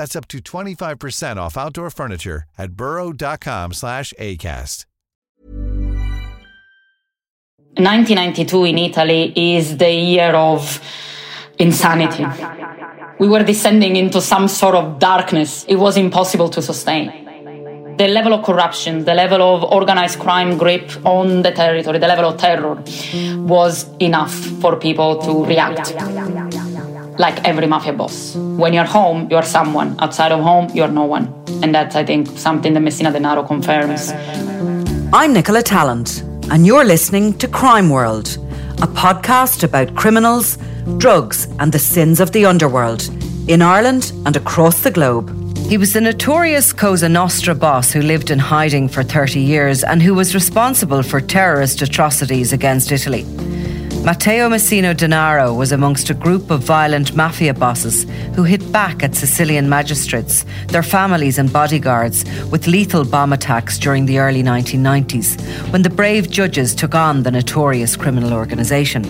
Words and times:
That's 0.00 0.16
up 0.16 0.28
to 0.28 0.38
25% 0.38 1.36
off 1.36 1.58
outdoor 1.58 1.90
furniture 1.90 2.44
at 2.56 2.72
burrow.com 2.72 3.74
slash 3.74 4.14
ACAST. 4.18 4.86
1992 7.76 8.64
in 8.64 8.78
Italy 8.78 9.32
is 9.36 9.76
the 9.76 9.92
year 9.92 10.32
of 10.32 10.80
insanity. 11.58 12.24
We 13.18 13.28
were 13.28 13.42
descending 13.42 13.96
into 13.96 14.22
some 14.22 14.48
sort 14.48 14.74
of 14.74 14.98
darkness. 14.98 15.66
It 15.68 15.76
was 15.76 15.98
impossible 15.98 16.48
to 16.48 16.62
sustain. 16.62 17.26
The 17.98 18.08
level 18.08 18.32
of 18.32 18.42
corruption, 18.42 19.04
the 19.04 19.12
level 19.12 19.42
of 19.42 19.64
organized 19.64 20.18
crime 20.18 20.56
grip 20.56 20.90
on 21.04 21.42
the 21.42 21.50
territory, 21.50 21.98
the 21.98 22.08
level 22.08 22.24
of 22.24 22.38
terror 22.38 22.82
was 23.44 23.86
enough 23.98 24.32
for 24.62 24.76
people 24.76 25.18
to 25.18 25.44
react. 25.44 25.92
Like 27.20 27.46
every 27.46 27.66
mafia 27.66 27.92
boss. 27.92 28.34
When 28.34 28.72
you're 28.72 28.86
home, 28.86 29.28
you're 29.30 29.42
someone. 29.42 29.94
Outside 29.98 30.32
of 30.32 30.40
home, 30.40 30.70
you're 30.72 30.88
no 30.88 31.04
one. 31.04 31.26
And 31.62 31.74
that's, 31.74 31.94
I 31.94 32.02
think, 32.02 32.26
something 32.38 32.72
that 32.72 32.80
Messina 32.80 33.12
Denaro 33.12 33.46
confirms. 33.46 34.10
I'm 35.12 35.34
Nicola 35.34 35.62
Tallant, 35.62 36.22
and 36.50 36.66
you're 36.66 36.82
listening 36.82 37.34
to 37.34 37.46
Crime 37.46 37.90
World, 37.90 38.38
a 38.80 38.86
podcast 38.86 39.64
about 39.64 39.94
criminals, 39.96 40.56
drugs, 40.96 41.46
and 41.58 41.70
the 41.72 41.78
sins 41.78 42.20
of 42.20 42.32
the 42.32 42.46
underworld 42.46 43.10
in 43.48 43.60
Ireland 43.60 44.12
and 44.24 44.34
across 44.34 44.80
the 44.80 44.90
globe. 44.90 45.28
He 45.68 45.76
was 45.76 45.92
the 45.92 46.00
notorious 46.00 46.72
Cosa 46.72 47.10
Nostra 47.10 47.54
boss 47.54 47.92
who 47.92 48.00
lived 48.00 48.30
in 48.30 48.38
hiding 48.38 48.88
for 48.88 49.02
30 49.02 49.40
years 49.40 49.84
and 49.84 50.00
who 50.00 50.14
was 50.14 50.34
responsible 50.34 51.02
for 51.02 51.20
terrorist 51.20 51.82
atrocities 51.82 52.54
against 52.54 52.90
Italy. 52.90 53.26
Matteo 54.02 54.48
Messina 54.48 54.94
Denaro 54.94 55.54
was 55.54 55.72
amongst 55.72 56.08
a 56.08 56.14
group 56.14 56.50
of 56.50 56.62
violent 56.62 57.14
mafia 57.14 57.52
bosses 57.52 58.06
who 58.34 58.44
hit 58.44 58.72
back 58.72 59.02
at 59.02 59.14
Sicilian 59.14 59.68
magistrates, 59.68 60.46
their 60.68 60.82
families, 60.82 61.36
and 61.36 61.52
bodyguards 61.52 62.24
with 62.50 62.66
lethal 62.66 63.04
bomb 63.04 63.34
attacks 63.34 63.78
during 63.78 64.06
the 64.06 64.18
early 64.18 64.42
1990s, 64.42 65.38
when 65.70 65.82
the 65.82 65.90
brave 65.90 66.30
judges 66.30 66.74
took 66.74 66.94
on 66.94 67.24
the 67.24 67.30
notorious 67.30 67.94
criminal 67.94 68.32
organisation. 68.32 69.04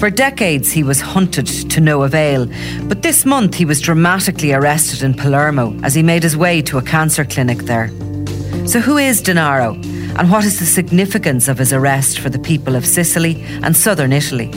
For 0.00 0.10
decades, 0.10 0.72
he 0.72 0.82
was 0.82 1.00
hunted 1.00 1.46
to 1.46 1.80
no 1.80 2.02
avail, 2.02 2.50
but 2.88 3.02
this 3.02 3.24
month 3.24 3.54
he 3.54 3.64
was 3.64 3.80
dramatically 3.80 4.52
arrested 4.52 5.04
in 5.04 5.14
Palermo 5.14 5.78
as 5.84 5.94
he 5.94 6.02
made 6.02 6.24
his 6.24 6.36
way 6.36 6.62
to 6.62 6.78
a 6.78 6.82
cancer 6.82 7.24
clinic 7.24 7.58
there. 7.58 7.88
So, 8.66 8.80
who 8.80 8.96
is 8.98 9.22
Denaro? 9.22 9.99
And 10.20 10.30
what 10.30 10.44
is 10.44 10.58
the 10.58 10.66
significance 10.66 11.48
of 11.48 11.56
his 11.56 11.72
arrest 11.72 12.18
for 12.18 12.28
the 12.28 12.38
people 12.38 12.76
of 12.76 12.84
Sicily 12.84 13.42
and 13.62 13.74
southern 13.74 14.12
Italy? 14.12 14.50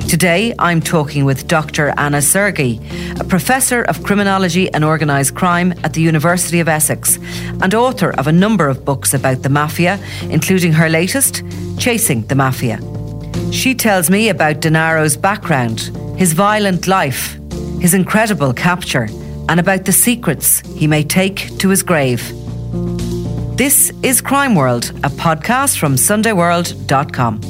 Today, 0.00 0.54
I'm 0.58 0.82
talking 0.82 1.24
with 1.24 1.48
Dr. 1.48 1.94
Anna 1.96 2.20
Sergi, 2.20 2.82
a 3.18 3.24
professor 3.24 3.80
of 3.80 4.02
criminology 4.02 4.70
and 4.74 4.84
organised 4.84 5.34
crime 5.34 5.72
at 5.84 5.94
the 5.94 6.02
University 6.02 6.60
of 6.60 6.68
Essex, 6.68 7.16
and 7.62 7.74
author 7.74 8.10
of 8.10 8.26
a 8.26 8.32
number 8.32 8.68
of 8.68 8.84
books 8.84 9.14
about 9.14 9.42
the 9.42 9.48
mafia, 9.48 9.98
including 10.24 10.74
her 10.74 10.90
latest, 10.90 11.42
Chasing 11.78 12.20
the 12.26 12.34
Mafia. 12.34 12.78
She 13.52 13.74
tells 13.74 14.10
me 14.10 14.28
about 14.28 14.60
Denaro's 14.60 15.16
background, 15.16 15.80
his 16.18 16.34
violent 16.34 16.86
life, 16.86 17.38
his 17.80 17.94
incredible 17.94 18.52
capture, 18.52 19.08
and 19.48 19.58
about 19.58 19.86
the 19.86 19.92
secrets 19.92 20.60
he 20.76 20.86
may 20.86 21.02
take 21.02 21.56
to 21.56 21.70
his 21.70 21.82
grave. 21.82 22.20
This 23.56 23.90
is 24.02 24.20
Crime 24.20 24.54
World, 24.54 24.90
a 25.02 25.08
podcast 25.08 25.78
from 25.78 25.94
SundayWorld.com. 25.94 27.40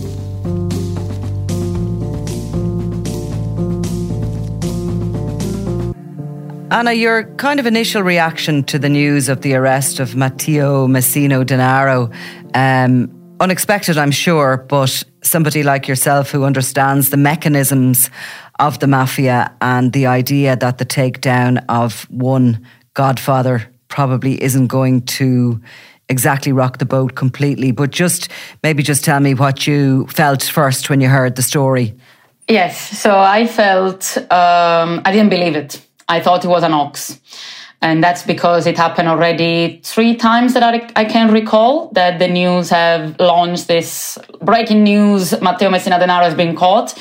Anna, 6.71 6.93
your 6.93 7.25
kind 7.39 7.59
of 7.59 7.67
initial 7.67 8.05
reaction 8.05 8.63
to 8.65 8.79
the 8.79 8.89
news 8.89 9.29
of 9.29 9.41
the 9.41 9.55
arrest 9.55 9.99
of 9.99 10.15
Matteo 10.15 10.87
Messina 10.87 11.45
Denaro, 11.45 12.15
um, 12.55 13.37
unexpected, 13.41 13.99
I'm 13.99 14.13
sure, 14.13 14.65
but 14.69 15.03
somebody 15.25 15.65
like 15.65 15.89
yourself 15.89 16.31
who 16.31 16.45
understands 16.45 17.11
the 17.11 17.17
mechanisms 17.17 18.11
of 18.61 18.79
the 18.79 18.87
mafia 18.87 19.53
and 19.61 19.93
the 19.93 20.07
idea 20.07 20.55
that 20.55 20.79
the 20.79 20.87
takedown 20.87 21.65
of 21.69 22.09
one 22.11 22.65
godfather 22.95 23.69
probably 23.89 24.41
isn't 24.41 24.69
going 24.69 25.03
to 25.03 25.61
exactly 26.09 26.53
rock 26.53 26.79
the 26.79 26.85
boat 26.85 27.15
completely, 27.15 27.73
but 27.73 27.91
just 27.91 28.31
maybe 28.63 28.83
just 28.83 29.05
tell 29.05 29.21
me 29.21 29.35
what 29.35 29.67
you 29.67 30.07
felt 30.07 30.43
first 30.43 30.89
when 30.89 31.01
you 31.01 31.09
heard 31.09 31.37
the 31.37 31.43
story. 31.43 31.95
Yes, 32.49 32.79
so 32.99 33.19
I 33.19 33.47
felt 33.47 34.17
um, 34.17 35.03
I 35.05 35.13
didn't 35.13 35.31
believe 35.31 35.57
it. 35.57 35.81
I 36.09 36.21
thought 36.21 36.45
it 36.45 36.49
was 36.49 36.63
an 36.63 36.73
ox. 36.73 37.21
And 37.83 38.03
that's 38.03 38.23
because 38.23 38.67
it 38.67 38.77
happened 38.77 39.09
already 39.09 39.81
three 39.85 40.17
times 40.17 40.55
that 40.55 40.63
I, 40.63 40.89
I 40.97 41.05
can 41.05 41.31
recall 41.33 41.91
that 41.91 42.19
the 42.19 42.27
news 42.27 42.71
have 42.71 43.19
launched 43.21 43.69
this 43.69 44.19
breaking 44.41 44.83
news 44.83 45.39
Matteo 45.43 45.69
Messina 45.71 45.99
Denaro 45.99 46.23
has 46.23 46.35
been 46.35 46.57
caught. 46.57 46.99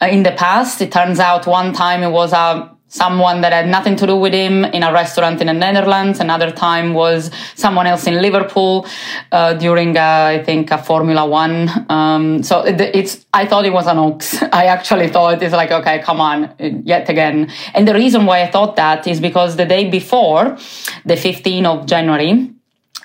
Uh, 0.00 0.06
in 0.06 0.22
the 0.22 0.32
past, 0.32 0.80
it 0.80 0.90
turns 0.90 1.20
out 1.20 1.46
one 1.46 1.72
time 1.72 2.02
it 2.02 2.10
was 2.10 2.32
a 2.32 2.75
someone 2.88 3.40
that 3.40 3.52
had 3.52 3.68
nothing 3.68 3.96
to 3.96 4.06
do 4.06 4.16
with 4.16 4.32
him 4.32 4.64
in 4.64 4.82
a 4.82 4.92
restaurant 4.92 5.40
in 5.40 5.48
the 5.48 5.52
Netherlands. 5.52 6.20
Another 6.20 6.50
time 6.50 6.94
was 6.94 7.30
someone 7.54 7.86
else 7.86 8.06
in 8.06 8.22
Liverpool 8.22 8.86
uh, 9.32 9.54
during, 9.54 9.96
uh, 9.96 10.00
I 10.00 10.42
think, 10.44 10.70
a 10.70 10.78
Formula 10.78 11.26
One. 11.26 11.68
Um, 11.90 12.42
so 12.42 12.64
it, 12.64 12.80
it's, 12.80 13.26
I 13.32 13.46
thought 13.46 13.66
it 13.66 13.72
was 13.72 13.86
an 13.86 13.98
ox. 13.98 14.40
I 14.52 14.66
actually 14.66 15.08
thought 15.08 15.42
it's 15.42 15.52
like, 15.52 15.70
okay, 15.70 15.98
come 16.00 16.20
on, 16.20 16.54
yet 16.58 17.08
again. 17.08 17.50
And 17.74 17.86
the 17.86 17.94
reason 17.94 18.24
why 18.26 18.42
I 18.42 18.50
thought 18.50 18.76
that 18.76 19.06
is 19.06 19.20
because 19.20 19.56
the 19.56 19.66
day 19.66 19.90
before, 19.90 20.56
the 21.04 21.14
15th 21.14 21.66
of 21.66 21.86
January, 21.86 22.55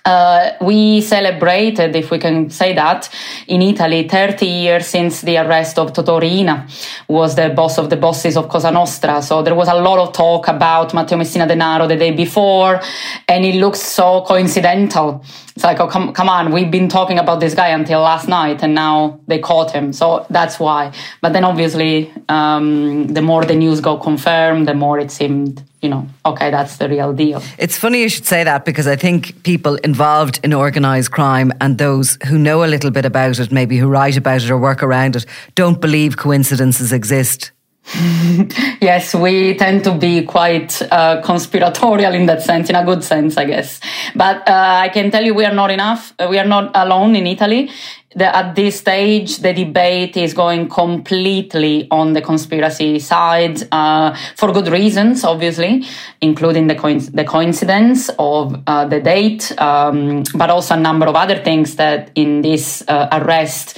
uh, 0.06 0.52
we 0.62 1.02
celebrated, 1.02 1.96
if 1.96 2.10
we 2.10 2.18
can 2.18 2.50
say 2.50 2.74
that, 2.74 3.10
in 3.48 3.62
Italy, 3.62 4.08
30 4.08 4.46
years 4.46 4.88
since 4.88 5.22
the 5.22 5.38
arrest 5.38 5.78
of 5.78 5.94
Totò 5.94 6.20
Riina, 6.20 6.68
who 7.08 7.14
was 7.14 7.36
the 7.36 7.50
boss 7.50 7.78
of 7.78 7.90
the 7.90 7.98
bosses 7.98 8.36
of 8.36 8.50
Cosa 8.50 8.72
Nostra. 8.72 9.22
So 9.22 9.44
there 9.44 9.56
was 9.56 9.68
a 9.68 9.76
lot 9.76 10.00
of 10.00 10.14
talk 10.14 10.48
about 10.48 10.94
Matteo 10.94 11.18
Messina 11.18 11.46
Denaro 11.46 11.88
the 11.88 11.98
day 11.98 12.12
before, 12.12 12.82
and 13.28 13.46
it 13.46 13.56
looks 13.56 13.82
so 13.82 14.22
coincidental. 14.22 15.24
It's 15.56 15.64
like, 15.64 15.80
oh, 15.80 15.88
come, 15.88 16.14
come 16.14 16.30
on, 16.30 16.52
we've 16.52 16.72
been 16.72 16.90
talking 16.90 17.20
about 17.20 17.40
this 17.40 17.54
guy 17.54 17.70
until 17.70 18.02
last 18.02 18.28
night, 18.28 18.64
and 18.64 18.74
now 18.74 19.20
they 19.28 19.40
caught 19.40 19.72
him. 19.72 19.94
So 19.94 20.26
that's 20.30 20.60
why. 20.60 20.94
But 21.22 21.34
then 21.34 21.44
obviously, 21.44 22.12
um, 22.28 23.08
the 23.08 23.22
more 23.22 23.46
the 23.46 23.56
news 23.56 23.82
got 23.82 24.02
confirmed, 24.02 24.68
the 24.68 24.74
more 24.74 24.98
it 24.98 25.12
seemed 25.12 25.64
you 25.82 25.90
know, 25.90 26.08
okay, 26.26 26.52
that's 26.52 26.78
the 26.78 26.88
real 26.88 27.12
deal. 27.12 27.42
It's 27.58 27.78
funny 27.78 28.02
you 28.02 28.10
should 28.10 28.26
say 28.26 28.44
that 28.44 28.66
because 28.66 28.88
I 28.88 28.96
think 28.96 29.44
people 29.44 29.76
involved 29.78 30.40
in 30.44 30.54
organised 30.54 31.12
crime 31.12 31.52
and 31.60 31.78
those 31.78 32.18
who 32.28 32.38
know 32.38 32.64
a 32.64 32.68
little 32.68 32.92
bit 32.92 33.06
about 33.06 33.40
it, 33.40 33.52
maybe 33.52 33.78
who 33.78 33.88
write 33.88 34.18
about 34.18 34.44
it 34.44 34.52
or 34.52 34.58
work 34.58 34.84
around 34.84 35.16
it, 35.16 35.26
don't 35.56 35.82
believe 35.82 36.18
coincidences 36.18 36.94
exist. 36.94 37.52
yes, 38.80 39.16
we 39.16 39.56
tend 39.56 39.84
to 39.84 39.94
be 39.96 40.24
quite 40.24 40.82
uh, 40.92 41.20
conspiratorial 41.24 42.14
in 42.14 42.28
that 42.28 42.44
sense, 42.44 42.70
in 42.70 42.76
a 42.76 42.86
good 42.86 43.04
sense, 43.04 43.38
I 43.38 43.46
guess. 43.46 43.82
But 44.16 44.48
uh, 44.48 44.80
I 44.84 44.90
can 44.90 45.10
tell 45.10 45.24
you 45.24 45.34
we 45.34 45.46
are 45.46 45.54
not 45.54 45.72
enough. 45.72 46.14
Uh, 46.20 46.28
we 46.30 46.38
are 46.38 46.46
not 46.46 46.72
alone 46.76 47.16
in 47.16 47.26
Italy 47.26 47.72
at 48.20 48.56
this 48.56 48.80
stage, 48.80 49.38
the 49.38 49.54
debate 49.54 50.18
is 50.18 50.34
going 50.34 50.68
completely 50.68 51.88
on 51.92 52.14
the 52.14 52.22
conspiracy 52.22 53.00
side 53.00 53.62
uh, 53.72 54.16
for 54.36 54.52
good 54.52 54.68
reasons, 54.68 55.24
obviously, 55.24 55.86
including 56.20 56.68
the, 56.68 56.76
the 57.14 57.24
coincidence 57.24 58.10
of 58.20 58.62
uh, 58.68 58.86
the 58.86 59.00
date, 59.00 59.58
um, 59.60 60.24
but 60.36 60.50
also 60.50 60.76
a 60.76 60.80
number 60.80 61.06
of 61.06 61.16
other 61.16 61.38
things 61.38 61.78
that 61.78 62.12
in 62.16 62.42
this 62.42 62.84
uh, 62.90 63.08
arrest 63.14 63.78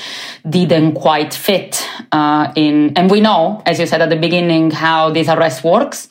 didn't 0.50 0.94
quite 0.94 1.34
fit 1.34 1.88
uh, 2.12 2.52
in. 2.56 2.94
And 2.98 3.12
we 3.12 3.22
know, 3.22 3.62
as 3.68 3.80
you 3.80 3.86
said 3.86 4.02
at 4.02 4.10
the 4.10 4.16
beginning, 4.16 4.72
how 4.72 5.12
this 5.12 5.28
arrest 5.28 5.64
works. 5.64 6.10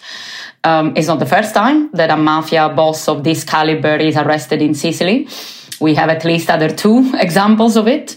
Um, 0.65 0.95
it's 0.97 1.09
not 1.09 1.19
the 1.19 1.27
first 1.27 1.55
time 1.55 1.91
that 1.93 2.11
a 2.11 2.17
mafia 2.17 2.69
boss 2.69 3.09
of 3.09 3.25
this 3.25 3.43
caliber 3.43 3.97
is 3.97 4.17
arrested 4.17 4.63
in 4.63 4.75
Sicily. 4.75 5.27
We 5.83 5.95
have 5.97 6.09
at 6.09 6.25
least 6.25 6.49
other 6.49 6.71
two 6.71 7.13
examples 7.21 7.77
of 7.77 7.87
it 7.89 8.17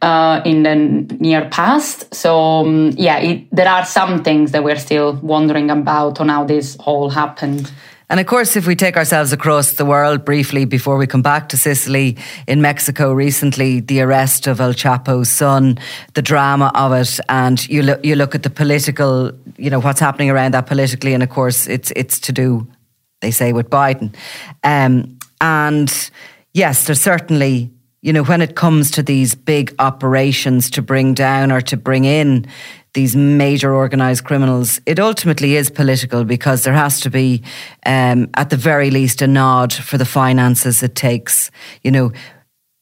uh, 0.00 0.40
in 0.44 0.62
the 0.64 0.74
near 0.74 1.48
past. 1.50 2.12
So, 2.12 2.36
um, 2.38 2.92
yeah, 2.96 3.18
it, 3.18 3.46
there 3.52 3.68
are 3.68 3.84
some 3.84 4.24
things 4.24 4.50
that 4.52 4.64
we're 4.64 4.78
still 4.78 5.14
wondering 5.22 5.70
about 5.70 6.20
on 6.20 6.28
how 6.28 6.44
this 6.44 6.76
all 6.80 7.10
happened. 7.10 7.70
And 8.12 8.20
of 8.20 8.26
course, 8.26 8.56
if 8.56 8.66
we 8.66 8.76
take 8.76 8.98
ourselves 8.98 9.32
across 9.32 9.72
the 9.72 9.86
world 9.86 10.22
briefly 10.22 10.66
before 10.66 10.98
we 10.98 11.06
come 11.06 11.22
back 11.22 11.48
to 11.48 11.56
Sicily, 11.56 12.18
in 12.46 12.60
Mexico 12.60 13.10
recently, 13.10 13.80
the 13.80 14.02
arrest 14.02 14.46
of 14.46 14.60
El 14.60 14.74
Chapo's 14.74 15.30
son, 15.30 15.78
the 16.12 16.20
drama 16.20 16.70
of 16.74 16.92
it, 16.92 17.18
and 17.30 17.66
you 17.70 17.82
look 17.82 18.04
you 18.04 18.14
look 18.14 18.34
at 18.34 18.42
the 18.42 18.50
political, 18.50 19.32
you 19.56 19.70
know, 19.70 19.80
what's 19.80 19.98
happening 19.98 20.28
around 20.28 20.52
that 20.52 20.66
politically, 20.66 21.14
and 21.14 21.22
of 21.22 21.30
course, 21.30 21.66
it's 21.66 21.90
it's 21.96 22.20
to 22.20 22.32
do, 22.32 22.66
they 23.22 23.30
say, 23.30 23.54
with 23.54 23.70
Biden, 23.70 24.14
um, 24.62 25.18
and 25.40 26.10
yes, 26.54 26.86
there's 26.86 27.00
certainly, 27.00 27.70
you 28.02 28.12
know, 28.12 28.24
when 28.24 28.42
it 28.42 28.56
comes 28.56 28.90
to 28.92 29.02
these 29.02 29.34
big 29.34 29.74
operations 29.78 30.70
to 30.70 30.82
bring 30.82 31.14
down 31.14 31.52
or 31.52 31.60
to 31.62 31.76
bring 31.76 32.04
in 32.04 32.46
these 32.94 33.16
major 33.16 33.74
organised 33.74 34.24
criminals, 34.24 34.78
it 34.84 35.00
ultimately 35.00 35.56
is 35.56 35.70
political 35.70 36.24
because 36.24 36.64
there 36.64 36.74
has 36.74 37.00
to 37.00 37.10
be, 37.10 37.42
um, 37.86 38.28
at 38.34 38.50
the 38.50 38.56
very 38.56 38.90
least, 38.90 39.22
a 39.22 39.26
nod 39.26 39.72
for 39.72 39.96
the 39.96 40.04
finances 40.04 40.82
it 40.82 40.94
takes. 40.94 41.50
You 41.82 41.90
know, 41.90 42.12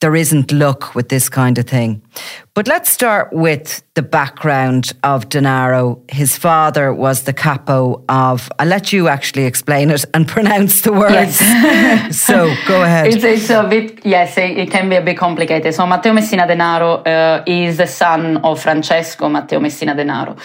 there 0.01 0.17
isn't 0.17 0.51
luck 0.51 0.95
with 0.95 1.09
this 1.11 1.29
kind 1.29 1.59
of 1.59 1.67
thing. 1.67 2.03
But 2.55 2.67
let's 2.67 2.91
start 2.91 3.33
with 3.33 3.83
the 3.95 4.03
background 4.03 4.93
of 5.03 5.29
Denaro. 5.29 6.01
His 6.11 6.37
father 6.37 6.93
was 6.93 7.25
the 7.25 7.35
capo 7.35 8.03
of, 8.09 8.51
I'll 8.59 8.67
let 8.67 8.93
you 8.93 9.09
actually 9.09 9.45
explain 9.45 9.91
it 9.91 10.05
and 10.15 10.27
pronounce 10.37 10.81
the 10.83 10.93
words. 10.93 11.41
Yes. 11.41 12.19
so 12.27 12.55
go 12.67 12.83
ahead. 12.83 13.09
It's, 13.09 13.25
it's, 13.25 13.51
a 13.51 13.69
bit, 13.69 14.05
yes, 14.05 14.39
it, 14.39 14.57
it, 14.57 14.71
can 14.71 14.89
be 14.89 14.97
a 14.97 15.03
bit 15.03 15.19
complicated. 15.19 15.75
So 15.75 15.87
Matteo 15.87 16.15
Messina 16.15 16.47
Denaro 16.47 17.07
uh, 17.07 17.45
is 17.47 17.77
the 17.77 17.87
son 17.87 18.39
of 18.39 18.61
Francesco 18.61 19.29
Matteo 19.29 19.61
Messina 19.61 19.95
Denaro 19.95 20.37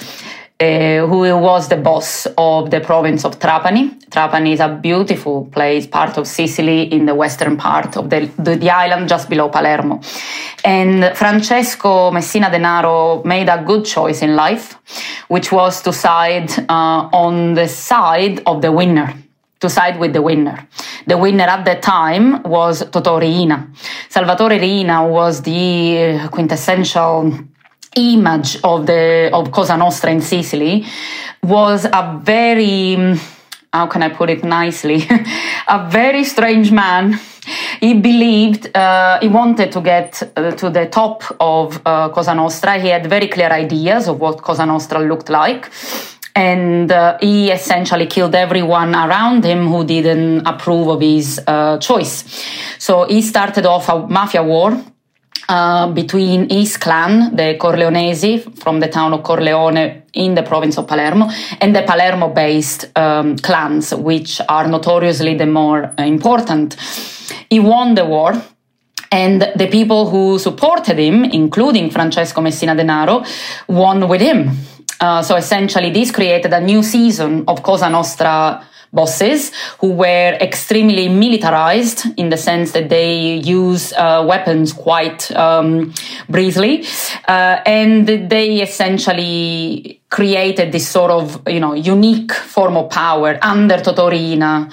uh, 0.59 1.05
who 1.05 1.19
was 1.37 1.67
the 1.67 1.75
boss 1.75 2.27
of 2.37 2.69
the 2.71 2.79
province 2.79 3.25
of 3.25 3.39
Trapani. 3.39 3.99
Trapani 4.09 4.53
is 4.53 4.61
a 4.61 4.69
beautiful 4.69 5.45
place, 5.45 5.85
part 5.85 6.17
of 6.17 6.27
Sicily 6.27 6.83
in 6.93 7.05
the 7.05 7.13
western 7.13 7.57
part 7.57 7.97
of 7.97 8.09
the, 8.09 8.31
the, 8.39 8.55
the 8.55 8.69
island 8.69 9.09
just 9.09 9.29
below 9.29 9.49
Palermo. 9.49 9.99
And 10.63 11.15
Francesco 11.17 12.09
Messina 12.11 12.49
Denaro 12.49 13.23
made 13.25 13.49
a 13.49 13.63
good 13.63 13.83
choice 13.83 14.21
in 14.21 14.35
life, 14.35 14.77
which 15.27 15.51
was 15.51 15.81
to 15.81 15.91
side 15.91 16.51
uh, 16.69 17.09
on 17.11 17.55
the 17.55 17.67
side 17.67 18.41
of 18.45 18.61
the 18.61 18.71
winner 18.71 19.13
to 19.59 19.69
side 19.69 19.99
with 19.99 20.13
the 20.13 20.21
winner. 20.21 20.67
The 21.07 21.17
winner 21.17 21.45
at 21.45 21.65
that 21.65 21.81
time 21.81 22.43
was 22.43 22.83
Totò 22.83 23.19
Riina. 23.19 23.71
Salvatore 24.09 24.59
Riina 24.59 25.07
was 25.07 25.41
the 25.41 26.27
quintessential 26.31 27.33
image 27.95 28.57
of 28.63 28.85
the 28.85 29.29
of 29.33 29.51
Cosa 29.51 29.77
Nostra 29.77 30.11
in 30.11 30.21
Sicily 30.21 30.85
was 31.43 31.85
a 31.85 32.19
very 32.23 33.17
how 33.75 33.87
can 33.87 34.03
I 34.03 34.09
put 34.09 34.29
it 34.29 34.43
nicely? 34.43 35.05
A 35.67 35.89
very 35.89 36.23
strange 36.23 36.71
man. 36.71 37.19
He 37.81 37.93
believed 37.93 38.75
uh, 38.75 39.19
he 39.19 39.27
wanted 39.27 39.71
to 39.73 39.81
get 39.81 40.23
uh, 40.37 40.51
to 40.51 40.69
the 40.69 40.85
top 40.85 41.23
of 41.41 41.81
uh, 41.85 42.07
Cosa 42.09 42.33
Nostra. 42.33 42.79
He 42.79 42.87
had 42.87 43.05
very 43.07 43.27
clear 43.27 43.49
ideas 43.51 44.07
of 44.07 44.21
what 44.21 44.41
Cosa 44.41 44.65
Nostra 44.65 44.99
looked 44.99 45.29
like. 45.29 45.69
And 46.35 46.89
uh, 46.91 47.17
he 47.19 47.51
essentially 47.51 48.07
killed 48.07 48.33
everyone 48.33 48.95
around 48.95 49.43
him 49.43 49.67
who 49.67 49.83
didn't 49.83 50.47
approve 50.47 50.87
of 50.87 51.01
his 51.01 51.41
uh, 51.45 51.77
choice. 51.79 52.23
So 52.79 53.05
he 53.05 53.21
started 53.21 53.65
off 53.65 53.89
a 53.89 54.07
mafia 54.07 54.43
war 54.43 54.81
uh, 55.47 55.91
between 55.91 56.49
his 56.49 56.77
clan, 56.77 57.35
the 57.35 57.57
Corleonesi 57.59 58.57
from 58.59 58.79
the 58.79 58.87
town 58.87 59.13
of 59.13 59.23
Corleone 59.23 60.03
in 60.13 60.33
the 60.33 60.43
province 60.43 60.77
of 60.77 60.87
Palermo, 60.87 61.29
and 61.61 61.75
the 61.75 61.83
Palermo 61.83 62.29
based 62.29 62.97
um, 62.97 63.37
clans, 63.37 63.93
which 63.93 64.41
are 64.49 64.67
notoriously 64.67 65.35
the 65.35 65.45
more 65.45 65.93
important. 65.99 66.75
He 67.49 67.59
won 67.59 67.95
the 67.95 68.05
war. 68.05 68.33
And 69.11 69.41
the 69.55 69.67
people 69.67 70.09
who 70.09 70.39
supported 70.39 70.97
him, 70.97 71.23
including 71.23 71.89
Francesco 71.89 72.41
Messina 72.41 72.75
Denaro, 72.75 73.25
won 73.67 74.09
with 74.09 74.19
him. 74.19 74.49
Uh, 74.99 75.21
so 75.21 75.35
essentially, 75.35 75.89
this 75.91 76.11
created 76.11 76.51
a 76.51 76.59
new 76.59 76.83
season 76.83 77.45
of 77.47 77.63
Cosa 77.63 77.89
Nostra 77.89 78.65
bosses 78.95 79.51
who 79.79 79.91
were 79.91 80.37
extremely 80.41 81.09
militarized 81.09 82.05
in 82.17 82.29
the 82.29 82.37
sense 82.37 82.71
that 82.71 82.89
they 82.89 83.35
use 83.35 83.93
uh, 83.93 84.25
weapons 84.27 84.73
quite 84.73 85.29
um, 85.35 85.93
breezily, 86.29 86.85
uh, 87.27 87.59
and 87.65 88.07
they 88.07 88.61
essentially 88.61 90.01
created 90.09 90.71
this 90.71 90.87
sort 90.87 91.11
of 91.11 91.41
you 91.47 91.59
know 91.59 91.73
unique 91.73 92.31
form 92.31 92.77
of 92.77 92.89
power 92.89 93.37
under 93.41 93.75
Totò 93.77 94.09
Riina. 94.09 94.69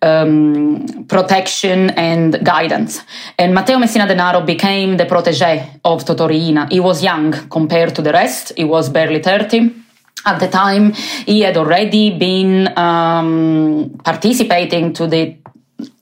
Um, 0.00 1.06
protection 1.08 1.90
and 1.90 2.38
guidance. 2.44 3.02
And 3.36 3.52
Matteo 3.52 3.78
Messina 3.78 4.06
Denaro 4.06 4.46
became 4.46 4.96
the 4.96 5.06
protege 5.06 5.80
of 5.84 6.04
Totò 6.04 6.28
Riina. 6.28 6.68
He 6.70 6.78
was 6.78 7.02
young 7.02 7.32
compared 7.48 7.96
to 7.96 8.02
the 8.02 8.12
rest, 8.12 8.52
he 8.56 8.62
was 8.62 8.88
barely 8.90 9.20
30 9.20 9.87
at 10.26 10.38
the 10.40 10.48
time 10.48 10.92
he 11.26 11.40
had 11.40 11.56
already 11.56 12.16
been 12.16 12.76
um, 12.78 13.98
participating 14.04 14.92
to 14.92 15.06
the 15.06 15.36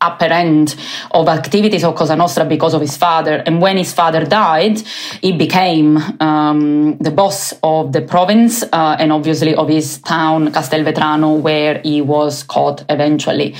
upper 0.00 0.26
end 0.26 0.74
of 1.10 1.28
activities 1.28 1.84
of 1.84 1.94
Cosa 1.94 2.16
Nostra 2.16 2.44
because 2.44 2.74
of 2.74 2.80
his 2.80 2.96
father. 2.96 3.42
And 3.44 3.60
when 3.60 3.76
his 3.76 3.92
father 3.92 4.24
died, 4.24 4.78
he 5.20 5.32
became 5.32 5.98
um, 6.20 6.96
the 6.98 7.10
boss 7.10 7.52
of 7.62 7.92
the 7.92 8.00
province 8.00 8.62
uh, 8.62 8.96
and 8.98 9.12
obviously 9.12 9.54
of 9.54 9.68
his 9.68 9.98
town, 9.98 10.52
Castelvetrano, 10.52 11.40
where 11.40 11.80
he 11.82 12.00
was 12.00 12.42
caught 12.42 12.84
eventually. 12.88 13.54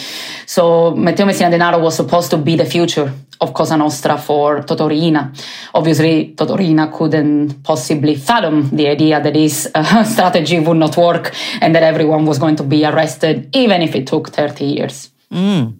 So 0.47 0.93
Matteo 0.93 1.27
Messina 1.27 1.51
Denaro 1.51 1.81
was 1.81 1.97
supposed 1.97 2.31
to 2.31 2.39
be 2.39 2.57
the 2.57 2.65
future 2.65 3.13
of 3.41 3.53
Cosa 3.53 3.77
Nostra 3.77 4.17
for 4.17 4.61
Totò 4.61 4.89
Riina. 4.89 5.33
Obviously, 5.75 6.35
Totò 6.35 6.57
Riina 6.57 6.91
couldn't 6.91 7.63
possibly 7.63 8.15
fathom 8.15 8.71
the 8.71 8.89
idea 8.89 9.21
that 9.21 9.35
his 9.35 9.71
uh, 9.75 10.05
strategy 10.13 10.59
would 10.61 10.79
not 10.79 10.97
work 10.97 11.35
and 11.61 11.75
that 11.75 11.83
everyone 11.83 12.25
was 12.25 12.39
going 12.39 12.57
to 12.57 12.63
be 12.63 12.87
arrested, 12.87 13.55
even 13.55 13.83
if 13.83 13.95
it 13.95 14.07
took 14.07 14.31
30 14.31 14.65
years. 14.65 15.11
Mm. 15.31 15.77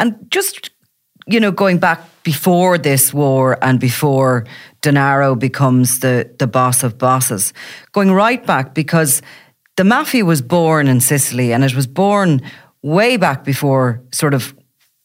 And 0.00 0.16
just, 0.30 0.70
you 1.26 1.38
know, 1.38 1.52
going 1.52 1.78
back 1.78 2.00
before 2.22 2.78
this 2.78 3.14
war 3.14 3.58
and 3.62 3.78
before 3.78 4.46
Denaro 4.82 5.38
becomes 5.38 6.00
the, 6.00 6.34
the 6.38 6.46
boss 6.46 6.82
of 6.82 6.98
bosses, 6.98 7.52
going 7.92 8.10
right 8.10 8.44
back 8.44 8.74
because 8.74 9.20
the 9.76 9.84
mafia 9.84 10.24
was 10.24 10.42
born 10.42 10.88
in 10.88 11.00
Sicily 11.00 11.52
and 11.52 11.62
it 11.62 11.74
was 11.74 11.86
born 11.86 12.40
way 12.82 13.18
back 13.18 13.44
before 13.44 14.02
sort 14.10 14.34
of 14.34 14.54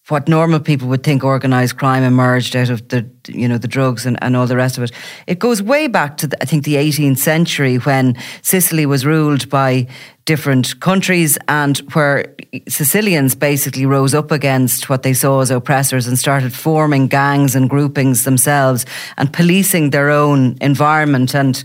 what 0.09 0.27
normal 0.27 0.59
people 0.59 0.87
would 0.87 1.03
think 1.03 1.23
organized 1.23 1.77
crime 1.77 2.03
emerged 2.03 2.55
out 2.55 2.69
of 2.69 2.87
the 2.89 3.09
you 3.27 3.47
know 3.47 3.57
the 3.57 3.67
drugs 3.67 4.05
and, 4.05 4.21
and 4.21 4.35
all 4.35 4.45
the 4.45 4.55
rest 4.55 4.77
of 4.77 4.83
it. 4.83 4.91
It 5.25 5.39
goes 5.39 5.63
way 5.63 5.87
back 5.87 6.17
to 6.17 6.27
the, 6.27 6.41
I 6.41 6.45
think 6.45 6.63
the 6.63 6.75
18th 6.75 7.17
century 7.17 7.77
when 7.77 8.15
Sicily 8.43 8.85
was 8.85 9.05
ruled 9.05 9.49
by 9.49 9.87
different 10.25 10.79
countries 10.79 11.37
and 11.47 11.77
where 11.93 12.35
Sicilians 12.67 13.35
basically 13.35 13.85
rose 13.85 14.13
up 14.13 14.31
against 14.31 14.89
what 14.89 15.03
they 15.03 15.13
saw 15.13 15.41
as 15.41 15.49
oppressors 15.49 16.07
and 16.07 16.19
started 16.19 16.53
forming 16.53 17.07
gangs 17.07 17.55
and 17.55 17.69
groupings 17.69 18.25
themselves 18.25 18.85
and 19.17 19.33
policing 19.33 19.89
their 19.89 20.09
own 20.11 20.55
environment 20.61 21.33
and 21.35 21.63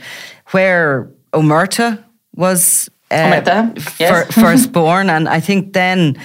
where 0.52 1.10
Omerta 1.32 2.02
was 2.36 2.88
uh, 3.10 3.14
Omerta, 3.14 3.98
yes. 3.98 4.32
first 4.34 4.72
born 4.72 5.10
and 5.10 5.28
I 5.28 5.40
think 5.40 5.72
then 5.72 6.16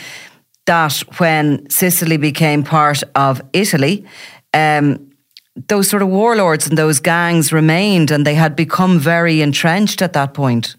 that 0.65 0.93
when 1.19 1.69
Sicily 1.69 2.17
became 2.17 2.63
part 2.63 3.03
of 3.13 3.41
Italy, 3.53 4.05
um, 4.53 5.11
those 5.67 5.89
sort 5.89 6.01
of 6.01 6.09
warlords 6.09 6.67
and 6.67 6.77
those 6.77 6.99
gangs 6.99 7.53
remained 7.53 8.11
and 8.11 8.25
they 8.25 8.35
had 8.35 8.55
become 8.55 8.99
very 8.99 9.41
entrenched 9.41 10.01
at 10.01 10.13
that 10.13 10.33
point. 10.33 10.75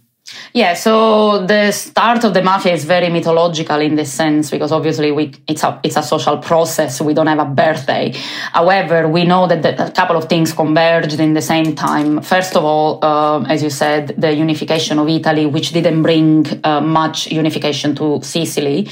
Yeah, 0.52 0.74
so 0.74 1.46
the 1.46 1.70
start 1.70 2.24
of 2.24 2.34
the 2.34 2.42
mafia 2.42 2.72
is 2.72 2.84
very 2.84 3.08
mythological 3.10 3.80
in 3.80 3.94
this 3.94 4.12
sense 4.12 4.50
because 4.50 4.72
obviously 4.72 5.12
we 5.12 5.32
it's 5.46 5.62
a 5.62 5.78
it's 5.84 5.96
a 5.96 6.02
social 6.02 6.38
process. 6.38 7.00
We 7.00 7.14
don't 7.14 7.28
have 7.28 7.38
a 7.38 7.44
birthday. 7.44 8.12
However, 8.52 9.06
we 9.06 9.24
know 9.24 9.46
that 9.46 9.62
the, 9.62 9.86
a 9.86 9.90
couple 9.92 10.16
of 10.16 10.28
things 10.28 10.52
converged 10.52 11.20
in 11.20 11.34
the 11.34 11.42
same 11.42 11.76
time. 11.76 12.22
First 12.22 12.56
of 12.56 12.64
all, 12.64 12.98
uh, 13.04 13.44
as 13.44 13.62
you 13.62 13.70
said, 13.70 14.14
the 14.18 14.32
unification 14.34 14.98
of 14.98 15.08
Italy, 15.08 15.46
which 15.46 15.70
didn't 15.70 16.02
bring 16.02 16.44
uh, 16.64 16.80
much 16.80 17.28
unification 17.28 17.94
to 17.96 18.20
Sicily. 18.22 18.88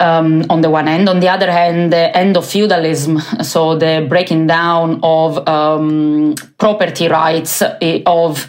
Um, 0.00 0.44
on 0.50 0.60
the 0.60 0.70
one 0.70 0.86
hand, 0.86 1.08
on 1.08 1.20
the 1.20 1.28
other 1.28 1.50
hand, 1.50 1.92
the 1.92 2.16
end 2.16 2.36
of 2.36 2.46
feudalism, 2.46 3.18
so 3.42 3.76
the 3.76 4.06
breaking 4.08 4.46
down 4.46 5.00
of 5.02 5.48
um, 5.48 6.34
property 6.56 7.08
rights 7.08 7.62
eh, 7.62 8.02
of 8.06 8.46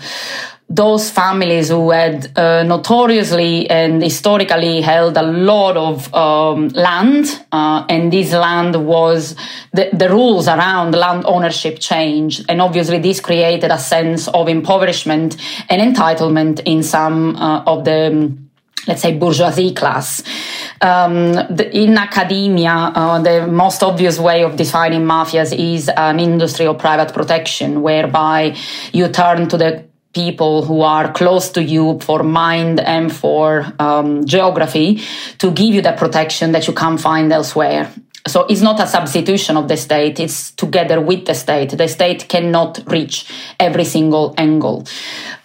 those 0.69 1.09
families 1.09 1.69
who 1.69 1.89
had 1.89 2.31
uh, 2.37 2.61
notoriously 2.61 3.67
and 3.69 4.03
historically 4.03 4.81
held 4.81 5.17
a 5.17 5.23
lot 5.23 5.75
of 5.75 6.13
um, 6.13 6.67
land, 6.69 7.25
uh, 7.51 7.85
and 7.89 8.13
this 8.13 8.31
land 8.33 8.85
was 8.85 9.35
the, 9.73 9.89
the, 9.93 10.07
rules 10.09 10.47
around 10.47 10.93
land 10.93 11.25
ownership 11.25 11.79
changed, 11.79 12.45
and 12.47 12.61
obviously 12.61 12.99
this 12.99 13.19
created 13.19 13.71
a 13.71 13.79
sense 13.79 14.27
of 14.27 14.47
impoverishment 14.47 15.37
and 15.69 15.81
entitlement 15.81 16.61
in 16.65 16.83
some 16.83 17.35
uh, 17.37 17.63
of 17.63 17.83
the 17.83 18.37
let's 18.87 19.01
say 19.01 19.15
bourgeoisie 19.17 19.73
class. 19.73 20.23
Um, 20.81 21.33
the, 21.33 21.69
in 21.75 21.97
academia, 21.97 22.71
uh, 22.71 23.21
the 23.21 23.45
most 23.47 23.83
obvious 23.83 24.17
way 24.17 24.43
of 24.43 24.55
defining 24.55 25.01
mafias 25.01 25.53
is 25.53 25.89
an 25.89 26.19
industry 26.19 26.65
of 26.65 26.77
private 26.77 27.13
protection, 27.13 27.81
whereby 27.81 28.55
you 28.93 29.07
turn 29.09 29.49
to 29.49 29.57
the 29.57 29.88
people 30.13 30.63
who 30.63 30.81
are 30.81 31.11
close 31.11 31.49
to 31.51 31.63
you 31.63 31.99
for 31.99 32.23
mind 32.23 32.79
and 32.79 33.13
for 33.13 33.71
um, 33.79 34.25
geography 34.25 35.01
to 35.37 35.51
give 35.51 35.73
you 35.73 35.81
the 35.81 35.93
protection 35.93 36.51
that 36.51 36.67
you 36.67 36.73
can't 36.73 36.99
find 36.99 37.31
elsewhere. 37.31 37.91
So 38.27 38.45
it's 38.47 38.61
not 38.61 38.79
a 38.79 38.87
substitution 38.87 39.55
of 39.55 39.67
the 39.67 39.77
state, 39.77 40.19
it's 40.19 40.51
together 40.51 40.99
with 40.99 41.25
the 41.25 41.33
state. 41.33 41.71
The 41.71 41.87
state 41.87 42.27
cannot 42.27 42.79
reach 42.87 43.25
every 43.59 43.85
single 43.85 44.33
angle. 44.37 44.85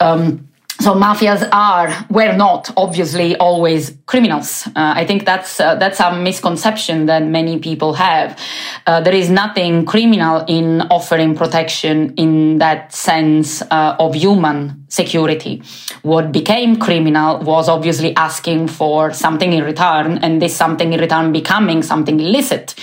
Um, 0.00 0.48
so 0.84 0.92
mafias 0.92 1.48
are 1.50 1.90
were 2.10 2.36
not 2.36 2.70
obviously 2.76 3.34
always 3.36 3.96
criminals. 4.04 4.66
Uh, 4.76 4.92
I 4.94 5.06
think 5.06 5.24
that's 5.24 5.58
uh, 5.58 5.76
that's 5.76 5.98
a 5.98 6.14
misconception 6.14 7.06
that 7.06 7.24
many 7.24 7.58
people 7.58 7.94
have. 7.94 8.38
Uh, 8.86 9.00
there 9.00 9.14
is 9.14 9.30
nothing 9.30 9.86
criminal 9.86 10.44
in 10.46 10.82
offering 10.90 11.34
protection 11.34 12.12
in 12.16 12.58
that 12.58 12.92
sense 12.92 13.62
uh, 13.62 13.96
of 13.98 14.14
human 14.14 14.84
security. 14.88 15.62
What 16.02 16.32
became 16.32 16.76
criminal 16.76 17.40
was 17.40 17.70
obviously 17.70 18.14
asking 18.16 18.68
for 18.68 19.10
something 19.14 19.54
in 19.54 19.64
return, 19.64 20.18
and 20.18 20.42
this 20.42 20.54
something 20.54 20.92
in 20.92 21.00
return 21.00 21.32
becoming 21.32 21.82
something 21.82 22.20
illicit, 22.20 22.74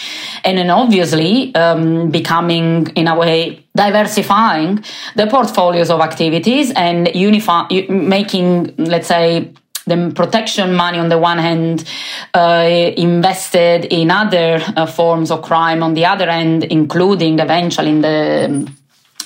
and 0.43 0.57
then 0.57 0.71
obviously 0.71 1.53
um, 1.53 2.09
becoming 2.09 2.87
in 2.95 3.07
a 3.07 3.15
way 3.15 3.60
diversifying 3.75 4.83
the 5.15 5.27
portfolios 5.27 5.89
of 5.89 6.01
activities 6.01 6.71
and 6.75 7.09
unify, 7.15 7.67
making, 7.89 8.75
let's 8.77 9.07
say, 9.07 9.51
the 9.87 10.11
protection 10.15 10.75
money 10.75 10.99
on 10.99 11.09
the 11.09 11.17
one 11.17 11.39
hand 11.39 11.85
uh, 12.33 12.91
invested 12.97 13.85
in 13.85 14.11
other 14.11 14.61
uh, 14.75 14.85
forms 14.85 15.31
of 15.31 15.41
crime 15.41 15.81
on 15.81 15.93
the 15.95 16.05
other 16.05 16.29
end, 16.29 16.63
including 16.65 17.39
eventually 17.39 17.89
in 17.89 18.01
the 18.01 18.71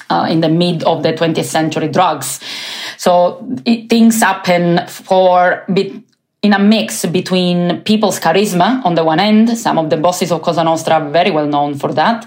uh, 0.09 0.27
in 0.29 0.39
the 0.39 0.49
mid 0.49 0.83
of 0.83 1.03
the 1.03 1.13
20th 1.13 1.45
century 1.45 1.87
drugs. 1.87 2.39
So 2.97 3.45
it, 3.65 3.89
things 3.89 4.21
happen 4.21 4.87
for 4.87 5.65
bit 5.73 5.93
in 6.41 6.53
a 6.53 6.59
mix 6.59 7.05
between 7.07 7.81
people's 7.81 8.19
charisma 8.19 8.85
on 8.85 8.93
the 8.93 9.03
one 9.03 9.19
end. 9.19 9.57
Some 9.57 9.79
of 9.79 9.89
the 9.89 9.97
bosses 9.97 10.31
of 10.31 10.43
Cosa 10.43 10.63
Nostra 10.63 10.95
are 10.95 11.09
very 11.09 11.31
well 11.31 11.47
known 11.47 11.73
for 11.73 11.91
that 11.93 12.25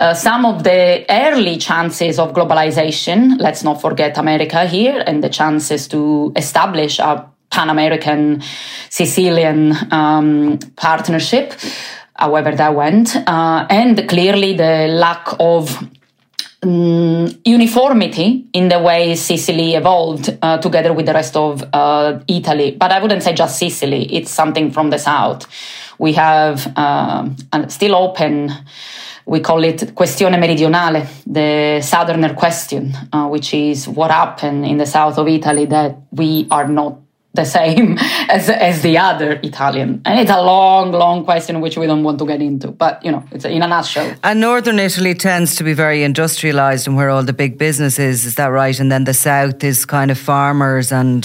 uh, 0.00 0.14
some 0.14 0.46
of 0.46 0.64
the 0.64 1.04
early 1.10 1.58
chances 1.58 2.18
of 2.18 2.32
globalization, 2.32 3.38
let's 3.38 3.62
not 3.62 3.80
forget 3.80 4.16
America 4.16 4.66
here, 4.66 5.04
and 5.06 5.22
the 5.22 5.28
chances 5.28 5.86
to 5.88 6.32
establish 6.36 6.98
a 6.98 7.30
Pan 7.50 7.68
American 7.68 8.42
Sicilian 8.88 9.74
um, 9.92 10.58
partnership, 10.76 11.52
however 12.14 12.54
that 12.56 12.74
went, 12.74 13.14
uh, 13.14 13.66
and 13.68 14.08
clearly 14.08 14.56
the 14.56 14.86
lack 14.88 15.26
of 15.38 15.76
um, 16.62 17.28
uniformity 17.44 18.46
in 18.52 18.68
the 18.68 18.78
way 18.78 19.14
Sicily 19.16 19.74
evolved 19.74 20.38
uh, 20.40 20.58
together 20.58 20.92
with 20.92 21.06
the 21.06 21.12
rest 21.12 21.36
of 21.36 21.62
uh, 21.72 22.20
Italy. 22.26 22.70
But 22.78 22.92
I 22.92 23.00
wouldn't 23.02 23.22
say 23.22 23.34
just 23.34 23.58
Sicily, 23.58 24.04
it's 24.14 24.30
something 24.30 24.70
from 24.70 24.90
the 24.90 24.98
south. 24.98 25.46
We 25.98 26.14
have 26.14 26.72
uh, 26.76 27.28
still 27.68 27.94
open 27.94 28.52
we 29.26 29.40
call 29.40 29.62
it 29.64 29.94
questione 29.94 30.36
meridionale, 30.38 31.06
the 31.26 31.80
southerner 31.82 32.34
question, 32.34 32.92
uh, 33.12 33.26
which 33.28 33.54
is 33.54 33.88
what 33.88 34.10
happened 34.10 34.66
in 34.66 34.76
the 34.76 34.86
south 34.86 35.18
of 35.18 35.28
Italy 35.28 35.66
that 35.66 35.96
we 36.10 36.46
are 36.50 36.68
not 36.68 36.98
the 37.34 37.44
same 37.44 37.96
as, 38.28 38.48
as 38.48 38.82
the 38.82 38.98
other 38.98 39.38
Italian. 39.42 40.02
And 40.04 40.18
it's 40.18 40.30
a 40.30 40.42
long, 40.42 40.90
long 40.92 41.24
question 41.24 41.60
which 41.60 41.76
we 41.76 41.86
don't 41.86 42.02
want 42.02 42.18
to 42.18 42.26
get 42.26 42.42
into, 42.42 42.68
but 42.68 43.04
you 43.04 43.12
know, 43.12 43.24
it's 43.30 43.44
in 43.44 43.62
a 43.62 43.68
nutshell. 43.68 44.14
And 44.24 44.40
northern 44.40 44.78
Italy 44.78 45.14
tends 45.14 45.54
to 45.56 45.64
be 45.64 45.72
very 45.72 46.02
industrialized 46.02 46.88
and 46.88 46.96
where 46.96 47.10
all 47.10 47.22
the 47.22 47.32
big 47.32 47.56
business 47.58 47.98
is, 47.98 48.24
is 48.26 48.34
that 48.34 48.46
right? 48.46 48.78
And 48.78 48.90
then 48.90 49.04
the 49.04 49.14
south 49.14 49.62
is 49.62 49.84
kind 49.84 50.10
of 50.10 50.18
farmers 50.18 50.90
and 50.92 51.24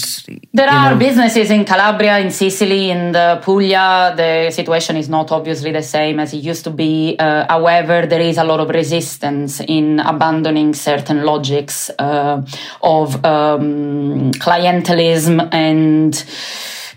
There 0.52 0.68
are 0.68 0.92
know. 0.92 0.98
businesses 0.98 1.50
in 1.50 1.64
Calabria, 1.64 2.18
in 2.18 2.30
Sicily, 2.30 2.90
in 2.90 3.12
the 3.12 3.40
Puglia. 3.42 4.14
The 4.16 4.50
situation 4.50 4.96
is 4.96 5.08
not 5.08 5.32
obviously 5.32 5.72
the 5.72 5.82
same 5.82 6.20
as 6.20 6.32
it 6.32 6.38
used 6.38 6.64
to 6.64 6.70
be. 6.70 7.16
Uh, 7.18 7.46
however, 7.48 8.06
there 8.06 8.20
is 8.20 8.38
a 8.38 8.44
lot 8.44 8.60
of 8.60 8.68
resistance 8.68 9.60
in 9.60 10.00
abandoning 10.00 10.74
certain 10.74 11.24
logics 11.24 11.90
uh, 11.98 12.42
of 12.82 13.24
um, 13.24 14.30
clientelism 14.32 15.48
and 15.52 15.95
and 15.96 16.24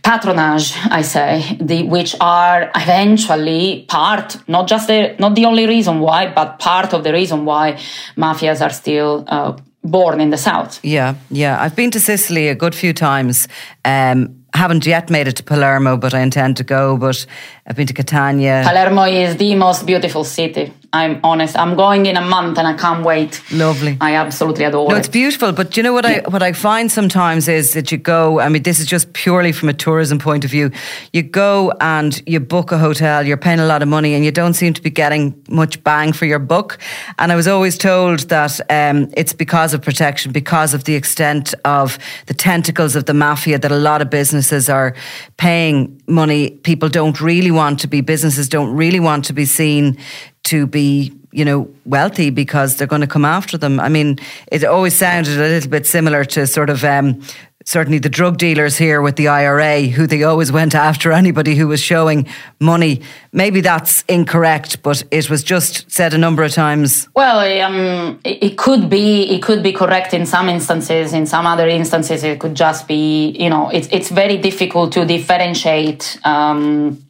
patronage, 0.03 0.73
I 0.89 1.01
say, 1.01 1.57
the, 1.59 1.83
which 1.83 2.15
are 2.21 2.71
eventually 2.75 3.85
part, 3.87 4.37
not 4.47 4.67
just 4.67 4.87
the, 4.87 5.15
not 5.19 5.35
the 5.35 5.45
only 5.45 5.67
reason 5.67 5.99
why, 5.99 6.31
but 6.33 6.59
part 6.59 6.93
of 6.93 7.03
the 7.03 7.11
reason 7.11 7.45
why 7.45 7.73
mafias 8.15 8.61
are 8.61 8.73
still 8.73 9.25
uh, 9.27 9.57
born 9.83 10.21
in 10.21 10.29
the 10.29 10.37
south. 10.37 10.79
Yeah, 10.83 11.15
yeah. 11.29 11.61
I've 11.61 11.75
been 11.75 11.91
to 11.91 11.99
Sicily 11.99 12.47
a 12.47 12.55
good 12.55 12.75
few 12.75 12.93
times. 12.93 13.47
Um, 13.85 14.38
haven't 14.53 14.85
yet 14.85 15.09
made 15.09 15.27
it 15.27 15.35
to 15.37 15.43
Palermo, 15.43 15.97
but 15.97 16.13
I 16.13 16.21
intend 16.21 16.57
to 16.57 16.63
go. 16.63 16.97
But 16.97 17.25
I've 17.67 17.75
been 17.75 17.87
to 17.87 17.93
Catania. 17.93 18.63
Palermo 18.65 19.03
is 19.03 19.37
the 19.37 19.55
most 19.55 19.85
beautiful 19.85 20.23
city. 20.23 20.73
I'm 20.91 21.19
honest. 21.23 21.55
I'm 21.55 21.75
going 21.75 22.07
in 22.07 22.17
a 22.17 22.21
month 22.21 22.57
and 22.57 22.67
I 22.67 22.73
can't 22.73 23.05
wait. 23.05 23.43
Lovely. 23.51 23.95
I 24.01 24.15
absolutely 24.15 24.65
adore 24.65 24.89
no, 24.89 24.95
it. 24.95 24.99
it's 24.99 25.07
beautiful. 25.07 25.51
But 25.51 25.77
you 25.77 25.83
know 25.83 25.93
what 25.93 26.05
I 26.05 26.23
what 26.29 26.41
I 26.41 26.51
find 26.53 26.91
sometimes 26.91 27.47
is 27.47 27.73
that 27.73 27.91
you 27.91 27.99
go. 27.99 28.39
I 28.39 28.49
mean, 28.49 28.63
this 28.63 28.79
is 28.79 28.87
just 28.87 29.13
purely 29.13 29.51
from 29.51 29.69
a 29.69 29.73
tourism 29.73 30.17
point 30.17 30.45
of 30.45 30.51
view. 30.51 30.71
You 31.13 31.21
go 31.21 31.71
and 31.79 32.19
you 32.27 32.39
book 32.39 32.71
a 32.71 32.79
hotel. 32.79 33.25
You're 33.25 33.37
paying 33.37 33.59
a 33.59 33.67
lot 33.67 33.83
of 33.83 33.87
money, 33.87 34.15
and 34.15 34.25
you 34.25 34.31
don't 34.31 34.55
seem 34.55 34.73
to 34.73 34.81
be 34.81 34.89
getting 34.89 35.39
much 35.47 35.83
bang 35.83 36.11
for 36.11 36.25
your 36.25 36.39
buck. 36.39 36.79
And 37.19 37.31
I 37.31 37.35
was 37.35 37.47
always 37.47 37.77
told 37.77 38.21
that 38.29 38.59
um, 38.71 39.13
it's 39.15 39.33
because 39.33 39.75
of 39.75 39.83
protection, 39.83 40.31
because 40.31 40.73
of 40.73 40.85
the 40.85 40.95
extent 40.95 41.53
of 41.65 41.99
the 42.25 42.33
tentacles 42.33 42.95
of 42.95 43.05
the 43.05 43.13
mafia, 43.13 43.59
that 43.59 43.71
a 43.71 43.77
lot 43.77 44.01
of 44.01 44.09
businesses 44.39 44.69
are 44.69 44.95
paying 45.35 46.01
money. 46.07 46.51
People 46.63 46.87
don't 46.87 47.19
really 47.19 47.51
want 47.51 47.81
to 47.81 47.87
be. 47.87 47.99
Businesses 48.01 48.47
don't 48.47 48.73
really 48.73 48.99
want 48.99 49.25
to 49.25 49.33
be 49.33 49.45
seen 49.45 49.97
to 50.43 50.65
be 50.65 51.11
you 51.31 51.45
know 51.45 51.67
wealthy 51.85 52.31
because 52.31 52.77
they're 52.77 52.87
going 52.87 53.01
to 53.01 53.13
come 53.15 53.25
after 53.25 53.57
them. 53.57 53.79
I 53.81 53.89
mean, 53.89 54.17
it 54.49 54.63
always 54.63 54.95
sounded 54.95 55.37
a 55.37 55.49
little 55.55 55.69
bit 55.69 55.85
similar 55.85 56.23
to 56.25 56.47
sort 56.47 56.69
of 56.69 56.83
um, 56.85 57.21
certainly 57.65 57.99
the 57.99 58.09
drug 58.09 58.37
dealers 58.37 58.77
here 58.77 59.01
with 59.01 59.15
the 59.15 59.27
IRA, 59.27 59.81
who 59.81 60.07
they 60.07 60.23
always 60.23 60.51
went 60.51 60.73
after 60.73 61.11
anybody 61.11 61.55
who 61.55 61.67
was 61.67 61.81
showing 61.81 62.27
money. 62.59 63.01
Maybe 63.31 63.61
that's 63.61 64.03
incorrect, 64.07 64.81
but 64.81 65.03
it 65.11 65.29
was 65.29 65.43
just 65.43 65.91
said 65.91 66.13
a 66.13 66.17
number 66.17 66.43
of 66.43 66.51
times. 66.51 67.07
Well, 67.15 67.39
um, 67.61 68.19
it 68.23 68.57
could 68.57 68.89
be 68.89 69.23
it 69.35 69.43
could 69.43 69.61
be 69.61 69.73
correct 69.73 70.13
in 70.13 70.25
some 70.25 70.49
instances. 70.49 71.13
In 71.13 71.25
some 71.25 71.45
other 71.45 71.67
instances, 71.67 72.23
it 72.23 72.39
could 72.39 72.55
just 72.55 72.87
be 72.87 73.31
you 73.31 73.49
know 73.49 73.69
it's 73.69 73.87
it's 73.91 74.09
very 74.09 74.37
difficult 74.37 74.93
to 74.93 75.05
differentiate. 75.05 76.19
Um, 76.23 77.03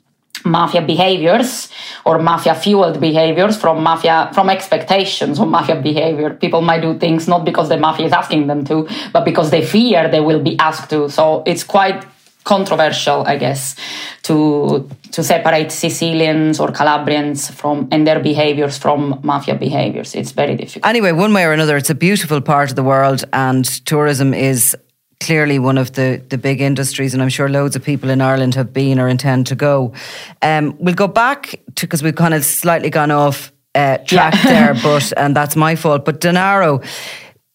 mafia 0.46 0.82
behaviors 0.82 1.70
or 2.06 2.20
mafia 2.20 2.56
fueled 2.56 3.00
behaviors 3.00 3.58
from 3.58 3.84
mafia 3.84 4.30
from 4.34 4.50
expectations 4.50 5.40
or 5.40 5.46
mafia 5.46 5.76
behavior. 5.76 6.30
People 6.32 6.62
might 6.62 6.82
do 6.82 6.98
things 6.98 7.28
not 7.28 7.46
because 7.46 7.70
the 7.70 7.78
mafia 7.78 8.06
is 8.06 8.14
asking 8.14 8.48
them 8.48 8.64
to 8.66 8.88
but 9.14 9.26
because 9.26 9.52
they 9.52 9.66
fear 9.66 10.10
they 10.10 10.22
will 10.22 10.42
be 10.42 10.58
asked 10.60 10.90
to. 10.90 11.10
So 11.10 11.44
it's 11.46 11.64
quite 11.64 12.06
controversial 12.46 13.28
i 13.28 13.36
guess 13.36 13.76
to 14.24 14.90
to 15.12 15.24
separate 15.24 15.72
sicilians 15.72 16.60
or 16.60 16.72
calabrians 16.72 17.52
from 17.52 17.88
and 17.92 18.08
their 18.08 18.20
behaviors 18.20 18.78
from 18.78 19.20
mafia 19.24 19.56
behaviors. 19.56 20.16
It's 20.16 20.32
very 20.32 20.56
difficult. 20.56 20.86
Anyway 20.86 21.12
one 21.12 21.34
way 21.34 21.46
or 21.46 21.52
another 21.52 21.78
it's 21.78 21.90
a 21.90 21.96
beautiful 21.96 22.42
part 22.42 22.70
of 22.70 22.76
the 22.76 22.84
world 22.84 23.26
and 23.34 23.66
tourism 23.86 24.34
is 24.34 24.76
clearly 25.20 25.60
one 25.60 25.78
of 25.78 25.94
the, 25.94 26.22
the 26.30 26.38
big 26.38 26.62
industries, 26.62 27.14
and 27.14 27.22
I'm 27.22 27.30
sure 27.30 27.50
loads 27.50 27.76
of 27.76 27.84
people 27.84 28.10
in 28.10 28.22
Ireland 28.22 28.56
have 28.56 28.74
been 28.74 29.00
or 29.00 29.08
intend 29.08 29.48
to 29.48 29.56
go. 29.56 29.94
Um, 30.42 30.76
we'll 30.80 30.96
go 30.96 31.08
back 31.08 31.60
to 31.76 31.86
because 31.86 32.02
we've 32.02 32.16
kind 32.16 32.34
of 32.34 32.46
slightly 32.46 32.90
gone 32.90 33.12
off 33.12 33.52
uh, 33.76 33.98
track 33.98 34.34
yeah. 34.34 34.44
there, 34.74 34.74
but 34.82 35.14
and 35.18 35.36
that's 35.36 35.56
my 35.56 35.76
fault. 35.76 36.06
But 36.06 36.22
Denaro, 36.22 36.86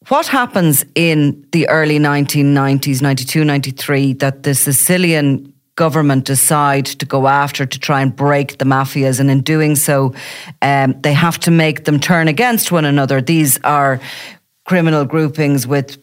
what 0.09 0.27
happens 0.27 0.85
in 0.95 1.47
the 1.53 1.69
early 1.69 1.99
1990s, 1.99 3.01
92, 3.01 3.45
93, 3.45 4.13
that 4.15 4.43
the 4.43 4.55
Sicilian 4.55 5.53
government 5.77 6.25
decide 6.25 6.87
to 6.87 7.07
go 7.07 7.27
after 7.27 7.67
to 7.67 7.79
try 7.81 8.01
and 8.01 8.15
break 8.15 8.59
the 8.59 8.65
mafias, 8.65 9.21
and 9.21 9.31
in 9.31 9.41
doing 9.41 9.75
so, 9.75 10.15
um, 10.63 11.01
they 11.01 11.15
have 11.15 11.39
to 11.41 11.51
make 11.51 11.85
them 11.85 11.99
turn 11.99 12.29
against 12.29 12.71
one 12.71 12.85
another. 12.85 13.23
These 13.23 13.59
are 13.65 14.01
criminal 14.67 15.05
groupings 15.05 15.67
with 15.67 15.99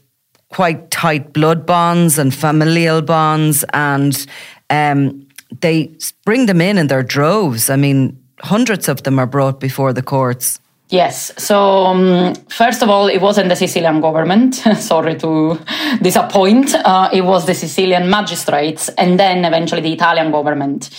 quite 0.51 0.91
tight 0.91 1.33
blood 1.33 1.65
bonds 1.65 2.17
and 2.17 2.33
familial 2.33 3.01
bonds, 3.01 3.65
and 3.73 4.25
um, 4.69 5.27
they 5.61 5.91
bring 6.25 6.45
them 6.45 6.61
in 6.61 6.77
in 6.77 6.87
their 6.87 7.03
droves. 7.03 7.69
I 7.69 7.75
mean, 7.75 8.21
hundreds 8.39 8.87
of 8.87 9.03
them 9.03 9.19
are 9.19 9.27
brought 9.27 9.59
before 9.59 9.93
the 9.93 10.03
courts. 10.03 10.59
Yes. 10.89 11.31
So, 11.37 11.85
um, 11.85 12.35
first 12.49 12.83
of 12.83 12.89
all, 12.89 13.07
it 13.07 13.21
wasn't 13.21 13.47
the 13.47 13.55
Sicilian 13.55 14.01
government. 14.01 14.55
Sorry 14.77 15.15
to 15.19 15.57
disappoint. 16.01 16.75
Uh, 16.75 17.09
it 17.13 17.21
was 17.21 17.45
the 17.45 17.55
Sicilian 17.55 18.09
magistrates 18.09 18.89
and 18.89 19.17
then 19.17 19.45
eventually 19.45 19.81
the 19.81 19.93
Italian 19.93 20.31
government. 20.31 20.89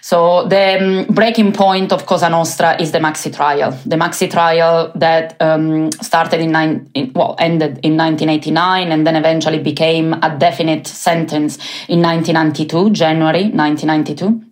So 0.00 0.46
the 0.48 1.06
um, 1.08 1.14
breaking 1.14 1.52
point 1.52 1.92
of 1.92 2.06
Cosa 2.06 2.28
Nostra 2.28 2.80
is 2.80 2.92
the 2.92 2.98
Maxi 2.98 3.34
trial. 3.34 3.72
The 3.84 3.96
Maxi 3.96 4.30
trial 4.30 4.92
that 4.94 5.36
um, 5.40 5.90
started 5.92 6.40
in, 6.40 6.52
nine, 6.52 6.90
in, 6.94 7.12
well 7.14 7.36
ended 7.38 7.80
in 7.82 7.96
1989 7.96 8.92
and 8.92 9.06
then 9.06 9.16
eventually 9.16 9.58
became 9.58 10.12
a 10.14 10.36
definite 10.38 10.86
sentence 10.86 11.56
in 11.88 12.02
1992, 12.02 12.90
January 12.90 13.50
1992. 13.50 14.44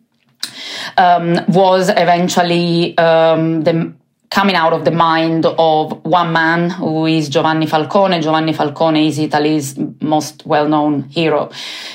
Um, 0.97 1.41
was 1.49 1.89
eventually 1.89 2.97
um, 2.99 3.63
the 3.63 3.93
coming 4.37 4.55
out 4.55 4.75
of 4.75 4.85
the 4.85 4.91
mind 4.91 5.47
of 5.47 6.05
one 6.05 6.31
man 6.31 6.69
who 6.69 7.07
is 7.07 7.31
Giovanni 7.31 7.67
Falcone. 7.67 8.21
Giovanni 8.21 8.53
Falcone 8.53 9.09
is 9.09 9.19
Italy's 9.19 9.79
most 10.03 10.45
well-known 10.45 11.05
hero. 11.05 11.49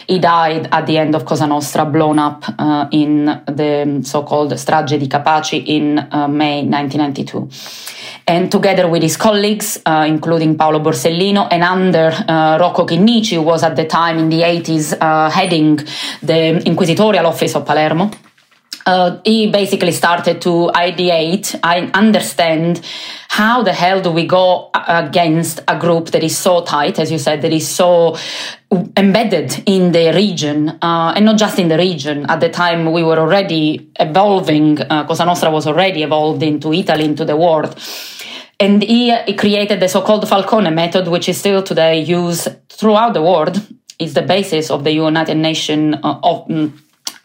He 0.07 0.17
died 0.17 0.67
at 0.71 0.87
the 0.87 0.97
end 0.97 1.13
of 1.13 1.23
Cosa 1.23 1.45
Nostra, 1.45 1.85
blown 1.85 2.17
up 2.17 2.43
uh, 2.57 2.87
in 2.91 3.25
the 3.25 4.01
so-called 4.03 4.53
Strage 4.53 4.97
di 4.97 5.07
Capaci 5.07 5.63
in 5.67 5.99
uh, 5.99 6.27
May 6.27 6.63
1992 6.63 7.47
and 8.27 8.51
together 8.51 8.87
with 8.89 9.03
his 9.03 9.17
colleagues, 9.17 9.79
uh, 9.85 10.05
including 10.07 10.57
Paolo 10.57 10.79
Borsellino 10.79 11.47
and 11.51 11.63
under 11.63 12.11
uh, 12.27 12.57
Rocco 12.59 12.87
Chinnici, 12.87 13.35
who 13.35 13.43
was 13.43 13.61
at 13.61 13.75
the 13.75 13.85
time 13.85 14.17
in 14.17 14.29
the 14.29 14.41
80s 14.41 14.97
uh, 14.99 15.29
heading 15.29 15.77
the 16.23 16.59
Inquisitorial 16.65 17.27
Office 17.27 17.55
of 17.55 17.65
Palermo 17.65 18.09
uh, 18.85 19.19
he 19.23 19.51
basically 19.51 19.91
started 19.91 20.41
to 20.41 20.71
ideate, 20.73 21.59
I 21.63 21.91
understand 21.93 22.81
how 23.29 23.63
the 23.63 23.73
hell 23.73 24.01
do 24.01 24.11
we 24.11 24.25
go 24.25 24.71
against 24.73 25.59
a 25.67 25.77
group 25.77 26.07
that 26.11 26.23
is 26.23 26.37
so 26.37 26.63
tight, 26.63 26.99
as 26.99 27.11
you 27.11 27.17
said, 27.17 27.41
that 27.43 27.53
is 27.53 27.67
so 27.67 28.17
embedded 28.97 29.63
in 29.65 29.91
the 29.91 30.11
region, 30.13 30.69
uh, 30.81 31.13
and 31.15 31.25
not 31.25 31.37
just 31.37 31.59
in 31.59 31.67
the 31.67 31.77
region. 31.77 32.25
At 32.29 32.39
the 32.39 32.49
time, 32.49 32.91
we 32.91 33.03
were 33.03 33.19
already 33.19 33.91
evolving, 33.99 34.81
uh, 34.81 35.05
Cosa 35.05 35.25
Nostra 35.25 35.51
was 35.51 35.67
already 35.67 36.03
evolved 36.03 36.41
into 36.43 36.73
Italy, 36.73 37.05
into 37.05 37.25
the 37.25 37.37
world. 37.37 37.77
And 38.59 38.83
he, 38.83 39.15
he 39.25 39.33
created 39.33 39.79
the 39.79 39.89
so 39.89 40.01
called 40.01 40.27
Falcone 40.27 40.69
method, 40.69 41.07
which 41.07 41.27
is 41.29 41.37
still 41.37 41.63
today 41.63 42.01
used 42.01 42.47
throughout 42.69 43.13
the 43.13 43.21
world. 43.21 43.61
Is 43.99 44.15
the 44.15 44.23
basis 44.23 44.71
of 44.71 44.83
the 44.83 44.91
United 44.91 45.37
Nations 45.37 45.95
uh, 46.03 46.19
of, 46.23 46.49
um, 46.49 46.81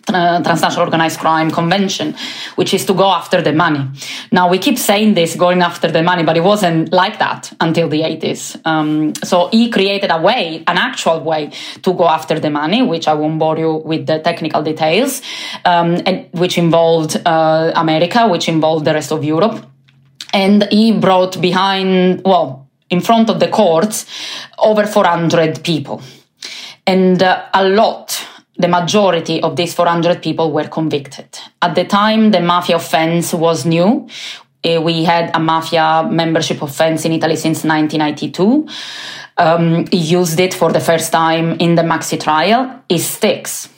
uh, 0.09 0.43
transnational 0.43 0.85
organized 0.85 1.19
crime 1.19 1.51
convention, 1.51 2.15
which 2.55 2.73
is 2.73 2.85
to 2.85 2.95
go 2.95 3.11
after 3.11 3.43
the 3.43 3.53
money. 3.53 3.85
Now 4.31 4.49
we 4.49 4.59
keep 4.59 4.79
saying 4.79 5.15
this, 5.15 5.35
going 5.35 5.63
after 5.63 5.91
the 5.91 6.03
money, 6.03 6.23
but 6.23 6.37
it 6.37 6.45
wasn't 6.45 6.93
like 6.93 7.19
that 7.19 7.53
until 7.61 7.89
the 7.89 8.03
80s. 8.03 8.61
Um, 8.65 9.15
so 9.17 9.49
he 9.49 9.69
created 9.71 10.11
a 10.11 10.21
way, 10.21 10.63
an 10.67 10.79
actual 10.79 11.21
way 11.21 11.51
to 11.83 11.93
go 11.93 12.09
after 12.09 12.39
the 12.39 12.51
money, 12.51 12.83
which 12.83 13.09
I 13.09 13.15
won't 13.15 13.39
bore 13.39 13.59
you 13.59 13.75
with 13.75 14.07
the 14.07 14.21
technical 14.21 14.63
details, 14.63 15.23
um, 15.65 16.01
and 16.07 16.29
which 16.33 16.59
involved 16.59 17.21
uh, 17.27 17.73
America, 17.75 18.29
which 18.29 18.49
involved 18.49 18.85
the 18.85 18.95
rest 18.95 19.13
of 19.13 19.25
Europe. 19.25 19.67
And 20.33 20.69
he 20.71 20.93
brought 20.93 21.41
behind, 21.41 22.23
well, 22.25 22.69
in 22.91 23.01
front 23.01 23.31
of 23.31 23.41
the 23.41 23.49
courts, 23.49 24.07
over 24.59 24.87
400 24.87 25.65
people. 25.65 26.03
And 26.87 27.21
uh, 27.21 27.47
a 27.53 27.69
lot 27.69 28.25
the 28.59 28.69
majority 28.69 29.43
of 29.43 29.57
these 29.57 29.75
400 29.75 30.23
people 30.23 30.53
were 30.53 30.69
convicted. 30.69 31.29
At 31.63 31.75
the 31.75 31.85
time, 31.85 32.31
the 32.31 32.41
mafia 32.41 32.77
offense 32.77 33.35
was 33.35 33.67
new. 33.67 34.09
Eh, 34.65 34.79
we 34.79 35.05
had 35.05 35.31
a 35.35 35.39
mafia 35.39 36.09
membership 36.11 36.63
offense 36.63 37.05
in 37.05 37.13
Italy 37.13 37.37
since 37.37 37.65
1992. 37.65 38.67
Um, 39.39 39.87
he 39.89 39.99
used 39.99 40.41
it 40.41 40.55
for 40.55 40.73
the 40.73 40.81
first 40.81 41.13
time 41.13 41.53
in 41.61 41.75
the 41.75 41.83
Maxi 41.83 42.21
trial. 42.21 42.83
It 42.89 43.01
sticks. 43.01 43.69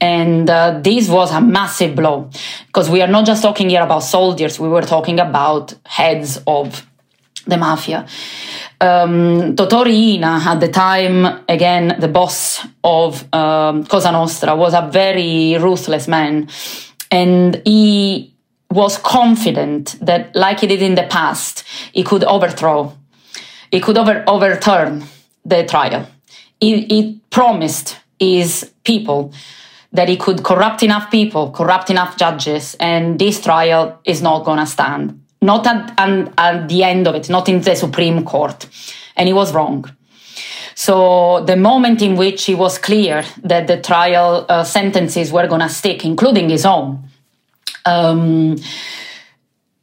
And 0.00 0.50
uh, 0.50 0.80
this 0.82 1.08
was 1.08 1.32
a 1.32 1.40
massive 1.40 1.96
blow 1.96 2.28
because 2.66 2.90
we 2.90 3.00
are 3.00 3.08
not 3.08 3.24
just 3.24 3.42
talking 3.42 3.70
here 3.70 3.82
about 3.82 4.00
soldiers, 4.00 4.60
we 4.60 4.68
were 4.68 4.82
talking 4.82 5.18
about 5.18 5.72
heads 5.86 6.38
of 6.46 6.86
the 7.46 7.56
mafia. 7.56 8.06
Um, 8.80 9.50
at 9.50 10.60
the 10.60 10.70
time, 10.72 11.44
again, 11.48 11.96
the 11.98 12.08
boss 12.08 12.66
of 12.84 13.32
um, 13.34 13.84
Cosa 13.86 14.12
Nostra, 14.12 14.54
was 14.54 14.74
a 14.74 14.88
very 14.92 15.56
ruthless 15.58 16.08
man. 16.08 16.48
And 17.10 17.62
he 17.64 18.34
was 18.70 18.98
confident 18.98 19.96
that, 20.02 20.34
like 20.34 20.60
he 20.60 20.66
did 20.66 20.82
in 20.82 20.94
the 20.94 21.04
past, 21.04 21.64
he 21.92 22.02
could 22.02 22.24
overthrow, 22.24 22.92
he 23.70 23.80
could 23.80 23.96
over, 23.96 24.24
overturn 24.26 25.04
the 25.44 25.64
trial. 25.64 26.06
He, 26.60 26.82
he 26.82 27.20
promised 27.30 27.96
his 28.18 28.72
people 28.84 29.32
that 29.92 30.08
he 30.08 30.16
could 30.16 30.42
corrupt 30.42 30.82
enough 30.82 31.10
people, 31.10 31.50
corrupt 31.52 31.90
enough 31.90 32.18
judges, 32.18 32.76
and 32.80 33.18
this 33.18 33.40
trial 33.40 33.98
is 34.04 34.20
not 34.20 34.44
going 34.44 34.58
to 34.58 34.66
stand 34.66 35.22
not 35.46 35.66
at, 35.66 35.94
at, 35.96 36.32
at 36.36 36.68
the 36.68 36.82
end 36.82 37.06
of 37.08 37.14
it, 37.14 37.30
not 37.30 37.48
in 37.48 37.60
the 37.60 37.74
Supreme 37.74 38.24
Court. 38.24 38.66
And 39.16 39.26
he 39.28 39.32
was 39.32 39.54
wrong. 39.54 39.90
So 40.74 41.42
the 41.46 41.56
moment 41.56 42.02
in 42.02 42.16
which 42.16 42.44
he 42.44 42.54
was 42.54 42.76
clear 42.76 43.24
that 43.42 43.66
the 43.66 43.80
trial 43.80 44.44
uh, 44.48 44.62
sentences 44.62 45.32
were 45.32 45.46
going 45.46 45.62
to 45.62 45.70
stick, 45.70 46.04
including 46.04 46.50
his 46.50 46.66
own, 46.66 47.02
um, 47.86 48.58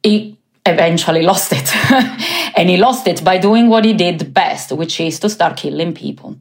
he 0.04 0.33
eventually 0.66 1.22
lost 1.22 1.52
it. 1.52 1.74
and 2.56 2.70
he 2.70 2.76
lost 2.76 3.06
it 3.06 3.22
by 3.22 3.38
doing 3.38 3.68
what 3.68 3.84
he 3.84 3.92
did 3.92 4.32
best, 4.32 4.72
which 4.72 4.98
is 5.00 5.20
to 5.20 5.28
start 5.28 5.56
killing 5.56 5.94
people. 5.94 6.36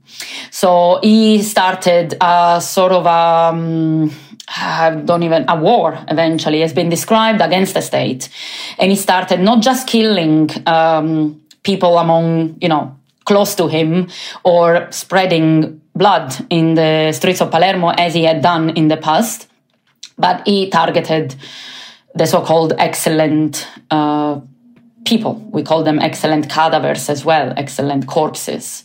So 0.50 1.00
he 1.04 1.42
started 1.42 2.16
a 2.22 2.62
sort 2.62 2.92
of 2.92 3.06
a, 3.06 3.10
um, 3.10 4.12
I 4.48 4.92
don't 4.92 5.24
even, 5.24 5.46
a 5.50 5.56
war 5.56 6.04
eventually 6.08 6.62
has 6.62 6.74
been 6.74 6.90
described 6.90 7.42
against 7.42 7.74
the 7.74 7.82
state. 7.82 8.30
And 8.78 8.92
he 8.92 8.98
started 8.98 9.42
not 9.42 9.62
just 9.62 9.88
killing 9.88 10.50
um, 10.68 11.42
people 11.64 11.98
among, 11.98 12.58
you 12.62 12.70
know, 12.70 12.98
close 13.26 13.56
to 13.56 13.68
him 13.68 14.10
or 14.44 14.88
spreading 14.92 15.82
blood 15.96 16.34
in 16.50 16.76
the 16.76 17.12
streets 17.12 17.42
of 17.42 17.52
Palermo 17.52 17.90
as 17.90 18.14
he 18.14 18.24
had 18.24 18.42
done 18.42 18.72
in 18.72 18.88
the 18.88 18.98
past, 18.98 19.48
but 20.18 20.46
he 20.48 20.70
targeted 20.70 21.36
the 22.16 22.26
so-called 22.26 22.74
excellent 22.78 23.68
uh, 23.92 24.40
people. 25.06 25.36
We 25.52 25.64
call 25.64 25.84
them 25.84 26.00
excellent 26.00 26.50
cadavers 26.50 27.10
as 27.10 27.26
well, 27.26 27.54
excellent 27.58 28.08
corpses, 28.08 28.84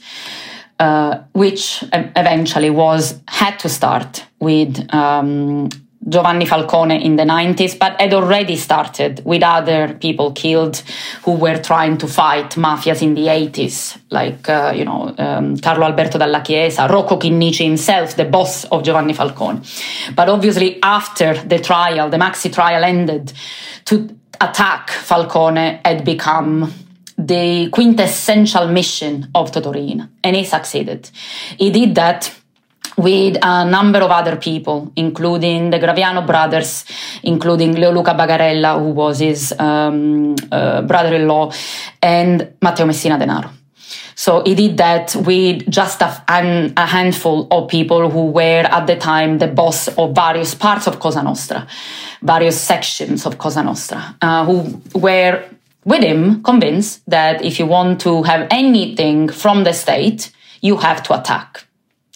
uh, 0.79 1.21
which 1.33 1.85
eventually 1.93 2.71
was 2.71 3.21
had 3.29 3.59
to 3.61 3.69
start 3.69 4.25
with 4.41 4.93
um, 4.95 5.69
Giovanni 6.09 6.47
Falcone 6.47 7.05
in 7.05 7.17
the 7.17 7.25
90s, 7.25 7.79
but 7.79 8.01
had 8.01 8.15
already 8.15 8.57
started 8.57 9.23
with 9.25 9.43
other 9.43 9.95
people 9.95 10.33
killed 10.33 10.83
who 11.23 11.33
were 11.33 11.59
trying 11.59 11.99
to 11.99 12.07
fight 12.07 12.51
mafias 12.53 13.03
in 13.03 13.15
the 13.15 13.27
80s, 13.27 13.99
like, 14.11 14.49
uh, 14.49 14.73
you 14.75 14.85
know, 14.85 15.15
um, 15.19 15.57
Carlo 15.59 15.85
Alberto 15.85 16.19
Dalla 16.19 16.43
Chiesa, 16.43 16.89
Rocco 16.89 17.19
Chinnici 17.19 17.65
himself, 17.65 18.17
the 18.17 18.25
boss 18.25 18.65
of 18.65 18.83
Giovanni 18.83 19.13
Falcone. 19.13 19.61
But 20.15 20.29
obviously, 20.29 20.79
after 20.83 21.35
the 21.35 21.59
trial, 21.59 22.09
the 22.09 22.17
Maxi 22.17 22.53
trial 22.53 22.85
ended, 22.85 23.33
to 23.87 24.09
attack 24.41 24.91
Falcone 24.91 25.81
had 25.85 26.05
become 26.05 26.73
the 27.19 27.69
quintessential 27.71 28.69
mission 28.69 29.29
of 29.35 29.51
Totò 29.51 29.75
Riina, 29.75 30.09
and 30.23 30.37
he 30.37 30.45
succeeded. 30.45 31.11
He 31.59 31.71
did 31.71 31.97
that 31.97 32.33
with 32.99 33.39
a 33.43 33.65
number 33.65 34.01
of 34.01 34.11
other 34.11 34.37
people, 34.37 34.93
including 34.97 35.71
the 35.71 35.79
Graviano 35.79 36.27
brothers, 36.27 36.85
including 37.23 37.75
Leoluca 37.75 38.15
Bagarella, 38.17 38.79
who 38.79 38.91
was 38.91 39.21
his 39.21 39.55
um, 39.59 40.35
uh, 40.51 40.83
brother 40.83 41.15
in 41.15 41.29
law, 41.29 41.51
and 42.03 42.55
Matteo 42.61 42.85
Messina 42.85 43.17
Denaro. 43.17 43.51
So 44.17 44.43
he 44.45 44.57
did 44.57 44.77
that 44.79 45.15
with 45.15 45.71
just 45.71 46.03
a, 46.03 46.25
an, 46.27 46.73
a, 46.77 46.87
handful 46.87 47.47
of 47.53 47.69
people 47.69 48.11
who 48.11 48.27
were 48.27 48.67
at 48.69 48.89
the 48.89 48.97
time 48.97 49.39
the 49.39 49.47
boss 49.47 49.87
of 49.97 50.17
various 50.17 50.57
parts 50.57 50.89
of 50.89 50.99
Cosa 50.99 51.23
Nostra, 51.23 51.69
various 52.21 52.61
sections 52.61 53.25
of 53.27 53.39
Cosa 53.39 53.63
Nostra, 53.63 54.17
uh, 54.21 54.45
who 54.45 54.83
were 54.99 55.45
with 55.85 56.03
him 56.03 56.43
convinced 56.43 57.09
that 57.09 57.45
if 57.45 57.61
you 57.61 57.67
want 57.67 58.01
to 58.01 58.25
have 58.25 58.49
anything 58.51 59.29
from 59.29 59.63
the 59.63 59.73
state, 59.73 60.33
you 60.63 60.77
have 60.79 61.01
to 61.05 61.19
attack. 61.19 61.68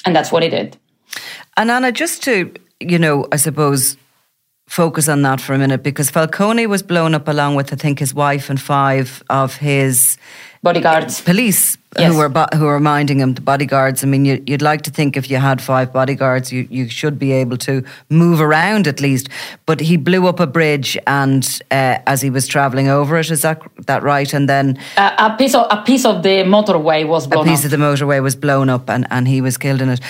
And 0.04 0.14
that's 0.14 0.32
what 0.32 0.42
he 0.42 0.48
did. 0.48 0.76
And 1.56 1.70
Anna, 1.70 1.92
just 1.92 2.22
to, 2.24 2.52
you 2.80 2.98
know, 2.98 3.26
I 3.32 3.36
suppose 3.36 3.96
focus 4.72 5.06
on 5.06 5.20
that 5.20 5.38
for 5.38 5.52
a 5.52 5.58
minute 5.58 5.82
because 5.82 6.08
Falcone 6.08 6.66
was 6.66 6.82
blown 6.82 7.14
up 7.14 7.28
along 7.28 7.56
with, 7.56 7.74
I 7.74 7.76
think, 7.76 7.98
his 7.98 8.14
wife 8.14 8.48
and 8.48 8.58
five 8.58 9.22
of 9.28 9.56
his 9.56 10.16
bodyguards, 10.62 11.20
police 11.20 11.76
yes. 11.98 12.10
who 12.10 12.16
were 12.16 12.30
who 12.54 12.64
were 12.64 12.80
minding 12.80 13.20
him, 13.20 13.34
the 13.34 13.42
bodyguards. 13.42 14.02
I 14.02 14.06
mean, 14.06 14.24
you, 14.24 14.42
would 14.48 14.62
like 14.62 14.80
to 14.82 14.90
think 14.90 15.18
if 15.18 15.30
you 15.30 15.36
had 15.36 15.60
five 15.60 15.92
bodyguards, 15.92 16.50
you, 16.50 16.66
you 16.70 16.88
should 16.88 17.18
be 17.18 17.32
able 17.32 17.58
to 17.58 17.84
move 18.08 18.40
around 18.40 18.86
at 18.86 18.98
least. 18.98 19.28
But 19.66 19.80
he 19.80 19.98
blew 19.98 20.26
up 20.26 20.40
a 20.40 20.46
bridge, 20.46 20.96
and 21.06 21.44
uh, 21.70 21.98
as 22.06 22.22
he 22.22 22.30
was 22.30 22.46
travelling 22.46 22.88
over 22.88 23.18
it, 23.18 23.30
is 23.30 23.42
that 23.42 23.60
that 23.86 24.02
right? 24.02 24.32
And 24.32 24.48
then 24.48 24.78
uh, 24.96 25.14
a 25.18 25.36
piece 25.36 25.54
of 25.54 25.66
a 25.70 25.82
piece 25.82 26.06
of 26.06 26.22
the 26.22 26.44
motorway 26.44 27.06
was 27.06 27.26
blown. 27.26 27.46
A 27.46 27.50
piece 27.50 27.60
up. 27.60 27.66
of 27.66 27.70
the 27.72 27.76
motorway 27.76 28.22
was 28.22 28.36
blown 28.36 28.70
up, 28.70 28.88
and 28.88 29.06
and 29.10 29.28
he 29.28 29.42
was 29.42 29.58
killed 29.58 29.82
in 29.82 29.90
it. 29.90 30.00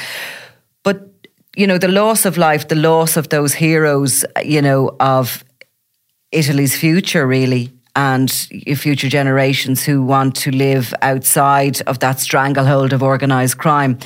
But 0.84 1.11
you 1.56 1.66
know, 1.66 1.78
the 1.78 1.88
loss 1.88 2.24
of 2.24 2.36
life, 2.36 2.68
the 2.68 2.74
loss 2.74 3.16
of 3.16 3.28
those 3.28 3.54
heroes, 3.54 4.24
you 4.42 4.62
know, 4.62 4.96
of 5.00 5.44
Italy's 6.30 6.76
future, 6.76 7.26
really, 7.26 7.70
and 7.94 8.30
future 8.76 9.08
generations 9.08 9.84
who 9.84 10.02
want 10.02 10.34
to 10.34 10.50
live 10.50 10.94
outside 11.02 11.82
of 11.82 11.98
that 11.98 12.20
stranglehold 12.20 12.92
of 12.92 13.02
organised 13.02 13.58
crime. 13.58 13.98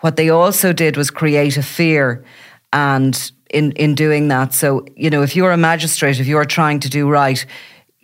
What 0.00 0.16
they 0.16 0.30
also 0.30 0.72
did 0.72 0.96
was 0.96 1.10
create 1.10 1.58
a 1.58 1.62
fear, 1.62 2.24
and 2.72 3.32
in 3.50 3.72
in 3.72 3.94
doing 3.94 4.28
that, 4.28 4.54
so 4.54 4.86
you 4.96 5.10
know, 5.10 5.22
if 5.22 5.36
you're 5.36 5.52
a 5.52 5.58
magistrate, 5.58 6.20
if 6.20 6.26
you're 6.26 6.46
trying 6.46 6.80
to 6.80 6.88
do 6.88 7.08
right, 7.08 7.44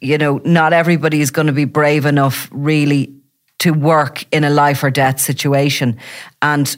you 0.00 0.18
know, 0.18 0.40
not 0.44 0.72
everybody 0.72 1.22
is 1.22 1.30
going 1.30 1.46
to 1.46 1.54
be 1.54 1.64
brave 1.64 2.04
enough, 2.04 2.48
really, 2.52 3.14
to 3.60 3.70
work 3.70 4.24
in 4.30 4.44
a 4.44 4.50
life 4.50 4.84
or 4.84 4.90
death 4.90 5.20
situation, 5.20 5.96
and 6.42 6.76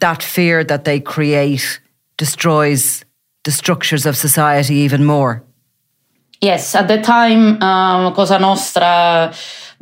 that 0.00 0.22
fear 0.22 0.64
that 0.64 0.84
they 0.84 1.00
create 1.00 1.80
destroys 2.16 3.04
the 3.44 3.50
structures 3.50 4.06
of 4.06 4.16
society 4.16 4.74
even 4.76 5.04
more. 5.04 5.42
Yes, 6.40 6.74
at 6.74 6.88
the 6.88 7.00
time, 7.00 7.62
um, 7.62 8.12
Cosa 8.14 8.38
Nostra 8.38 9.32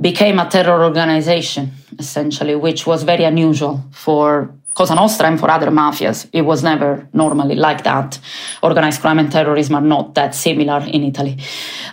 became 0.01 0.38
a 0.38 0.49
terror 0.49 0.85
organization, 0.85 1.73
essentially, 1.99 2.55
which 2.55 2.87
was 2.87 3.03
very 3.03 3.25
unusual 3.25 3.83
for 3.92 4.53
Cosa 4.81 4.95
Nostra 4.95 5.27
and 5.27 5.38
for 5.38 5.51
other 5.51 5.71
mafias. 5.71 6.27
It 6.33 6.40
was 6.40 6.62
never 6.62 7.07
normally 7.12 7.55
like 7.55 7.85
that. 7.85 8.19
Organized 8.62 9.03
crime 9.03 9.19
and 9.19 9.31
terrorism 9.31 9.75
are 9.75 9.83
not 9.83 10.14
that 10.14 10.35
similar 10.35 10.79
in 10.87 11.05
Italy. 11.05 11.37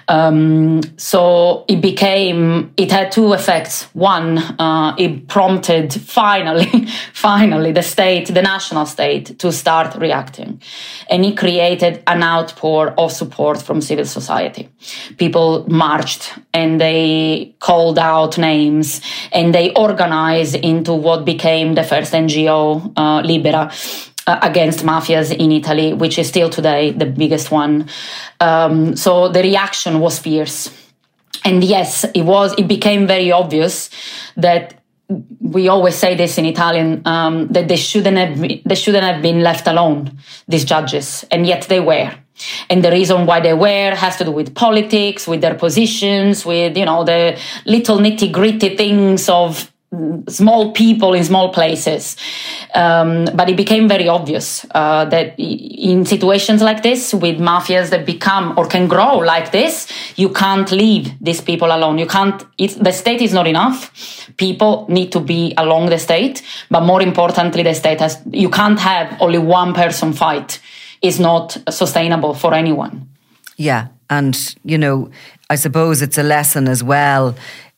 Um, 0.07 0.79
so 0.95 1.65
it 1.67 1.81
became, 1.81 2.71
it 2.77 2.89
had 2.89 3.11
two 3.11 3.33
effects. 3.33 3.93
One, 3.93 4.37
uh, 4.37 4.95
it 4.97 5.27
prompted 5.27 5.93
finally, 5.93 6.85
finally 7.13 7.73
the 7.73 7.83
state, 7.83 8.27
the 8.33 8.41
national 8.41 8.85
state 8.85 9.37
to 9.39 9.51
start 9.51 9.95
reacting. 9.95 10.61
And 11.09 11.25
it 11.25 11.37
created 11.37 12.01
an 12.07 12.23
outpour 12.23 12.93
of 12.97 13.11
support 13.11 13.61
from 13.61 13.81
civil 13.81 14.05
society. 14.05 14.69
People 15.17 15.65
marched 15.69 16.39
and 16.53 16.79
they 16.79 17.53
called 17.59 17.99
out 17.99 18.37
names 18.37 19.01
and 19.33 19.53
they 19.53 19.73
organized 19.73 20.55
into 20.55 20.93
what 20.93 21.25
became 21.25 21.75
the 21.75 21.83
first 21.83 22.13
NGO, 22.13 22.76
uh, 22.95 23.21
Libera 23.21 23.71
uh, 24.27 24.39
against 24.41 24.79
mafias 24.85 25.35
in 25.35 25.51
Italy, 25.51 25.93
which 25.93 26.19
is 26.19 26.27
still 26.27 26.49
today 26.49 26.91
the 26.91 27.05
biggest 27.05 27.51
one. 27.51 27.87
Um, 28.39 28.95
so 28.95 29.29
the 29.29 29.41
reaction 29.41 29.99
was 29.99 30.19
fierce. 30.19 30.69
And 31.45 31.63
yes, 31.63 32.05
it 32.13 32.23
was, 32.23 32.53
it 32.57 32.67
became 32.67 33.07
very 33.07 33.31
obvious 33.31 33.89
that 34.35 34.77
we 35.39 35.69
always 35.69 35.95
say 35.95 36.15
this 36.15 36.37
in 36.37 36.45
Italian 36.45 37.01
um, 37.05 37.47
that 37.49 37.67
they 37.67 37.77
shouldn't 37.77 38.17
have 38.17 38.41
been, 38.41 38.61
they 38.65 38.75
shouldn't 38.75 39.05
have 39.05 39.21
been 39.21 39.41
left 39.41 39.67
alone 39.67 40.17
these 40.47 40.65
judges 40.65 41.23
and 41.31 41.47
yet 41.47 41.63
they 41.69 41.79
were 41.79 42.11
and 42.69 42.83
the 42.83 42.91
reason 42.91 43.25
why 43.25 43.39
they 43.39 43.53
were 43.53 43.95
has 43.95 44.17
to 44.17 44.25
do 44.25 44.31
with 44.31 44.53
politics 44.53 45.25
with 45.27 45.39
their 45.39 45.55
positions 45.55 46.45
with 46.45 46.75
you 46.77 46.85
know 46.85 47.05
the 47.05 47.39
little 47.65 47.99
nitty 47.99 48.31
gritty 48.31 48.75
things 48.75 49.29
of 49.29 49.71
small 50.27 50.73
people 50.73 51.13
in 51.13 51.23
small 51.23 51.53
places. 51.53 52.17
Um, 52.75 53.25
but 53.33 53.49
it 53.49 53.55
became 53.55 53.87
very 53.87 54.07
obvious 54.07 54.65
uh, 54.71 55.05
that 55.05 55.35
in 55.37 56.05
situations 56.05 56.61
like 56.61 56.83
this, 56.83 57.13
with 57.13 57.39
mafias 57.39 57.89
that 57.91 58.05
become 58.05 58.53
or 58.57 58.67
can 58.67 58.87
grow 58.87 59.17
like 59.17 59.51
this, 59.51 59.87
you 60.17 60.29
can't 60.29 60.69
leave 60.71 61.13
these 61.21 61.39
people 61.39 61.69
alone. 61.71 61.97
You 61.97 62.05
can't, 62.05 62.43
the 62.57 62.91
state 62.91 63.21
is 63.21 63.33
not 63.33 63.47
enough. 63.47 64.29
People 64.35 64.85
need 64.89 65.11
to 65.13 65.21
be 65.21 65.53
along 65.57 65.89
the 65.89 65.99
state. 65.99 66.43
But 66.69 66.81
more 66.81 67.01
importantly, 67.01 67.63
the 67.63 67.73
state 67.73 68.01
has, 68.01 68.19
you 68.29 68.49
can't 68.49 68.79
have 68.79 69.15
only 69.21 69.39
one 69.39 69.73
person 69.73 70.11
fight. 70.11 70.59
It's 71.01 71.19
not 71.19 71.57
sustainable 71.69 72.33
for 72.33 72.53
anyone. 72.53 73.07
Yeah. 73.55 73.87
And, 74.09 74.37
you 74.63 74.77
know, 74.77 75.09
I 75.49 75.55
suppose 75.55 76.01
it's 76.01 76.17
a 76.17 76.23
lesson 76.23 76.67
as 76.67 76.83
well 76.83 77.35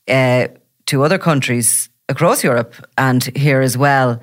uh, 0.08 0.48
to 0.88 1.04
other 1.04 1.20
countries 1.20 1.90
across 2.10 2.44
Europe 2.44 2.76
and 2.98 3.24
here 3.38 3.62
as 3.62 3.78
well 3.78 4.20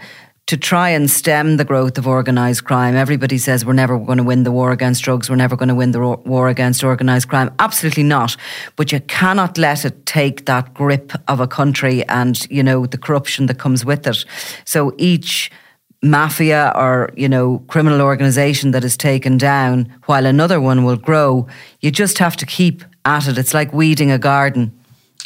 to 0.46 0.56
try 0.56 0.90
and 0.90 1.10
stem 1.10 1.56
the 1.56 1.64
growth 1.64 1.98
of 1.98 2.06
organised 2.06 2.64
crime. 2.64 2.94
Everybody 2.94 3.36
says 3.36 3.64
we're 3.64 3.72
never 3.72 3.98
going 3.98 4.18
to 4.18 4.24
win 4.24 4.44
the 4.44 4.52
war 4.52 4.70
against 4.70 5.02
drugs, 5.02 5.28
we're 5.28 5.36
never 5.36 5.56
going 5.56 5.68
to 5.68 5.74
win 5.74 5.90
the 5.90 6.00
war 6.00 6.48
against 6.48 6.84
organised 6.84 7.28
crime. 7.28 7.52
Absolutely 7.58 8.04
not. 8.04 8.36
But 8.76 8.92
you 8.92 9.00
cannot 9.00 9.58
let 9.58 9.84
it 9.84 10.06
take 10.06 10.46
that 10.46 10.72
grip 10.72 11.12
of 11.26 11.40
a 11.40 11.48
country 11.48 12.06
and, 12.06 12.48
you 12.48 12.62
know, 12.62 12.86
the 12.86 12.98
corruption 12.98 13.46
that 13.46 13.58
comes 13.58 13.84
with 13.84 14.06
it. 14.06 14.24
So 14.64 14.94
each 14.98 15.50
mafia 16.00 16.72
or, 16.76 17.10
you 17.16 17.28
know, 17.28 17.64
criminal 17.66 18.00
organisation 18.00 18.70
that 18.70 18.84
is 18.84 18.96
taken 18.96 19.38
down 19.38 19.92
while 20.04 20.26
another 20.26 20.60
one 20.60 20.84
will 20.84 20.96
grow, 20.96 21.48
you 21.80 21.90
just 21.90 22.18
have 22.18 22.36
to 22.36 22.46
keep 22.46 22.84
at 23.04 23.26
it. 23.26 23.36
It's 23.36 23.54
like 23.54 23.72
weeding 23.72 24.12
a 24.12 24.18
garden 24.18 24.72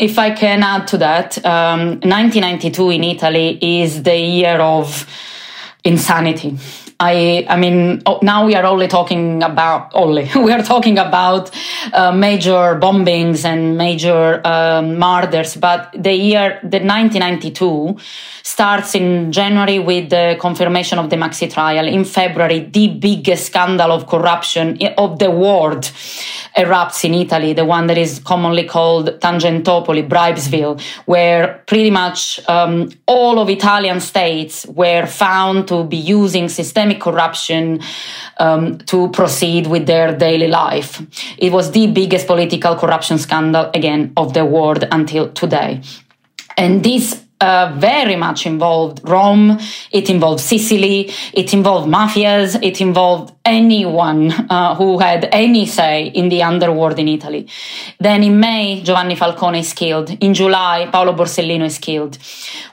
if 0.00 0.18
I 0.18 0.30
can 0.30 0.62
add 0.62 0.86
to 0.88 0.98
that, 0.98 1.44
um, 1.44 2.00
1992 2.00 2.90
in 2.90 3.04
Italy 3.04 3.82
is 3.82 4.02
the 4.02 4.16
year 4.16 4.58
of 4.58 5.06
insanity. 5.84 6.56
I, 7.02 7.46
I 7.48 7.56
mean, 7.56 8.02
oh, 8.04 8.18
now 8.22 8.44
we 8.44 8.54
are 8.54 8.64
only 8.64 8.86
talking 8.86 9.42
about 9.42 9.90
only 9.94 10.30
we 10.36 10.52
are 10.52 10.62
talking 10.62 10.98
about 10.98 11.50
uh, 11.94 12.12
major 12.12 12.78
bombings 12.78 13.44
and 13.46 13.78
major 13.78 14.46
um, 14.46 14.98
murders. 14.98 15.56
But 15.56 15.90
the 15.96 16.12
year, 16.12 16.60
the 16.62 16.80
1992, 16.80 17.96
starts 18.42 18.94
in 18.94 19.32
January 19.32 19.78
with 19.78 20.10
the 20.10 20.36
confirmation 20.40 20.98
of 20.98 21.08
the 21.08 21.16
Maxi 21.16 21.50
trial. 21.50 21.86
In 21.86 22.04
February, 22.04 22.60
the 22.60 22.88
biggest 22.88 23.46
scandal 23.46 23.92
of 23.92 24.06
corruption 24.06 24.78
of 24.98 25.18
the 25.18 25.30
world 25.30 25.90
erupts 26.56 27.04
in 27.04 27.14
Italy, 27.14 27.52
the 27.52 27.64
one 27.64 27.86
that 27.86 27.96
is 27.96 28.18
commonly 28.18 28.64
called 28.64 29.20
Tangentopoli, 29.20 30.08
Bribesville, 30.08 30.80
where 31.06 31.62
pretty 31.66 31.90
much 31.90 32.40
um, 32.48 32.90
all 33.06 33.38
of 33.38 33.48
Italian 33.48 34.00
states 34.00 34.66
were 34.66 35.06
found 35.06 35.68
to 35.68 35.84
be 35.84 35.96
using 35.96 36.48
systemic 36.48 36.89
corruption 36.94 37.80
um, 38.38 38.78
to 38.78 39.08
proceed 39.10 39.66
with 39.66 39.86
their 39.86 40.16
daily 40.16 40.48
life. 40.48 41.02
It 41.38 41.52
was 41.52 41.70
the 41.72 41.86
biggest 41.86 42.26
political 42.26 42.76
corruption 42.76 43.18
scandal, 43.18 43.70
again, 43.74 44.12
of 44.16 44.34
the 44.34 44.44
world 44.44 44.86
until 44.90 45.30
today. 45.32 45.82
And 46.56 46.82
this 46.84 47.24
uh, 47.40 47.74
very 47.78 48.16
much 48.16 48.46
involved 48.46 49.00
Rome, 49.08 49.58
it 49.90 50.10
involved 50.10 50.40
Sicily, 50.40 51.10
it 51.32 51.54
involved 51.54 51.88
mafias, 51.88 52.62
it 52.62 52.80
involved 52.80 53.34
anyone 53.44 54.30
uh, 54.50 54.74
who 54.74 54.98
had 54.98 55.28
any 55.32 55.64
say 55.64 56.08
in 56.08 56.28
the 56.28 56.42
underworld 56.42 56.98
in 56.98 57.08
Italy. 57.08 57.48
Then 57.98 58.22
in 58.22 58.38
May, 58.38 58.82
Giovanni 58.82 59.14
Falcone 59.14 59.60
is 59.60 59.72
killed. 59.72 60.10
In 60.20 60.34
July, 60.34 60.88
Paolo 60.92 61.14
Borsellino 61.14 61.64
is 61.64 61.78
killed. 61.78 62.18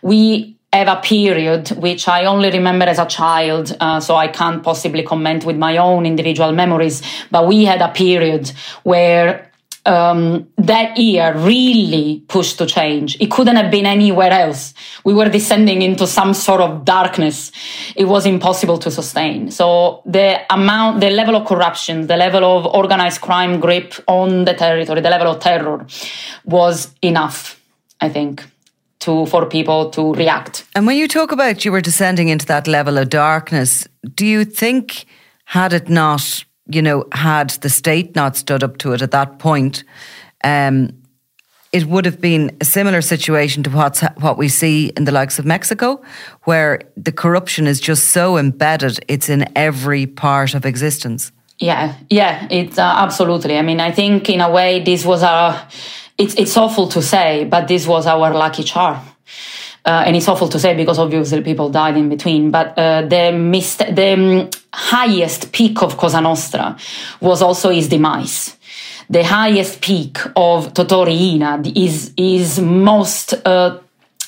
We 0.01 0.57
have 0.73 0.88
a 0.88 1.01
period 1.01 1.69
which 1.69 2.08
I 2.08 2.25
only 2.25 2.51
remember 2.51 2.86
as 2.86 2.99
a 2.99 3.06
child, 3.06 3.75
uh, 3.80 3.99
so 3.99 4.15
I 4.15 4.27
can't 4.27 4.62
possibly 4.63 5.03
comment 5.03 5.45
with 5.45 5.58
my 5.58 5.77
own 5.77 6.06
individual 6.06 6.51
memories. 6.51 7.01
But 7.32 7.47
we 7.47 7.65
had 7.65 7.82
a 7.82 7.89
period 7.89 8.51
where 8.84 9.47
um, 9.88 10.49
that 10.58 10.97
year 10.97 11.34
really 11.38 12.21
pushed 12.27 12.58
to 12.58 12.65
change. 12.65 13.17
It 13.21 13.32
couldn't 13.32 13.56
have 13.56 13.71
been 13.71 13.86
anywhere 13.86 14.32
else. 14.32 14.73
We 15.06 15.13
were 15.13 15.30
descending 15.30 15.82
into 15.82 16.06
some 16.06 16.34
sort 16.34 16.60
of 16.60 16.84
darkness. 16.84 17.51
It 17.95 18.06
was 18.06 18.25
impossible 18.25 18.77
to 18.80 18.91
sustain. 18.91 19.49
So 19.51 20.01
the 20.06 20.41
amount, 20.53 20.99
the 20.99 21.10
level 21.10 21.38
of 21.38 21.47
corruption, 21.47 22.08
the 22.08 22.17
level 22.17 22.43
of 22.43 22.65
organized 22.65 23.21
crime 23.21 23.62
grip 23.62 23.93
on 24.08 24.43
the 24.43 24.53
territory, 24.53 24.99
the 24.99 25.10
level 25.10 25.27
of 25.27 25.39
terror 25.39 25.88
was 26.43 26.93
enough, 27.01 27.60
I 28.01 28.10
think. 28.10 28.43
To 28.99 29.25
for 29.27 29.45
people 29.45 29.89
to 29.91 30.13
react. 30.13 30.65
And 30.75 30.88
when 30.88 30.97
you 30.97 31.07
talk 31.07 31.31
about 31.31 31.63
you 31.65 31.71
were 31.71 31.81
descending 31.81 32.29
into 32.29 32.45
that 32.47 32.67
level 32.67 32.97
of 32.97 33.10
darkness, 33.10 33.88
do 34.15 34.25
you 34.25 34.45
think 34.45 35.05
had 35.45 35.73
it 35.73 35.89
not, 35.89 36.45
you 36.67 36.81
know, 36.81 37.05
had 37.12 37.51
the 37.62 37.69
state 37.69 38.15
not 38.15 38.36
stood 38.36 38.63
up 38.63 38.77
to 38.79 38.93
it 38.93 39.01
at 39.01 39.12
that 39.12 39.39
point, 39.39 39.83
um, 40.43 40.89
it 41.71 41.86
would 41.86 42.05
have 42.05 42.19
been 42.19 42.55
a 42.62 42.65
similar 42.65 43.01
situation 43.01 43.63
to 43.63 43.69
what's 43.69 44.01
what 44.17 44.38
we 44.38 44.47
see 44.47 44.91
in 44.97 45.05
the 45.05 45.12
likes 45.12 45.39
of 45.39 45.45
Mexico, 45.45 46.01
where 46.43 46.81
the 46.95 47.12
corruption 47.12 47.67
is 47.67 47.79
just 47.79 48.10
so 48.12 48.38
embedded; 48.38 48.99
it's 49.07 49.29
in 49.29 49.45
every 49.55 50.07
part 50.07 50.53
of 50.53 50.65
existence. 50.65 51.31
Yeah, 51.60 51.95
yeah, 52.10 52.47
it's 52.49 52.77
uh, 52.77 52.93
absolutely. 52.97 53.57
I 53.57 53.62
mean, 53.62 53.79
I 53.79 53.91
think 53.91 54.29
in 54.29 54.41
a 54.41 54.49
way 54.49 54.83
this 54.83 55.05
was 55.05 55.23
a. 55.23 55.67
It's 56.17 56.36
it's 56.36 56.58
awful 56.58 56.88
to 56.89 57.01
say, 57.01 57.45
but 57.45 57.67
this 57.67 57.86
was 57.88 58.08
our 58.08 58.34
lucky 58.34 58.63
charm. 58.63 58.99
Uh, 59.86 60.03
and 60.06 60.17
it's 60.17 60.27
awful 60.27 60.49
to 60.49 60.60
say 60.60 60.75
because 60.75 60.99
obviously 60.99 61.41
people 61.41 61.69
died 61.69 61.95
in 61.95 62.10
between. 62.10 62.51
But 62.51 62.77
uh, 62.77 63.03
the 63.03 63.32
mist- 63.32 63.95
the 63.95 64.13
um, 64.13 64.49
highest 64.73 65.53
peak 65.53 65.82
of 65.82 65.95
Cosa 65.97 66.19
Nostra 66.19 66.75
was 67.21 67.41
also 67.41 67.69
his 67.69 67.88
demise 67.88 68.58
the 69.10 69.23
highest 69.23 69.82
peak 69.82 70.17
of 70.36 70.73
Totò 70.73 71.06
Riina 71.06 71.62
is 71.75 72.13
his 72.17 72.60
most 72.60 73.34
uh, 73.45 73.80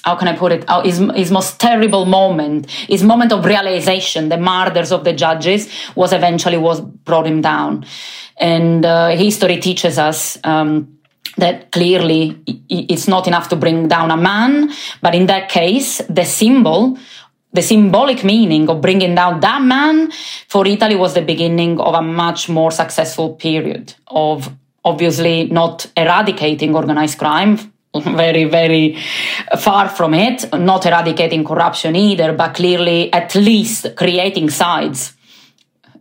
how 0.03 0.15
can 0.15 0.29
I 0.29 0.35
put 0.35 0.53
it? 0.53 0.65
His, 0.83 0.97
his 1.13 1.29
most 1.29 1.59
terrible 1.59 2.05
moment, 2.05 2.71
his 2.71 3.03
moment 3.03 3.33
of 3.33 3.43
realization, 3.43 4.29
the 4.29 4.37
murders 4.37 4.93
of 4.93 5.03
the 5.03 5.11
judges, 5.13 5.69
was 5.93 6.13
eventually 6.13 6.57
was 6.57 6.79
brought 6.79 7.27
him 7.27 7.41
down, 7.41 7.85
and 8.37 8.85
uh, 8.85 9.09
history 9.09 9.57
teaches 9.57 9.99
us. 9.99 10.37
Um, 10.43 10.98
that 11.37 11.71
clearly 11.71 12.41
it's 12.69 13.07
not 13.07 13.27
enough 13.27 13.49
to 13.49 13.55
bring 13.55 13.87
down 13.87 14.11
a 14.11 14.17
man, 14.17 14.71
but 15.01 15.15
in 15.15 15.27
that 15.27 15.49
case, 15.49 16.01
the 16.09 16.25
symbol 16.25 16.97
the 17.51 17.61
symbolic 17.61 18.23
meaning 18.23 18.69
of 18.69 18.81
bringing 18.81 19.15
down 19.15 19.39
that 19.39 19.61
man 19.61 20.11
for 20.47 20.67
Italy 20.67 20.95
was 20.95 21.13
the 21.13 21.21
beginning 21.21 21.79
of 21.79 21.95
a 21.95 22.01
much 22.01 22.47
more 22.47 22.71
successful 22.71 23.33
period 23.33 23.93
of 24.07 24.55
obviously 24.85 25.45
not 25.45 25.87
eradicating 25.97 26.75
organized 26.75 27.17
crime 27.17 27.57
very 27.95 28.43
very 28.43 28.97
far 29.57 29.89
from 29.89 30.13
it 30.13 30.45
not 30.53 30.85
eradicating 30.85 31.43
corruption 31.43 31.95
either 31.95 32.33
but 32.33 32.53
clearly 32.53 33.11
at 33.13 33.33
least 33.35 33.95
creating 33.95 34.49
sides. 34.49 35.15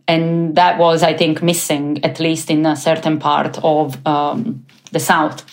And 0.07 0.55
that 0.55 0.79
was 0.79 1.03
i 1.03 1.13
think 1.13 1.41
missing 1.41 2.03
at 2.03 2.19
least 2.19 2.49
in 2.49 2.65
a 2.65 2.75
certain 2.75 3.19
part 3.19 3.57
of 3.63 3.97
um, 4.05 4.65
the 4.91 4.99
south 4.99 5.45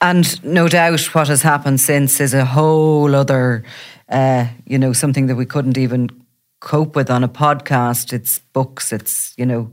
and 0.00 0.42
no 0.44 0.68
doubt 0.68 1.00
what 1.14 1.28
has 1.28 1.42
happened 1.42 1.80
since 1.80 2.20
is 2.20 2.34
a 2.34 2.44
whole 2.44 3.14
other 3.14 3.64
uh, 4.08 4.46
you 4.66 4.78
know 4.78 4.92
something 4.92 5.26
that 5.26 5.36
we 5.36 5.46
couldn't 5.46 5.78
even 5.78 6.08
cope 6.60 6.96
with 6.96 7.10
on 7.10 7.22
a 7.22 7.28
podcast 7.28 8.12
it's 8.12 8.38
books 8.52 8.92
it's 8.92 9.34
you 9.36 9.46
know 9.46 9.72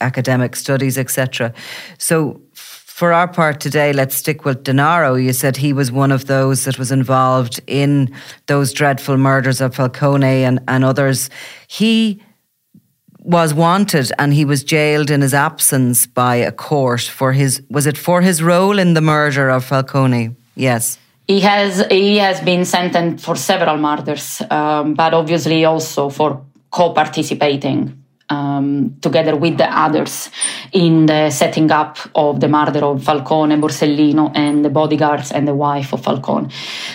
academic 0.00 0.56
studies, 0.56 0.98
etc. 0.98 1.52
So, 1.98 2.40
for 2.54 3.12
our 3.12 3.28
part 3.28 3.60
today, 3.60 3.92
let's 3.92 4.14
stick 4.14 4.46
with 4.46 4.64
Denaro. 4.64 5.22
You 5.22 5.34
said 5.34 5.58
he 5.58 5.74
was 5.74 5.92
one 5.92 6.10
of 6.10 6.26
those 6.26 6.64
that 6.64 6.78
was 6.78 6.90
involved 6.90 7.60
in 7.66 8.14
those 8.46 8.72
dreadful 8.72 9.18
murders 9.18 9.60
of 9.60 9.74
Falcone 9.74 10.44
and, 10.44 10.60
and 10.66 10.82
others. 10.82 11.28
He 11.68 12.22
was 13.26 13.52
wanted 13.52 14.12
and 14.18 14.32
he 14.32 14.44
was 14.44 14.62
jailed 14.62 15.10
in 15.10 15.20
his 15.20 15.34
absence 15.34 16.06
by 16.06 16.36
a 16.36 16.52
court 16.52 17.00
for 17.00 17.32
his 17.32 17.60
was 17.68 17.86
it 17.86 17.98
for 17.98 18.22
his 18.22 18.40
role 18.40 18.78
in 18.78 18.94
the 18.94 19.00
murder 19.00 19.50
of 19.50 19.64
Falcone? 19.64 20.36
Yes. 20.54 20.98
He 21.26 21.40
has 21.40 21.84
he 21.90 22.18
has 22.18 22.40
been 22.40 22.64
sentenced 22.64 23.24
for 23.24 23.34
several 23.34 23.78
murders, 23.78 24.40
um, 24.48 24.94
but 24.94 25.12
obviously 25.12 25.64
also 25.64 26.08
for 26.08 26.40
co-participating 26.70 28.05
um, 28.28 28.96
together 29.00 29.36
with 29.36 29.56
the 29.58 29.66
others 29.66 30.30
in 30.72 31.06
the 31.06 31.30
setting 31.30 31.70
up 31.70 31.98
of 32.14 32.40
the 32.40 32.48
murder 32.48 32.84
of 32.84 33.04
Falcone, 33.04 33.56
Borsellino, 33.56 34.32
and 34.34 34.64
the 34.64 34.70
bodyguards 34.70 35.32
and 35.32 35.46
the 35.46 35.54
wife 35.54 35.92
of 35.92 36.02
Falcone. 36.02 36.48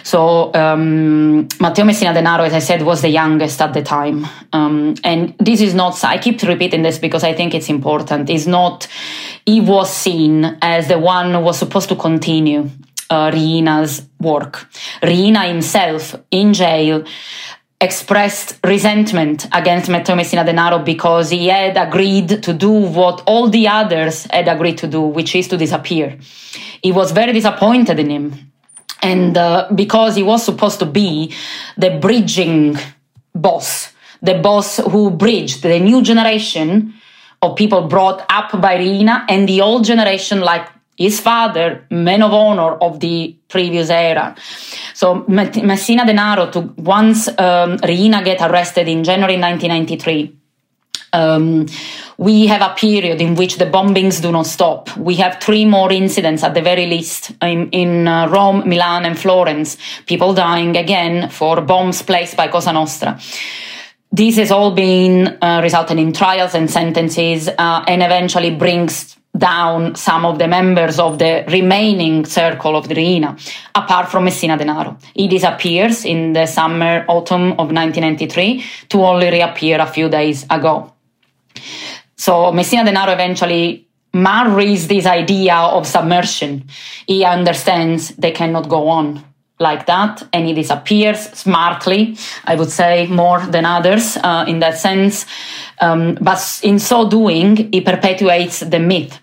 So 0.03 0.53
um, 0.53 1.47
Matteo 1.59 1.85
Messina 1.85 2.13
Denaro, 2.13 2.45
as 2.45 2.53
I 2.53 2.59
said, 2.59 2.81
was 2.81 3.01
the 3.01 3.09
youngest 3.09 3.61
at 3.61 3.73
the 3.73 3.81
time. 3.81 4.27
Um, 4.53 4.95
and 5.03 5.35
this 5.39 5.61
is 5.61 5.73
not, 5.73 6.03
I 6.03 6.17
keep 6.17 6.41
repeating 6.43 6.81
this 6.81 6.99
because 6.99 7.23
I 7.23 7.33
think 7.33 7.53
it's 7.53 7.69
important. 7.69 8.29
Is 8.29 8.47
not, 8.47 8.87
he 9.45 9.61
was 9.61 9.91
seen 9.95 10.57
as 10.61 10.87
the 10.87 10.99
one 10.99 11.33
who 11.33 11.39
was 11.39 11.57
supposed 11.57 11.89
to 11.89 11.95
continue 11.95 12.69
uh, 13.09 13.29
Riina's 13.29 14.07
work. 14.19 14.67
Riina 15.03 15.47
himself 15.47 16.15
in 16.31 16.53
jail 16.53 17.03
expressed 17.81 18.59
resentment 18.63 19.47
against 19.51 19.89
Matteo 19.89 20.15
Messina 20.15 20.45
Denaro 20.45 20.85
because 20.85 21.31
he 21.31 21.47
had 21.47 21.75
agreed 21.75 22.43
to 22.43 22.53
do 22.53 22.69
what 22.69 23.23
all 23.25 23.49
the 23.49 23.67
others 23.67 24.27
had 24.31 24.47
agreed 24.47 24.77
to 24.77 24.87
do, 24.87 25.01
which 25.01 25.35
is 25.35 25.47
to 25.47 25.57
disappear. 25.57 26.17
He 26.83 26.91
was 26.91 27.11
very 27.11 27.33
disappointed 27.33 27.99
in 27.99 28.09
him. 28.09 28.51
And 29.01 29.35
uh, 29.35 29.67
because 29.73 30.15
he 30.15 30.21
was 30.21 30.45
supposed 30.45 30.77
to 30.79 30.85
be 30.85 31.33
the 31.75 31.97
bridging 31.99 32.77
boss, 33.33 33.91
the 34.21 34.35
boss 34.35 34.77
who 34.77 35.09
bridged 35.09 35.63
the 35.63 35.79
new 35.79 36.03
generation 36.03 36.93
of 37.41 37.55
people 37.55 37.87
brought 37.87 38.23
up 38.29 38.61
by 38.61 38.77
Riina 38.77 39.25
and 39.27 39.49
the 39.49 39.61
old 39.61 39.83
generation 39.83 40.41
like 40.41 40.67
his 41.03 41.19
father, 41.19 41.85
man 41.89 42.21
of 42.21 42.33
honor 42.33 42.73
of 42.75 42.99
the 42.99 43.35
previous 43.47 43.89
era. 43.89 44.35
So 44.93 45.25
Messina 45.27 46.03
Denaro, 46.03 46.51
to 46.51 46.59
once 46.81 47.27
um, 47.37 47.77
Riina 47.83 48.23
get 48.23 48.41
arrested 48.41 48.87
in 48.87 49.03
January 49.03 49.37
1993, 49.37 50.37
um, 51.13 51.65
we 52.17 52.47
have 52.47 52.61
a 52.61 52.73
period 52.75 53.21
in 53.21 53.35
which 53.35 53.57
the 53.57 53.65
bombings 53.65 54.21
do 54.21 54.31
not 54.31 54.45
stop. 54.45 54.95
We 54.95 55.15
have 55.15 55.41
three 55.41 55.65
more 55.65 55.91
incidents 55.91 56.43
at 56.43 56.53
the 56.53 56.61
very 56.61 56.85
least 56.85 57.31
in, 57.41 57.69
in 57.71 58.07
uh, 58.07 58.29
Rome, 58.29 58.67
Milan, 58.67 59.05
and 59.05 59.19
Florence. 59.19 59.77
People 60.05 60.33
dying 60.33 60.77
again 60.77 61.29
for 61.29 61.61
bombs 61.61 62.01
placed 62.01 62.37
by 62.37 62.47
Cosa 62.47 62.71
Nostra. 62.71 63.19
This 64.11 64.37
has 64.37 64.51
all 64.51 64.71
been 64.71 65.37
uh, 65.41 65.61
resulted 65.63 65.97
in 65.97 66.11
trials 66.11 66.53
and 66.53 66.69
sentences, 66.69 67.47
uh, 67.47 67.83
and 67.87 68.03
eventually 68.03 68.53
brings 68.53 69.15
down 69.41 69.95
some 69.95 70.23
of 70.23 70.38
the 70.38 70.47
members 70.47 70.99
of 70.99 71.17
the 71.17 71.43
remaining 71.47 72.23
circle 72.25 72.75
of 72.77 72.88
the 72.88 72.95
Riina, 72.95 73.36
apart 73.75 74.10
from 74.10 74.23
Messina 74.23 74.58
Denaro. 74.58 75.01
He 75.15 75.27
disappears 75.27 76.06
in 76.06 76.34
the 76.34 76.45
summer, 76.45 77.04
autumn 77.08 77.51
of 77.54 77.73
1993 77.73 78.63
to 78.89 79.04
only 79.04 79.30
reappear 79.30 79.82
a 79.82 79.88
few 79.88 80.08
days 80.08 80.45
ago. 80.49 80.93
So 82.15 82.51
Messina 82.51 82.84
Denaro 82.89 83.13
eventually 83.13 83.88
marries 84.13 84.88
this 84.88 85.06
idea 85.06 85.56
of 85.56 85.88
submersion. 85.88 86.67
He 87.08 87.25
understands 87.25 88.10
they 88.15 88.32
cannot 88.32 88.69
go 88.69 88.88
on 88.89 89.25
like 89.60 89.86
that 89.86 90.23
and 90.34 90.47
he 90.47 90.54
disappears 90.54 91.19
smartly 91.38 92.17
i 92.45 92.56
would 92.56 92.71
say 92.71 93.06
more 93.06 93.39
than 93.45 93.63
others 93.63 94.17
uh, 94.17 94.43
in 94.47 94.58
that 94.58 94.75
sense 94.75 95.27
um, 95.82 96.17
but 96.19 96.60
in 96.63 96.80
so 96.80 97.08
doing 97.08 97.71
he 97.71 97.80
perpetuates 97.80 98.62
the 98.62 98.80
myth 98.80 99.19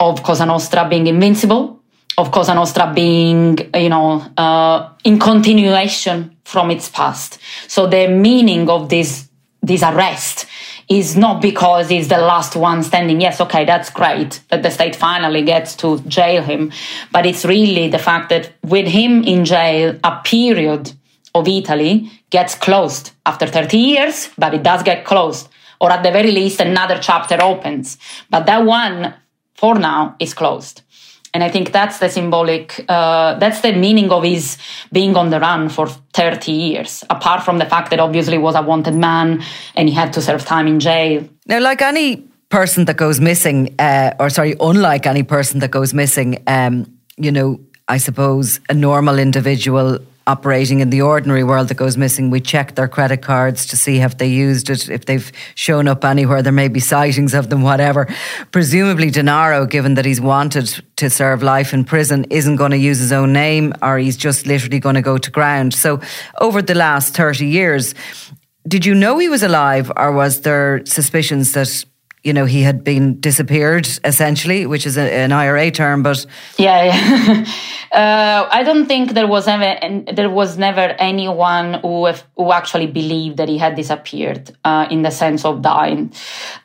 of 0.00 0.22
cosa 0.22 0.46
nostra 0.46 0.88
being 0.88 1.06
invincible 1.06 1.80
of 2.16 2.30
cosa 2.30 2.54
nostra 2.54 2.92
being 2.94 3.58
you 3.74 3.88
know 3.88 4.24
uh, 4.36 4.88
in 5.04 5.18
continuation 5.18 6.36
from 6.44 6.70
its 6.70 6.88
past 6.88 7.38
so 7.66 7.86
the 7.86 8.08
meaning 8.08 8.68
of 8.68 8.88
this 8.88 9.28
this 9.62 9.82
arrest 9.82 10.46
is 10.88 11.16
not 11.16 11.42
because 11.42 11.88
he's 11.88 12.08
the 12.08 12.18
last 12.18 12.56
one 12.56 12.82
standing. 12.82 13.20
Yes, 13.20 13.40
okay, 13.40 13.64
that's 13.64 13.90
great 13.90 14.40
that 14.48 14.62
the 14.62 14.70
state 14.70 14.96
finally 14.96 15.42
gets 15.42 15.76
to 15.76 16.00
jail 16.00 16.42
him. 16.42 16.72
But 17.12 17.26
it's 17.26 17.44
really 17.44 17.88
the 17.88 17.98
fact 17.98 18.30
that 18.30 18.52
with 18.62 18.86
him 18.86 19.22
in 19.24 19.44
jail, 19.44 19.98
a 20.02 20.20
period 20.24 20.92
of 21.34 21.46
Italy 21.46 22.10
gets 22.30 22.54
closed 22.54 23.10
after 23.26 23.46
30 23.46 23.76
years, 23.76 24.30
but 24.38 24.54
it 24.54 24.62
does 24.62 24.82
get 24.82 25.04
closed. 25.04 25.48
Or 25.80 25.92
at 25.92 26.02
the 26.02 26.10
very 26.10 26.32
least, 26.32 26.60
another 26.60 26.98
chapter 27.00 27.40
opens. 27.40 27.98
But 28.30 28.46
that 28.46 28.64
one, 28.64 29.14
for 29.58 29.74
now, 29.74 30.14
is 30.20 30.34
closed. 30.34 30.82
And 31.34 31.44
I 31.44 31.50
think 31.50 31.72
that's 31.72 31.98
the 31.98 32.08
symbolic, 32.08 32.84
uh, 32.88 33.38
that's 33.38 33.60
the 33.60 33.72
meaning 33.72 34.10
of 34.10 34.22
his 34.22 34.56
being 34.92 35.16
on 35.16 35.30
the 35.30 35.40
run 35.40 35.68
for 35.68 35.88
30 36.14 36.52
years, 36.52 37.04
apart 37.10 37.42
from 37.42 37.58
the 37.58 37.66
fact 37.66 37.90
that 37.90 38.00
obviously 38.00 38.38
was 38.38 38.54
a 38.54 38.62
wanted 38.62 38.94
man 38.94 39.42
and 39.74 39.88
he 39.88 39.94
had 39.94 40.12
to 40.14 40.22
serve 40.22 40.44
time 40.44 40.66
in 40.66 40.80
jail. 40.80 41.28
Now, 41.46 41.60
like 41.60 41.82
any 41.82 42.16
person 42.48 42.86
that 42.86 42.96
goes 42.96 43.20
missing, 43.20 43.74
uh, 43.78 44.14
or 44.18 44.30
sorry, 44.30 44.54
unlike 44.60 45.06
any 45.06 45.22
person 45.22 45.60
that 45.60 45.70
goes 45.70 45.92
missing, 45.92 46.42
um, 46.46 46.86
you 47.16 47.32
know, 47.32 47.60
I 47.88 47.98
suppose 47.98 48.60
a 48.68 48.74
normal 48.74 49.18
individual 49.18 49.98
operating 50.28 50.80
in 50.80 50.90
the 50.90 51.00
ordinary 51.00 51.42
world 51.42 51.68
that 51.68 51.76
goes 51.76 51.96
missing, 51.96 52.28
we 52.28 52.40
check 52.40 52.74
their 52.74 52.86
credit 52.86 53.22
cards 53.22 53.66
to 53.66 53.76
see 53.76 53.98
if 54.00 54.18
they 54.18 54.28
used 54.28 54.68
it, 54.68 54.88
if 54.90 55.06
they've 55.06 55.32
shown 55.54 55.88
up 55.88 56.04
anywhere, 56.04 56.42
there 56.42 56.52
may 56.52 56.68
be 56.68 56.80
sightings 56.80 57.32
of 57.32 57.48
them, 57.48 57.62
whatever. 57.62 58.06
Presumably, 58.52 59.10
Denaro, 59.10 59.68
given 59.68 59.94
that 59.94 60.04
he's 60.04 60.20
wanted 60.20 60.66
to 60.96 61.08
serve 61.08 61.42
life 61.42 61.72
in 61.72 61.84
prison, 61.84 62.26
isn't 62.30 62.56
going 62.56 62.72
to 62.72 62.76
use 62.76 62.98
his 62.98 63.10
own 63.10 63.32
name 63.32 63.72
or 63.80 63.98
he's 63.98 64.18
just 64.18 64.46
literally 64.46 64.78
going 64.78 64.96
to 64.96 65.02
go 65.02 65.16
to 65.16 65.30
ground. 65.30 65.72
So, 65.72 66.00
over 66.40 66.60
the 66.60 66.74
last 66.74 67.16
30 67.16 67.46
years, 67.46 67.94
did 68.68 68.84
you 68.84 68.94
know 68.94 69.18
he 69.18 69.30
was 69.30 69.42
alive 69.42 69.90
or 69.96 70.12
was 70.12 70.42
there 70.42 70.84
suspicions 70.84 71.52
that 71.52 71.84
you 72.24 72.32
know, 72.32 72.44
he 72.44 72.62
had 72.62 72.82
been 72.82 73.20
disappeared 73.20 73.88
essentially, 74.04 74.66
which 74.66 74.86
is 74.86 74.96
a, 74.96 75.12
an 75.12 75.32
IRA 75.32 75.70
term, 75.70 76.02
but 76.02 76.26
yeah, 76.56 76.84
yeah. 76.84 77.44
uh, 77.92 78.48
I 78.50 78.64
don't 78.64 78.86
think 78.86 79.12
there 79.12 79.26
was 79.26 79.46
ever 79.46 79.78
there 80.12 80.28
was 80.28 80.58
never 80.58 80.96
anyone 80.98 81.74
who 81.74 82.06
have, 82.06 82.24
who 82.36 82.52
actually 82.52 82.88
believed 82.88 83.36
that 83.36 83.48
he 83.48 83.58
had 83.58 83.76
disappeared 83.76 84.50
uh, 84.64 84.86
in 84.90 85.02
the 85.02 85.10
sense 85.10 85.44
of 85.44 85.62
dying. 85.62 86.12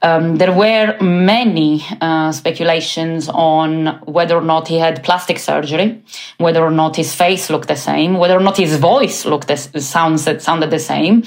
Um, 0.02 0.38
there 0.38 0.54
were 0.54 0.98
many 1.00 1.86
uh, 2.02 2.32
speculations 2.32 3.30
on 3.30 4.02
whether 4.06 4.36
or 4.36 4.42
not 4.42 4.68
he 4.68 4.80
had 4.80 5.04
plastic 5.04 5.38
surgery, 5.38 6.02
whether 6.40 6.64
or 6.64 6.72
not 6.72 6.96
his 6.96 7.14
face 7.14 7.50
looked 7.50 7.68
the 7.68 7.76
same, 7.76 8.18
whether 8.18 8.36
or 8.36 8.44
not 8.44 8.58
his 8.58 8.78
voice 8.78 9.26
looked 9.26 9.48
the, 9.48 9.58
sounds 9.58 10.24
sounded 10.44 10.72
the 10.72 10.80
same. 10.80 11.24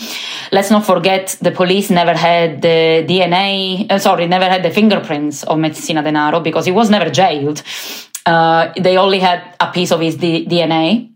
Let's 0.50 0.70
not 0.70 0.84
forget 0.84 1.36
the 1.40 1.52
police 1.52 1.90
never 1.90 2.14
had 2.14 2.62
the 2.62 3.04
DNA. 3.08 3.90
Uh, 3.90 3.98
sorry 3.98 4.15
sorry, 4.16 4.28
never 4.28 4.48
had 4.48 4.62
the 4.62 4.70
fingerprints 4.70 5.44
of 5.44 5.58
Messina 5.58 6.02
Denaro 6.02 6.42
because 6.42 6.64
he 6.64 6.72
was 6.72 6.88
never 6.88 7.10
jailed. 7.10 7.62
Uh, 8.24 8.72
they 8.78 8.96
only 8.96 9.18
had 9.18 9.42
a 9.60 9.70
piece 9.70 9.92
of 9.92 10.00
his 10.00 10.16
D- 10.16 10.46
DNA. 10.46 11.10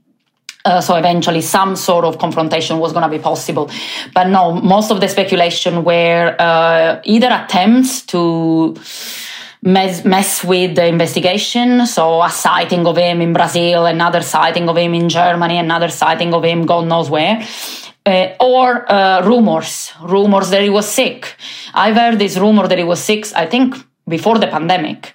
Uh, 0.62 0.80
so 0.82 0.94
eventually 0.96 1.40
some 1.40 1.74
sort 1.74 2.04
of 2.04 2.18
confrontation 2.18 2.78
was 2.78 2.92
going 2.92 3.02
to 3.02 3.08
be 3.08 3.18
possible 3.18 3.70
but 4.12 4.24
no 4.24 4.52
most 4.52 4.90
of 4.90 5.00
the 5.00 5.08
speculation 5.08 5.84
were 5.84 6.36
uh, 6.38 7.00
either 7.02 7.30
attempts 7.30 8.02
to 8.02 8.76
mess, 9.62 10.04
mess 10.04 10.44
with 10.44 10.74
the 10.74 10.84
investigation 10.84 11.86
so 11.86 12.22
a 12.22 12.28
sighting 12.28 12.86
of 12.86 12.98
him 12.98 13.22
in 13.22 13.32
brazil 13.32 13.86
another 13.86 14.20
sighting 14.20 14.68
of 14.68 14.76
him 14.76 14.92
in 14.92 15.08
germany 15.08 15.56
another 15.56 15.88
sighting 15.88 16.34
of 16.34 16.44
him 16.44 16.66
god 16.66 16.86
knows 16.86 17.08
where 17.08 17.40
uh, 18.10 18.34
or 18.40 18.90
uh, 18.90 19.24
rumors, 19.24 19.92
rumors 20.02 20.50
that 20.50 20.62
he 20.62 20.70
was 20.70 20.88
sick. 20.88 21.36
I've 21.72 21.96
heard 21.96 22.18
this 22.18 22.36
rumor 22.36 22.66
that 22.68 22.78
he 22.78 22.84
was 22.84 23.00
sick, 23.00 23.26
I 23.34 23.46
think, 23.46 23.74
before 24.08 24.38
the 24.38 24.46
pandemic. 24.46 25.14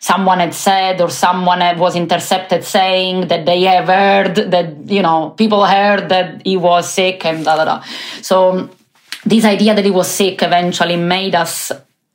Someone 0.00 0.40
had 0.40 0.52
said, 0.52 1.00
or 1.00 1.10
someone 1.10 1.60
was 1.78 1.94
intercepted 1.94 2.64
saying 2.64 3.28
that 3.28 3.46
they 3.46 3.62
have 3.62 3.86
heard 3.86 4.34
that, 4.50 4.90
you 4.90 5.00
know, 5.00 5.30
people 5.30 5.64
heard 5.64 6.08
that 6.08 6.42
he 6.44 6.56
was 6.56 6.92
sick 6.92 7.24
and 7.24 7.44
da 7.44 7.56
da 7.56 7.64
da. 7.64 7.84
So, 8.20 8.68
this 9.24 9.44
idea 9.44 9.74
that 9.74 9.84
he 9.84 9.92
was 9.92 10.08
sick 10.08 10.42
eventually 10.42 10.96
made 10.96 11.36
us 11.36 11.70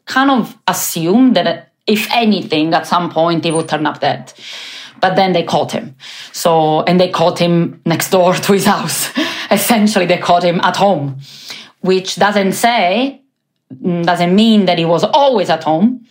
kind 0.06 0.30
of 0.30 0.58
assume 0.68 1.34
that, 1.34 1.72
if 1.86 2.12
anything, 2.12 2.74
at 2.74 2.86
some 2.86 3.10
point 3.10 3.46
he 3.46 3.52
would 3.52 3.70
turn 3.70 3.86
up 3.86 4.02
dead 4.02 4.34
but 5.00 5.16
then 5.16 5.34
they 5.34 5.44
caught 5.44 5.72
him. 5.72 5.96
So, 6.32 6.82
and 6.82 7.00
they 7.00 7.10
caught 7.10 7.40
him 7.40 7.82
next 7.86 8.10
door 8.10 8.34
to 8.46 8.54
his 8.54 8.66
house. 8.66 9.12
Essentially, 9.52 10.06
they 10.06 10.18
caught 10.18 10.44
him 10.44 10.60
at 10.62 10.76
home, 10.76 11.20
which 11.82 12.16
doesn't 12.16 12.54
say, 12.54 13.22
mm, 13.74 14.06
doesn't 14.06 14.36
mean 14.36 14.66
that 14.66 14.78
he 14.78 14.86
was 14.86 15.04
always 15.04 15.50
at 15.50 15.64
home, 15.64 16.06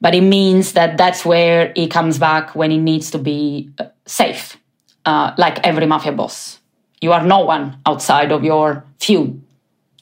but 0.00 0.14
it 0.14 0.22
means 0.22 0.72
that 0.72 0.96
that's 0.96 1.24
where 1.24 1.72
he 1.76 1.86
comes 1.86 2.18
back 2.18 2.54
when 2.54 2.70
he 2.70 2.78
needs 2.78 3.10
to 3.10 3.18
be 3.18 3.70
uh, 3.78 3.84
safe, 4.06 4.56
uh, 5.04 5.32
like 5.36 5.64
every 5.66 5.86
mafia 5.86 6.12
boss. 6.12 6.58
You 7.00 7.12
are 7.12 7.24
no 7.24 7.40
one 7.40 7.78
outside 7.86 8.32
of 8.32 8.44
your 8.44 8.84
feud. 8.98 9.40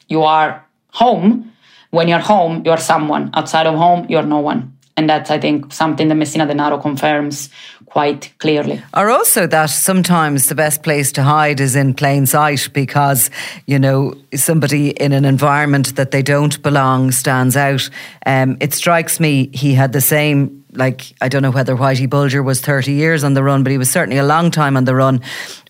You 0.07 0.23
are 0.23 0.65
home. 0.91 1.53
When 1.91 2.07
you're 2.07 2.19
home, 2.19 2.63
you're 2.65 2.77
someone. 2.77 3.31
Outside 3.33 3.67
of 3.67 3.75
home, 3.75 4.05
you're 4.09 4.23
no 4.23 4.39
one. 4.39 4.77
And 4.99 5.09
that's, 5.09 5.31
I 5.31 5.39
think, 5.39 5.71
something 5.71 6.09
that 6.09 6.15
Messina 6.15 6.45
Denaro 6.45 6.81
confirms 6.81 7.49
quite 7.85 8.33
clearly. 8.37 8.81
Or 8.93 9.09
also 9.09 9.47
that 9.47 9.69
sometimes 9.69 10.47
the 10.47 10.55
best 10.55 10.83
place 10.83 11.13
to 11.13 11.23
hide 11.23 11.61
is 11.61 11.73
in 11.73 11.93
plain 11.93 12.25
sight 12.25 12.67
because, 12.73 13.29
you 13.65 13.79
know, 13.79 14.13
somebody 14.35 14.89
in 14.89 15.13
an 15.13 15.23
environment 15.23 15.95
that 15.95 16.11
they 16.11 16.21
don't 16.21 16.61
belong 16.61 17.11
stands 17.11 17.55
out. 17.55 17.89
Um, 18.25 18.57
it 18.59 18.73
strikes 18.73 19.21
me 19.21 19.49
he 19.53 19.73
had 19.73 19.93
the 19.93 20.01
same 20.01 20.65
like 20.73 21.13
I 21.21 21.29
don't 21.29 21.43
know 21.43 21.51
whether 21.51 21.77
Whitey 21.77 22.09
Bulger 22.09 22.43
was 22.43 22.59
30 22.59 22.91
years 22.91 23.23
on 23.23 23.35
the 23.35 23.41
run, 23.41 23.63
but 23.63 23.71
he 23.71 23.77
was 23.77 23.89
certainly 23.89 24.17
a 24.17 24.25
long 24.25 24.51
time 24.51 24.75
on 24.75 24.83
the 24.83 24.95
run. 24.95 25.21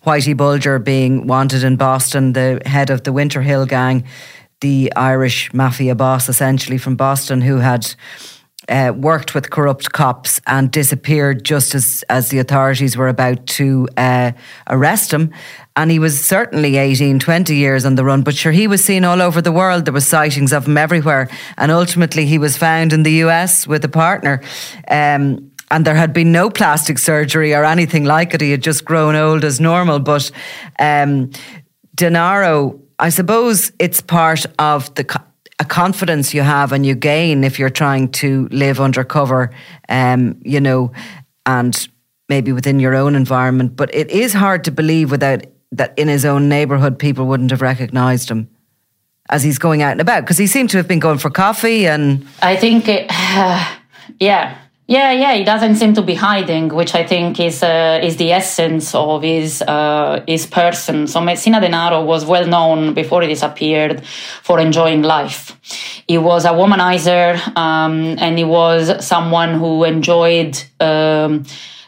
Whitey 0.08 0.36
Bulger 0.36 0.80
being 0.80 1.28
wanted 1.28 1.64
in 1.64 1.76
Boston, 1.76 2.34
the 2.34 2.64
head 2.66 2.90
of 2.90 3.04
the 3.04 3.14
Winter 3.14 3.44
Hill 3.44 3.68
gang, 3.68 4.06
the 4.62 4.92
Irish 4.96 5.54
mafia 5.54 5.94
boss 5.94 6.30
essentially 6.30 6.80
from 6.80 6.96
Boston, 6.96 7.42
who 7.42 7.58
had 7.58 7.94
uh, 8.70 8.94
worked 8.96 9.36
with 9.36 9.50
corrupt 9.50 9.92
cops 9.92 10.40
and 10.48 10.72
disappeared 10.72 11.44
just 11.44 11.76
as, 11.76 12.04
as 12.10 12.30
the 12.30 12.40
authorities 12.40 12.96
were 12.96 13.08
about 13.08 13.46
to 13.48 13.88
uh, 13.98 14.32
arrest 14.68 15.14
him. 15.14 15.34
And 15.76 15.90
he 15.92 16.00
was 16.00 16.24
certainly 16.24 16.78
18, 16.78 17.20
20 17.20 17.56
years 17.56 17.86
on 17.86 17.96
the 17.96 18.04
run, 18.04 18.22
but 18.22 18.36
sure, 18.36 18.52
he 18.52 18.68
was 18.68 18.84
seen 18.84 19.06
all 19.06 19.22
over 19.22 19.42
the 19.42 19.52
world. 19.52 19.86
There 19.86 19.94
were 19.94 20.02
sightings 20.02 20.54
of 20.54 20.68
him 20.68 20.78
everywhere. 20.78 21.30
And 21.58 21.72
ultimately, 21.72 22.26
he 22.26 22.38
was 22.38 22.58
found 22.58 22.94
in 22.94 23.04
the 23.04 23.24
US 23.24 23.66
with 23.66 23.84
a 23.86 23.90
partner. 23.90 24.42
Um, 24.88 25.52
and 25.72 25.86
there 25.86 25.96
had 25.96 26.14
been 26.14 26.32
no 26.32 26.50
plastic 26.50 26.98
surgery 26.98 27.54
or 27.54 27.64
anything 27.64 28.04
like 28.04 28.34
it. 28.34 28.42
He 28.42 28.52
had 28.52 28.64
just 28.64 28.86
grown 28.86 29.16
old 29.16 29.44
as 29.44 29.60
normal. 29.60 30.00
But 30.00 30.32
um, 30.80 31.32
Denaro, 31.96 32.80
I 32.98 33.10
suppose 33.10 33.72
it's 33.80 34.02
part 34.02 34.46
of 34.58 34.94
the 34.96 35.04
a 35.60 35.66
confidence 35.66 36.34
you 36.34 36.42
have 36.42 36.72
and 36.72 36.86
you 36.86 36.96
gain 36.96 37.44
if 37.44 37.60
you're 37.60 37.70
trying 37.70 38.10
to 38.10 38.48
live 38.52 38.80
undercover, 38.80 39.52
um, 39.90 40.40
you 40.44 40.62
know, 40.62 40.92
and 41.46 41.90
maybe 42.30 42.52
within 42.52 42.80
your 42.80 42.96
own 42.96 43.16
environment. 43.16 43.76
But 43.76 43.94
it 43.94 44.10
is 44.10 44.34
hard 44.34 44.64
to 44.66 44.72
believe 44.72 45.12
without 45.12 45.46
that 45.72 45.98
in 46.00 46.08
his 46.08 46.26
own 46.26 46.50
neighborhood 46.50 46.98
people 46.98 47.28
wouldn't 47.28 47.52
have 47.52 47.62
recognized 47.62 48.30
him 48.32 48.50
as 49.30 49.44
he's 49.44 49.60
going 49.60 49.84
out 49.84 49.92
and 49.92 50.02
about 50.02 50.22
because 50.22 50.38
he 50.38 50.48
seemed 50.48 50.70
to 50.72 50.78
have 50.78 50.88
been 50.88 51.00
going 51.00 51.20
for 51.20 51.30
coffee 51.30 51.88
and. 51.88 52.26
I 52.42 52.56
think, 52.56 52.88
it, 52.88 53.08
uh, 53.10 53.76
yeah, 54.20 54.58
yeah, 54.90 55.12
yeah, 55.12 55.36
he 55.36 55.44
doesn't 55.44 55.76
seem 55.76 55.94
to 55.94 56.02
be 56.02 56.16
hiding, 56.16 56.70
which 56.70 56.96
I 56.96 57.06
think 57.06 57.40
is 57.40 57.62
uh, 57.62 58.00
is 58.02 58.18
the 58.18 58.32
essence 58.32 58.96
of 58.96 59.22
his 59.22 59.62
uh, 59.62 60.24
his 60.28 60.48
person. 60.48 61.06
So 61.06 61.22
Messina 61.22 61.62
Denaro 61.62 62.04
was 62.04 62.26
well 62.26 62.48
known 62.48 62.96
before 62.96 63.22
he 63.22 63.28
disappeared 63.28 64.04
for 64.42 64.60
enjoying 64.60 65.04
life. 65.04 65.56
He 66.08 66.18
was 66.18 66.44
a 66.44 66.50
womanizer, 66.50 67.38
um, 67.56 68.18
and 68.18 68.40
he 68.40 68.44
was 68.44 69.06
someone 69.06 69.60
who 69.60 69.84
enjoyed. 69.84 70.60
Um, 70.80 71.46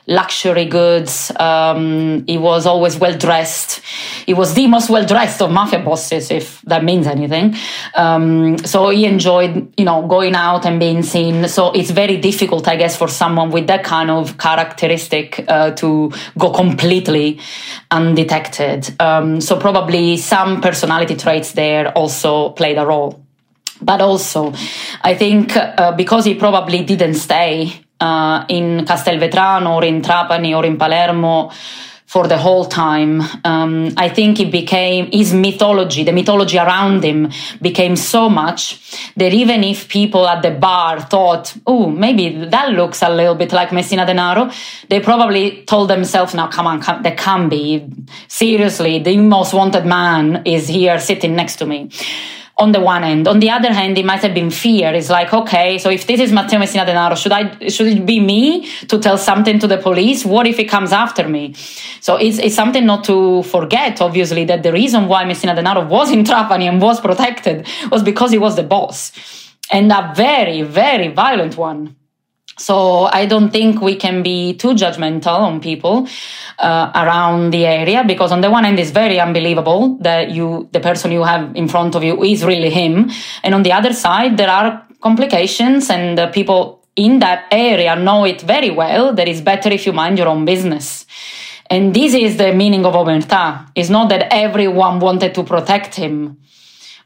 luxury 0.08 0.66
goods. 0.66 1.32
Um, 1.40 2.26
he 2.28 2.38
was 2.38 2.66
always 2.66 2.98
well 2.98 3.18
dressed. 3.18 3.82
He 4.26 4.34
was 4.34 4.54
the 4.54 4.68
most 4.68 4.90
well 4.90 5.06
dressed 5.06 5.42
of 5.42 5.52
mafia 5.52 5.80
bosses, 5.80 6.32
if 6.32 6.62
that 6.64 6.84
means 6.84 7.08
anything. 7.08 7.56
Um, 7.96 8.58
so 8.60 8.90
he 8.90 9.06
enjoyed, 9.06 9.74
you 9.78 9.86
know, 9.86 10.08
going 10.08 10.36
out 10.36 10.66
and 10.66 10.80
being 10.80 11.04
seen. 11.04 11.48
So 11.48 11.72
it's 11.72 11.92
very 11.92 12.18
difficult, 12.18 12.68
I 12.68 12.76
guess, 12.76 12.96
for 12.96 13.08
someone 13.08 13.52
with 13.52 13.68
that 13.68 13.84
kind 13.84 14.10
of 14.12 14.38
characteristic 14.38 15.46
uh, 15.48 15.72
to 15.72 16.12
go 16.38 16.52
completely 16.52 17.40
undetected. 17.90 18.94
Um, 19.00 19.42
so 19.42 19.60
probably 19.60 20.18
some 20.18 20.62
personality 20.62 21.16
traits 21.16 21.54
there 21.54 21.90
also 21.98 22.50
played 22.50 22.78
a 22.78 22.86
role. 22.86 23.24
But 23.84 24.00
also, 24.00 24.54
I 25.02 25.16
think 25.16 25.58
uh, 25.58 25.92
because 25.94 26.26
he 26.26 26.36
probably 26.36 26.84
didn't 26.84 27.16
stay 27.16 27.84
uh, 28.02 28.46
in 28.50 28.86
Castelvetrano 28.86 29.76
or 29.76 29.86
in 29.86 30.02
Trapani 30.02 30.56
or 30.56 30.66
in 30.66 30.78
Palermo 30.78 31.52
for 32.12 32.28
the 32.28 32.38
whole 32.38 32.66
time. 32.66 33.22
Um, 33.46 33.94
I 33.96 34.10
think 34.10 34.38
it 34.42 34.52
became 34.52 35.10
his 35.14 35.34
mythology, 35.34 36.04
the 36.04 36.12
mythology 36.12 36.58
around 36.58 37.06
him 37.06 37.32
became 37.62 37.96
so 37.96 38.28
much 38.28 38.62
that 39.16 39.32
even 39.32 39.64
if 39.64 39.88
people 39.88 40.28
at 40.28 40.42
the 40.42 40.52
bar 40.52 41.00
thought, 41.00 41.56
oh, 41.66 41.88
maybe 41.88 42.44
that 42.48 42.72
looks 42.72 43.02
a 43.02 43.10
little 43.10 43.36
bit 43.36 43.54
like 43.54 43.72
Messina 43.72 44.06
Denaro, 44.06 44.54
they 44.90 45.00
probably 45.00 45.64
told 45.64 45.90
themselves, 45.90 46.34
now 46.34 46.48
come 46.48 46.68
on, 46.68 46.82
come, 46.82 47.02
that 47.02 47.18
can 47.18 47.48
be. 47.48 47.88
Seriously, 48.28 49.00
the 49.00 49.16
most 49.16 49.54
wanted 49.54 49.86
man 49.86 50.44
is 50.46 50.68
here 50.68 51.00
sitting 51.00 51.34
next 51.34 51.56
to 51.58 51.66
me 51.66 51.90
on 52.62 52.72
the 52.72 52.80
one 52.80 53.04
end. 53.04 53.28
On 53.28 53.40
the 53.40 53.50
other 53.50 53.74
hand, 53.74 53.98
it 53.98 54.06
might 54.06 54.22
have 54.22 54.36
been 54.36 54.52
fear. 54.52 54.94
It's 54.94 55.10
like, 55.10 55.34
okay, 55.34 55.80
so 55.80 55.90
if 55.90 56.06
this 56.06 56.20
is 56.20 56.32
Matteo 56.32 56.60
Messina 56.60 56.86
Denaro, 56.86 57.18
should 57.18 57.32
I 57.32 57.68
should 57.68 57.88
it 57.88 58.06
be 58.06 58.20
me 58.20 58.70
to 58.88 59.00
tell 59.00 59.18
something 59.18 59.58
to 59.60 59.68
the 59.68 59.78
police? 59.78 60.24
What 60.24 60.46
if 60.46 60.58
he 60.58 60.66
comes 60.66 60.94
after 60.94 61.28
me? 61.28 61.56
So 62.02 62.18
it's, 62.18 62.38
it's 62.38 62.56
something 62.56 62.86
not 62.86 63.04
to 63.06 63.42
forget, 63.44 64.00
obviously, 64.00 64.46
that 64.46 64.62
the 64.62 64.72
reason 64.72 65.08
why 65.08 65.26
Messina 65.26 65.56
Denaro 65.56 65.88
was 65.88 66.12
in 66.12 66.24
Trapani 66.24 66.70
and 66.70 66.80
was 66.80 67.02
protected 67.02 67.68
was 67.92 68.04
because 68.04 68.32
he 68.32 68.38
was 68.38 68.56
the 68.56 68.64
boss. 68.64 69.12
And 69.72 69.92
a 69.92 70.14
very, 70.16 70.62
very 70.62 71.08
violent 71.08 71.58
one. 71.58 71.96
So 72.62 73.10
I 73.12 73.26
don't 73.26 73.50
think 73.50 73.82
we 73.82 73.96
can 73.96 74.22
be 74.22 74.54
too 74.54 74.74
judgmental 74.76 75.40
on 75.40 75.60
people 75.60 76.08
uh, 76.60 76.92
around 76.94 77.52
the 77.52 77.66
area 77.66 78.04
because 78.06 78.32
on 78.32 78.42
the 78.42 78.52
one 78.52 78.66
hand 78.66 78.80
it's 78.80 78.92
very 78.92 79.20
unbelievable 79.20 79.98
that 80.02 80.30
you 80.30 80.70
the 80.72 80.80
person 80.80 81.12
you 81.12 81.24
have 81.24 81.56
in 81.56 81.68
front 81.68 81.96
of 81.96 82.04
you 82.04 82.24
is 82.24 82.46
really 82.46 82.70
him, 82.70 83.10
and 83.44 83.56
on 83.56 83.64
the 83.64 83.72
other 83.72 83.94
side 83.94 84.38
there 84.38 84.50
are 84.50 84.86
complications 85.02 85.90
and 85.90 86.20
uh, 86.20 86.30
people 86.32 86.86
in 86.96 87.20
that 87.20 87.46
area 87.52 87.96
know 87.96 88.26
it 88.26 88.42
very 88.42 88.70
well 88.70 89.14
that 89.14 89.28
it's 89.28 89.42
better 89.42 89.70
if 89.70 89.88
you 89.88 89.94
mind 89.94 90.20
your 90.20 90.28
own 90.28 90.46
business. 90.46 91.08
And 91.68 91.94
this 91.94 92.14
is 92.14 92.38
the 92.38 92.54
meaning 92.54 92.86
of 92.86 92.94
omerta. 92.94 93.72
It's 93.76 93.90
not 93.90 94.10
that 94.10 94.28
everyone 94.32 95.00
wanted 95.00 95.34
to 95.36 95.44
protect 95.44 95.96
him 95.96 96.38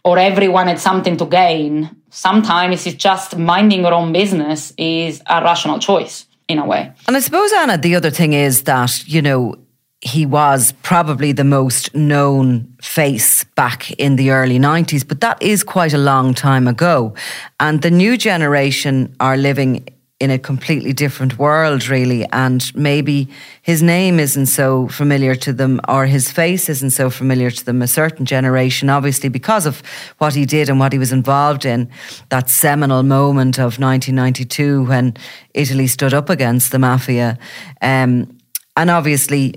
or 0.06 0.20
everyone 0.20 0.68
had 0.68 0.80
something 0.80 1.18
to 1.18 1.26
gain. 1.26 1.90
Sometimes 2.12 2.86
it's 2.86 2.96
just 2.96 3.38
minding 3.38 3.82
your 3.82 3.94
own 3.94 4.14
business 4.14 4.72
is 4.78 5.22
a 5.26 5.42
rational 5.42 5.80
choice 5.80 6.28
in 6.48 6.60
a 6.60 6.66
way. 6.66 6.94
And 7.08 7.18
I 7.18 7.20
suppose, 7.20 7.52
Anna, 7.52 7.78
the 7.78 7.96
other 7.96 8.12
thing 8.12 8.34
is 8.34 8.64
that, 8.64 9.06
you 9.08 9.22
know, 9.22 9.56
he 10.02 10.24
was 10.24 10.74
probably 10.84 11.32
the 11.32 11.44
most 11.44 11.96
known 11.96 12.72
face 12.80 13.44
back 13.56 13.92
in 13.94 14.16
the 14.18 14.30
early 14.30 14.60
90s, 14.60 15.08
but 15.08 15.22
that 15.22 15.42
is 15.42 15.64
quite 15.64 15.94
a 15.94 15.98
long 15.98 16.36
time 16.36 16.68
ago. 16.68 17.16
And 17.60 17.82
the 17.82 17.90
new 17.90 18.16
generation 18.16 19.16
are 19.20 19.36
living 19.36 19.88
in 20.22 20.32
a 20.32 20.40
completely 20.40 20.94
different 20.94 21.38
world, 21.38 21.90
really. 21.90 22.26
And 22.32 22.74
maybe 22.74 23.28
his 23.62 23.84
name 23.84 24.18
isn't 24.18 24.46
so 24.46 24.88
familiar 24.88 25.36
to 25.36 25.52
them 25.52 25.82
or 25.90 26.06
his 26.06 26.32
face 26.32 26.70
isn't 26.70 26.92
so 26.92 27.10
familiar 27.10 27.52
to 27.52 27.66
them, 27.66 27.82
a 27.82 27.88
certain 27.88 28.26
generation, 28.26 28.90
obviously, 28.90 29.28
because 29.28 29.66
of 29.66 29.84
what 30.20 30.34
he 30.34 30.46
did 30.46 30.70
and 30.70 30.80
what 30.80 30.94
he 30.94 31.00
was 31.00 31.12
involved 31.12 31.66
in. 31.66 31.90
That 32.30 32.50
seminal 32.50 33.04
moment 33.04 33.58
of 33.58 33.78
1992 33.78 34.86
when 34.86 35.18
Italy 35.54 35.88
stood 35.88 36.14
up 36.14 36.30
against 36.30 36.72
the 36.72 36.80
mafia. 36.80 37.38
Um, 37.82 38.38
and 38.78 38.90
obviously, 38.90 39.56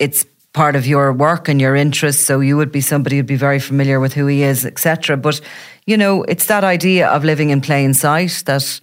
it's 0.00 0.26
part 0.52 0.74
of 0.74 0.88
your 0.88 1.12
work 1.12 1.48
and 1.48 1.60
your 1.60 1.76
interests. 1.76 2.24
So 2.24 2.40
you 2.40 2.56
would 2.56 2.72
be 2.72 2.80
somebody 2.80 3.16
who'd 3.16 3.26
be 3.26 3.36
very 3.36 3.60
familiar 3.60 4.00
with 4.00 4.14
who 4.14 4.26
he 4.26 4.42
is, 4.42 4.66
etc. 4.66 5.16
But 5.16 5.40
you 5.86 5.96
know, 5.96 6.24
it's 6.24 6.46
that 6.46 6.64
idea 6.64 7.08
of 7.08 7.24
living 7.24 7.50
in 7.50 7.60
plain 7.60 7.94
sight 7.94 8.42
that 8.46 8.80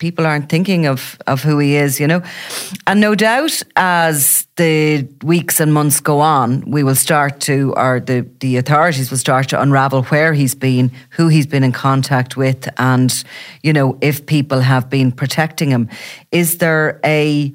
people 0.00 0.26
aren't 0.26 0.48
thinking 0.48 0.86
of 0.86 1.16
of 1.28 1.44
who 1.44 1.60
he 1.60 1.76
is, 1.76 2.00
you 2.00 2.08
know. 2.08 2.22
And 2.86 3.00
no 3.00 3.14
doubt, 3.14 3.62
as 3.76 4.46
the 4.56 5.06
weeks 5.22 5.60
and 5.60 5.72
months 5.72 6.00
go 6.00 6.18
on, 6.18 6.62
we 6.62 6.82
will 6.82 6.96
start 6.96 7.40
to, 7.42 7.72
or 7.76 8.00
the 8.00 8.26
the 8.40 8.56
authorities 8.56 9.10
will 9.10 9.18
start 9.18 9.48
to 9.50 9.60
unravel 9.60 10.02
where 10.04 10.34
he's 10.34 10.56
been, 10.56 10.90
who 11.10 11.28
he's 11.28 11.46
been 11.46 11.62
in 11.62 11.72
contact 11.72 12.36
with, 12.36 12.68
and 12.78 13.22
you 13.62 13.72
know 13.72 13.96
if 14.00 14.26
people 14.26 14.60
have 14.60 14.90
been 14.90 15.12
protecting 15.12 15.70
him. 15.70 15.88
Is 16.32 16.58
there 16.58 16.98
a 17.04 17.52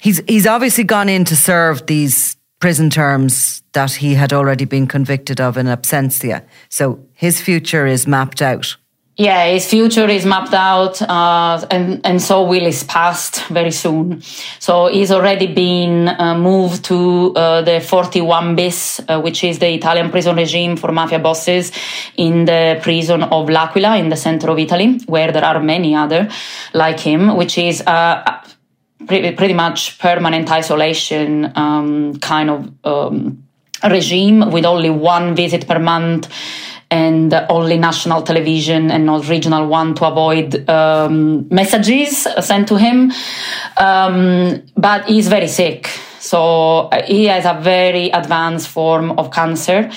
he's 0.00 0.22
he's 0.26 0.46
obviously 0.46 0.84
gone 0.84 1.10
in 1.10 1.24
to 1.24 1.36
serve 1.36 1.86
these 1.86 2.38
prison 2.60 2.90
terms 2.90 3.62
that 3.72 3.92
he 3.92 4.14
had 4.14 4.32
already 4.32 4.64
been 4.64 4.86
convicted 4.86 5.40
of 5.40 5.56
in 5.56 5.66
absentia. 5.66 6.42
So 6.68 6.98
his 7.14 7.40
future 7.40 7.86
is 7.86 8.06
mapped 8.06 8.42
out. 8.42 8.76
Yeah, 9.20 9.48
his 9.48 9.68
future 9.68 10.08
is 10.08 10.24
mapped 10.24 10.54
out, 10.54 11.02
uh, 11.02 11.66
and 11.72 12.00
and 12.06 12.22
so 12.22 12.44
will 12.44 12.64
his 12.64 12.84
past 12.84 13.44
very 13.48 13.72
soon. 13.72 14.22
So 14.60 14.86
he's 14.86 15.10
already 15.10 15.48
been 15.48 16.06
uh, 16.06 16.38
moved 16.38 16.84
to 16.84 17.32
uh, 17.34 17.62
the 17.62 17.80
41 17.80 18.54
bis, 18.54 19.00
uh, 19.08 19.20
which 19.20 19.42
is 19.42 19.58
the 19.58 19.74
Italian 19.74 20.10
prison 20.10 20.36
regime 20.36 20.76
for 20.76 20.92
mafia 20.92 21.18
bosses, 21.18 21.72
in 22.16 22.44
the 22.44 22.78
prison 22.80 23.24
of 23.24 23.50
L'Aquila 23.50 23.96
in 23.96 24.08
the 24.08 24.16
center 24.16 24.50
of 24.50 24.58
Italy, 24.60 25.00
where 25.06 25.32
there 25.32 25.44
are 25.44 25.60
many 25.60 25.96
other 25.96 26.28
like 26.72 27.00
him, 27.00 27.36
which 27.36 27.58
is 27.58 27.82
uh, 27.88 28.22
pretty, 29.08 29.32
pretty 29.32 29.54
much 29.54 29.98
permanent 29.98 30.48
isolation 30.48 31.50
um, 31.56 32.14
kind 32.20 32.50
of 32.50 32.72
um, 32.84 33.42
regime 33.90 34.52
with 34.52 34.64
only 34.64 34.90
one 34.90 35.34
visit 35.34 35.66
per 35.66 35.80
month 35.80 36.28
and 36.90 37.34
only 37.50 37.76
national 37.76 38.22
television 38.22 38.90
and 38.90 39.04
not 39.04 39.28
regional 39.28 39.66
one 39.66 39.94
to 39.94 40.06
avoid 40.06 40.68
um, 40.68 41.46
messages 41.48 42.26
sent 42.40 42.68
to 42.68 42.76
him. 42.76 43.12
Um, 43.76 44.62
but 44.76 45.04
he's 45.04 45.28
very 45.28 45.48
sick. 45.48 45.88
So 46.18 46.88
uh, 46.88 47.02
he 47.04 47.26
has 47.26 47.44
a 47.44 47.60
very 47.60 48.10
advanced 48.10 48.68
form 48.68 49.12
of 49.12 49.30
cancer. 49.30 49.90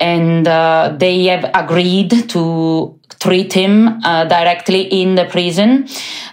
And 0.00 0.46
uh, 0.46 0.94
they 0.96 1.24
have 1.24 1.50
agreed 1.54 2.28
to 2.28 2.98
treat 3.18 3.52
him 3.52 4.00
uh, 4.04 4.26
directly 4.26 4.82
in 4.82 5.16
the 5.16 5.24
prison. 5.24 5.88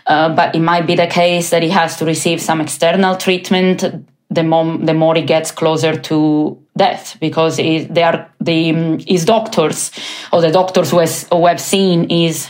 Uh, 0.06 0.36
but 0.36 0.54
it 0.54 0.60
might 0.60 0.86
be 0.86 0.96
the 0.96 1.08
case 1.08 1.50
that 1.50 1.64
he 1.64 1.70
has 1.70 1.98
to 1.98 2.06
receive 2.06 2.40
some 2.40 2.62
external 2.62 3.16
treatment 3.16 3.84
the 4.30 4.44
more 4.44 4.78
the 4.78 4.94
more 4.94 5.16
he 5.16 5.22
gets 5.22 5.52
closer 5.52 5.96
to 5.96 6.58
death 6.78 7.18
because 7.20 7.58
he, 7.58 7.86
they 7.86 8.04
are 8.04 8.30
the 8.40 8.70
um, 8.72 9.00
his 9.00 9.26
doctors 9.26 9.92
or 10.32 10.42
the 10.42 10.52
doctors 10.52 10.92
who, 10.92 11.00
has, 11.00 11.28
who 11.32 11.46
have 11.46 11.62
seen 11.62 12.10
his 12.10 12.50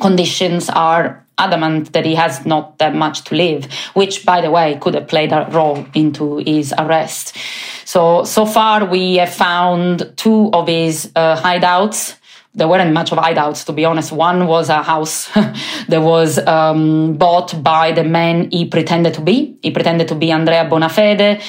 conditions 0.00 0.68
are 0.68 1.24
adamant 1.38 1.92
that 1.92 2.04
he 2.04 2.14
has 2.14 2.44
not 2.44 2.78
that 2.78 2.94
much 2.94 3.22
to 3.22 3.34
live 3.34 3.72
which 3.94 4.26
by 4.26 4.40
the 4.40 4.50
way 4.50 4.76
could 4.80 4.94
have 4.94 5.06
played 5.06 5.32
a 5.32 5.48
role 5.50 5.86
into 5.94 6.38
his 6.38 6.74
arrest. 6.78 7.36
So 7.84 8.24
so 8.24 8.44
far 8.44 8.84
we 8.84 9.16
have 9.16 9.32
found 9.32 10.12
two 10.16 10.50
of 10.52 10.66
his 10.66 11.10
uh, 11.14 11.40
hideouts 11.40 12.16
there 12.54 12.66
weren't 12.68 12.92
much 12.92 13.12
of 13.12 13.18
hideouts, 13.18 13.64
to 13.66 13.72
be 13.72 13.84
honest. 13.84 14.10
One 14.10 14.46
was 14.46 14.68
a 14.68 14.82
house 14.82 15.28
that 15.88 16.00
was 16.02 16.38
um, 16.38 17.14
bought 17.14 17.62
by 17.62 17.92
the 17.92 18.04
man 18.04 18.50
he 18.50 18.64
pretended 18.64 19.14
to 19.14 19.20
be. 19.20 19.56
He 19.62 19.70
pretended 19.70 20.08
to 20.08 20.14
be 20.14 20.30
Andrea 20.30 20.68
Bonafede. 20.68 21.42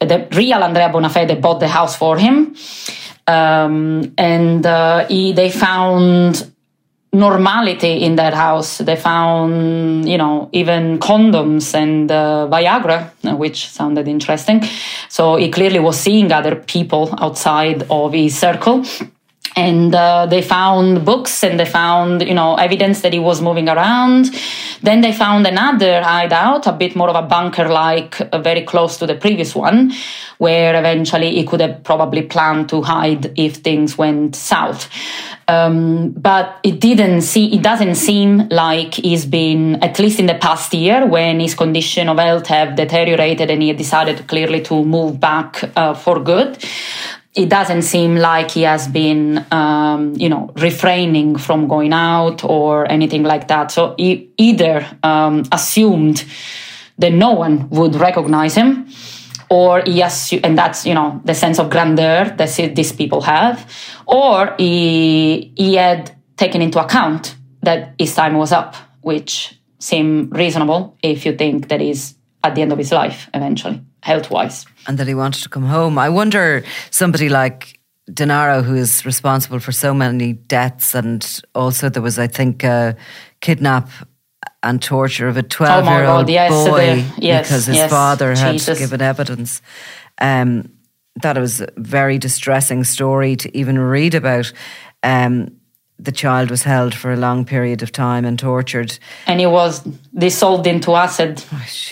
The 0.00 0.28
real 0.32 0.62
Andrea 0.62 0.88
Bonafede 0.88 1.40
bought 1.40 1.60
the 1.60 1.68
house 1.68 1.96
for 1.96 2.18
him. 2.18 2.54
Um, 3.26 4.14
and 4.18 4.64
uh, 4.66 5.06
he, 5.06 5.32
they 5.32 5.50
found 5.50 6.52
normality 7.12 8.02
in 8.02 8.16
that 8.16 8.34
house. 8.34 8.78
They 8.78 8.96
found, 8.96 10.08
you 10.08 10.16
know, 10.16 10.48
even 10.52 10.98
condoms 10.98 11.74
and 11.74 12.10
uh, 12.10 12.48
Viagra, 12.50 13.10
which 13.36 13.68
sounded 13.68 14.08
interesting. 14.08 14.62
So 15.08 15.36
he 15.36 15.50
clearly 15.50 15.78
was 15.78 15.98
seeing 15.98 16.32
other 16.32 16.56
people 16.56 17.14
outside 17.18 17.84
of 17.90 18.12
his 18.12 18.38
circle 18.38 18.84
and 19.56 19.94
uh, 19.94 20.26
they 20.26 20.42
found 20.42 21.04
books 21.04 21.44
and 21.44 21.58
they 21.60 21.64
found 21.64 22.22
you 22.22 22.34
know 22.34 22.54
evidence 22.56 23.02
that 23.02 23.12
he 23.12 23.18
was 23.18 23.40
moving 23.40 23.68
around. 23.68 24.30
Then 24.82 25.00
they 25.00 25.12
found 25.12 25.46
another 25.46 26.02
hideout 26.02 26.66
a 26.66 26.72
bit 26.72 26.96
more 26.96 27.08
of 27.08 27.16
a 27.16 27.22
bunker 27.22 27.68
like 27.68 28.20
uh, 28.20 28.38
very 28.38 28.62
close 28.62 28.96
to 28.98 29.06
the 29.06 29.14
previous 29.14 29.54
one 29.54 29.92
where 30.38 30.74
eventually 30.74 31.30
he 31.30 31.44
could 31.44 31.60
have 31.60 31.84
probably 31.84 32.22
planned 32.22 32.68
to 32.68 32.82
hide 32.82 33.32
if 33.38 33.56
things 33.56 33.96
went 33.96 34.34
south. 34.34 34.88
Um, 35.46 36.10
but 36.10 36.58
it 36.62 36.80
didn't 36.80 37.22
see 37.22 37.54
it 37.54 37.62
doesn't 37.62 37.96
seem 37.96 38.48
like 38.48 38.94
he's 38.94 39.26
been 39.26 39.82
at 39.82 39.98
least 39.98 40.18
in 40.18 40.26
the 40.26 40.34
past 40.34 40.72
year 40.72 41.06
when 41.06 41.40
his 41.40 41.54
condition 41.54 42.08
of 42.08 42.18
health 42.18 42.46
have 42.46 42.74
deteriorated 42.74 43.50
and 43.50 43.62
he 43.62 43.72
decided 43.72 44.26
clearly 44.26 44.62
to 44.62 44.84
move 44.84 45.20
back 45.20 45.62
uh, 45.76 45.94
for 45.94 46.18
good 46.20 46.58
it 47.34 47.48
doesn't 47.48 47.82
seem 47.82 48.16
like 48.16 48.50
he 48.50 48.62
has 48.62 48.86
been, 48.88 49.44
um, 49.50 50.14
you 50.16 50.28
know, 50.28 50.52
refraining 50.56 51.36
from 51.36 51.66
going 51.66 51.92
out 51.92 52.44
or 52.44 52.90
anything 52.90 53.22
like 53.22 53.48
that. 53.48 53.70
So 53.70 53.94
he 53.96 54.30
either 54.36 54.86
um, 55.02 55.44
assumed 55.50 56.24
that 56.98 57.12
no 57.12 57.32
one 57.32 57.70
would 57.70 57.94
recognize 57.94 58.54
him, 58.54 58.86
or 59.48 59.82
he 59.86 60.02
and 60.02 60.58
that's 60.58 60.84
you 60.84 60.94
know 60.94 61.20
the 61.24 61.34
sense 61.34 61.58
of 61.58 61.70
grandeur 61.70 62.34
that 62.36 62.74
these 62.74 62.92
people 62.92 63.22
have, 63.22 63.66
or 64.06 64.54
he 64.58 65.52
he 65.56 65.74
had 65.76 66.14
taken 66.36 66.60
into 66.60 66.78
account 66.78 67.36
that 67.62 67.94
his 67.98 68.14
time 68.14 68.34
was 68.34 68.52
up, 68.52 68.76
which 69.00 69.58
seem 69.78 70.28
reasonable 70.30 70.96
if 71.02 71.24
you 71.24 71.34
think 71.34 71.68
that 71.68 71.80
he's 71.80 72.14
at 72.44 72.54
the 72.54 72.62
end 72.62 72.72
of 72.72 72.78
his 72.78 72.92
life 72.92 73.28
eventually 73.34 73.82
health 74.02 74.30
wise. 74.30 74.66
And 74.86 74.98
that 74.98 75.08
he 75.08 75.14
wanted 75.14 75.42
to 75.42 75.48
come 75.48 75.64
home. 75.64 75.98
I 75.98 76.08
wonder 76.08 76.64
somebody 76.90 77.28
like 77.28 77.80
Denaro, 78.10 78.62
who 78.62 78.74
is 78.74 79.06
responsible 79.06 79.60
for 79.60 79.72
so 79.72 79.94
many 79.94 80.32
deaths, 80.32 80.94
and 80.94 81.40
also 81.54 81.88
there 81.88 82.02
was, 82.02 82.18
I 82.18 82.26
think, 82.26 82.64
a 82.64 82.96
kidnap 83.40 83.88
and 84.62 84.82
torture 84.82 85.28
of 85.28 85.36
a 85.36 85.42
12 85.42 85.84
year 85.86 86.04
old 86.04 86.28
yes, 86.28 86.50
boy 86.50 87.04
yes, 87.18 87.46
because 87.46 87.66
his 87.66 87.76
yes, 87.76 87.90
father 87.90 88.34
had 88.34 88.52
Jesus. 88.52 88.78
given 88.78 89.00
evidence. 89.00 89.62
Um, 90.20 90.72
that 91.22 91.36
was 91.36 91.60
a 91.60 91.68
very 91.76 92.18
distressing 92.18 92.84
story 92.84 93.36
to 93.36 93.56
even 93.56 93.78
read 93.78 94.14
about. 94.14 94.52
Um, 95.02 95.56
the 95.98 96.12
child 96.12 96.50
was 96.50 96.62
held 96.62 96.94
for 96.94 97.12
a 97.12 97.16
long 97.16 97.44
period 97.44 97.82
of 97.82 97.92
time 97.92 98.24
and 98.24 98.38
tortured. 98.38 98.98
And 99.26 99.38
he 99.38 99.46
was 99.46 99.80
dissolved 100.14 100.66
into 100.66 100.94
acid. 100.96 101.44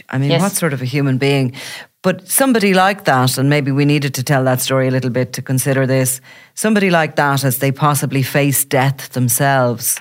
I 0.08 0.18
mean, 0.18 0.30
yes. 0.30 0.40
what 0.40 0.52
sort 0.52 0.72
of 0.72 0.82
a 0.82 0.84
human 0.84 1.18
being? 1.18 1.54
But 2.02 2.28
somebody 2.28 2.72
like 2.72 3.04
that, 3.04 3.36
and 3.36 3.50
maybe 3.50 3.70
we 3.70 3.84
needed 3.84 4.14
to 4.14 4.22
tell 4.22 4.44
that 4.44 4.62
story 4.62 4.88
a 4.88 4.90
little 4.90 5.10
bit 5.10 5.34
to 5.34 5.42
consider 5.42 5.86
this 5.86 6.20
somebody 6.54 6.90
like 6.90 7.16
that, 7.16 7.44
as 7.44 7.58
they 7.58 7.72
possibly 7.72 8.22
face 8.22 8.64
death 8.64 9.10
themselves, 9.10 10.00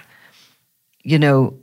you 1.04 1.20
know, 1.20 1.58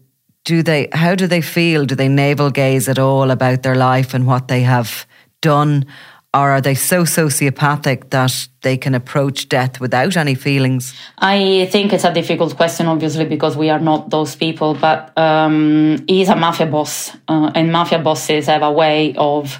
do 0.45 0.63
they? 0.63 0.89
How 0.93 1.15
do 1.15 1.27
they 1.27 1.41
feel? 1.41 1.87
Do 1.87 1.95
they 1.95 2.09
navel 2.09 2.51
gaze 2.51 2.89
at 2.89 2.99
all 2.99 3.31
about 3.31 3.63
their 3.63 3.75
life 3.75 4.15
and 4.15 4.27
what 4.27 4.49
they 4.49 4.61
have 4.63 5.07
done? 5.41 5.87
Or 6.35 6.51
are 6.51 6.61
they 6.61 6.75
so 6.75 7.05
sociopathic 7.05 8.11
that 8.11 8.49
they 8.61 8.77
can 8.77 8.95
approach 8.95 9.49
death 9.49 9.81
without 9.81 10.19
any 10.19 10.35
feelings? 10.35 10.95
I 11.19 11.67
think 11.73 11.95
it's 11.95 12.05
a 12.05 12.13
difficult 12.13 12.57
question, 12.57 12.87
obviously, 12.87 13.25
because 13.25 13.57
we 13.57 13.71
are 13.71 13.81
not 13.81 14.11
those 14.11 14.37
people. 14.37 14.75
But 14.75 15.17
um, 15.17 16.05
he's 16.07 16.29
a 16.29 16.37
mafia 16.37 16.67
boss, 16.67 17.17
uh, 17.27 17.51
and 17.55 17.73
mafia 17.73 18.01
bosses 18.01 18.47
have 18.47 18.63
a 18.63 18.71
way 18.71 19.15
of 19.17 19.59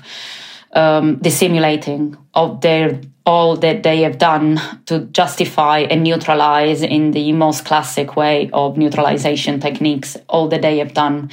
um, 0.73 1.17
dissimulating 1.17 2.17
of 2.35 2.61
their 2.61 3.01
all 3.27 3.57
that 3.57 3.83
they 3.83 4.03
have 4.03 4.19
done 4.19 4.61
to 4.87 5.01
justify 5.07 5.81
and 5.81 6.05
neutralize 6.05 6.81
in 6.81 7.11
the 7.11 7.33
most 7.33 7.65
classic 7.65 8.15
way 8.15 8.49
of 8.53 8.79
neutralization 8.79 9.59
techniques 9.59 10.17
all 10.29 10.47
that 10.47 10.63
they 10.63 10.79
have 10.79 10.95
done. 10.95 11.29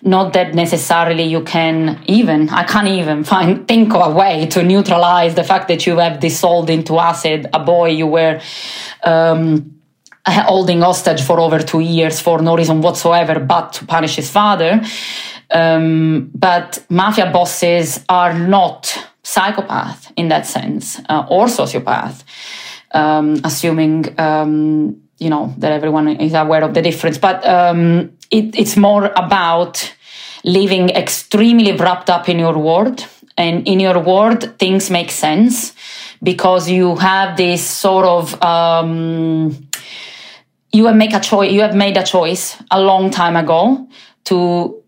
Not 0.00 0.32
that 0.34 0.54
necessarily 0.54 1.24
you 1.24 1.42
can 1.42 2.00
even 2.06 2.48
i 2.50 2.64
can't 2.64 2.88
even 2.88 3.24
find 3.24 3.66
think 3.68 3.94
of 3.94 4.12
a 4.12 4.14
way 4.14 4.46
to 4.46 4.62
neutralize 4.62 5.34
the 5.34 5.44
fact 5.44 5.68
that 5.68 5.86
you 5.86 5.98
have 5.98 6.20
dissolved 6.20 6.70
into 6.70 6.98
acid 6.98 7.46
a 7.52 7.58
boy 7.58 7.88
you 7.88 8.06
were 8.06 8.40
um, 9.02 9.74
holding 10.26 10.80
hostage 10.80 11.22
for 11.22 11.40
over 11.40 11.58
two 11.58 11.80
years 11.80 12.20
for 12.20 12.40
no 12.40 12.56
reason 12.56 12.80
whatsoever 12.80 13.40
but 13.40 13.72
to 13.72 13.86
punish 13.86 14.16
his 14.16 14.30
father 14.30 14.80
um, 15.54 16.30
but 16.34 16.84
mafia 16.90 17.30
bosses 17.30 18.04
are 18.08 18.34
not 18.34 18.98
psychopath 19.22 20.12
in 20.16 20.28
that 20.28 20.46
sense 20.46 21.00
uh, 21.08 21.26
or 21.30 21.46
sociopath, 21.46 22.24
um, 22.90 23.40
assuming 23.44 24.18
um, 24.20 25.00
you 25.18 25.30
know 25.30 25.54
that 25.58 25.72
everyone 25.72 26.08
is 26.08 26.34
aware 26.34 26.62
of 26.64 26.74
the 26.74 26.82
difference. 26.82 27.18
But 27.18 27.46
um, 27.46 28.10
it, 28.30 28.58
it's 28.58 28.76
more 28.76 29.06
about 29.16 29.94
living 30.44 30.90
extremely 30.90 31.72
wrapped 31.72 32.10
up 32.10 32.28
in 32.28 32.38
your 32.38 32.58
world, 32.58 33.06
and 33.38 33.66
in 33.66 33.80
your 33.80 33.98
world 34.00 34.58
things 34.58 34.90
make 34.90 35.10
sense 35.10 35.72
because 36.22 36.68
you 36.68 36.96
have 36.96 37.36
this 37.36 37.64
sort 37.64 38.06
of 38.06 38.42
um, 38.42 39.68
you 40.72 40.86
have 40.86 40.96
make 40.96 41.14
a 41.14 41.20
choice. 41.20 41.52
You 41.52 41.60
have 41.60 41.76
made 41.76 41.96
a 41.96 42.02
choice 42.02 42.60
a 42.72 42.80
long 42.80 43.10
time 43.10 43.36
ago 43.36 43.88
to 44.24 44.83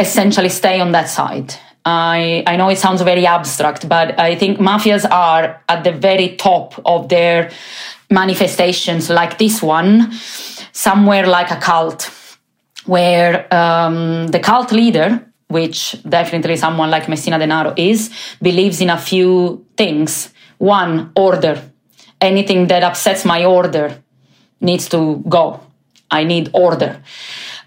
essentially 0.00 0.48
stay 0.48 0.80
on 0.80 0.92
that 0.92 1.08
side. 1.08 1.54
I, 1.84 2.42
I 2.46 2.56
know 2.56 2.68
it 2.68 2.78
sounds 2.78 3.02
very 3.02 3.26
abstract, 3.26 3.88
but 3.88 4.18
I 4.18 4.34
think 4.34 4.58
mafias 4.58 5.08
are 5.10 5.62
at 5.68 5.84
the 5.84 5.92
very 5.92 6.36
top 6.36 6.80
of 6.84 7.08
their 7.08 7.50
manifestations, 8.10 9.08
like 9.08 9.38
this 9.38 9.62
one, 9.62 10.12
somewhere 10.72 11.26
like 11.26 11.50
a 11.50 11.56
cult, 11.56 12.10
where 12.84 13.52
um, 13.54 14.28
the 14.28 14.40
cult 14.40 14.72
leader, 14.72 15.24
which 15.48 15.96
definitely 16.08 16.56
someone 16.56 16.90
like 16.90 17.08
Messina 17.08 17.38
Denaro 17.38 17.72
is, 17.76 18.10
believes 18.42 18.80
in 18.80 18.90
a 18.90 18.98
few 18.98 19.64
things. 19.76 20.32
One, 20.58 21.12
order. 21.16 21.62
Anything 22.20 22.66
that 22.66 22.82
upsets 22.82 23.24
my 23.24 23.44
order 23.44 24.02
needs 24.60 24.88
to 24.90 25.22
go. 25.28 25.60
I 26.10 26.24
need 26.24 26.50
order. 26.52 27.02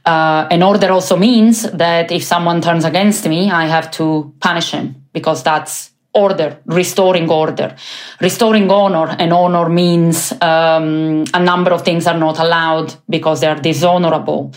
Uh, 0.06 0.47
an 0.51 0.62
order 0.62 0.91
also 0.91 1.16
means 1.16 1.64
that 1.72 2.12
if 2.12 2.24
someone 2.24 2.62
turns 2.62 2.86
against 2.86 3.28
me, 3.28 3.49
I 3.49 3.68
have 3.68 3.89
to 3.91 4.34
punish 4.39 4.72
him 4.72 5.06
because 5.14 5.43
that's 5.43 5.93
order, 6.14 6.60
restoring 6.66 7.30
order. 7.30 7.76
Restoring 8.22 8.70
honor, 8.70 9.16
and 9.18 9.34
honor 9.34 9.68
means 9.70 10.32
um, 10.41 11.24
a 11.34 11.43
number 11.43 11.72
of 11.72 11.84
things 11.84 12.06
are 12.06 12.18
not 12.18 12.39
allowed 12.39 12.93
because 13.10 13.41
they 13.41 13.47
are 13.47 13.60
dishonorable. 13.60 14.54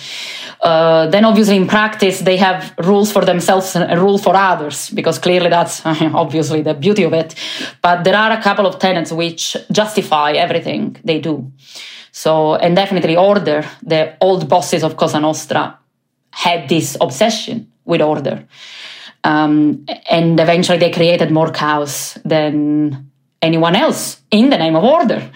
Uh, 0.60 1.06
then, 1.06 1.24
obviously, 1.24 1.56
in 1.56 1.66
practice, 1.66 2.20
they 2.20 2.36
have 2.36 2.74
rules 2.78 3.10
for 3.10 3.24
themselves 3.24 3.74
and 3.74 3.90
a 3.90 4.00
rule 4.00 4.18
for 4.18 4.34
others 4.34 4.90
because 4.90 5.18
clearly 5.18 5.48
that's 5.48 5.84
obviously 5.86 6.62
the 6.62 6.74
beauty 6.74 7.04
of 7.04 7.12
it. 7.12 7.34
But 7.82 8.04
there 8.04 8.16
are 8.16 8.32
a 8.32 8.42
couple 8.42 8.66
of 8.66 8.78
tenets 8.78 9.12
which 9.12 9.56
justify 9.72 10.32
everything 10.32 10.96
they 11.04 11.20
do. 11.20 11.50
So, 12.16 12.54
and 12.54 12.74
definitely 12.74 13.14
order, 13.14 13.62
the 13.82 14.16
old 14.22 14.48
bosses 14.48 14.82
of 14.82 14.96
Cosa 14.96 15.20
Nostra 15.20 15.78
had 16.30 16.66
this 16.66 16.96
obsession 16.98 17.70
with 17.84 18.00
order. 18.00 18.42
Um, 19.22 19.84
and 20.08 20.40
eventually 20.40 20.78
they 20.78 20.90
created 20.90 21.30
more 21.30 21.50
chaos 21.50 22.18
than 22.24 23.10
anyone 23.42 23.76
else 23.76 24.22
in 24.30 24.48
the 24.48 24.56
name 24.56 24.76
of 24.76 24.82
order. 24.82 25.30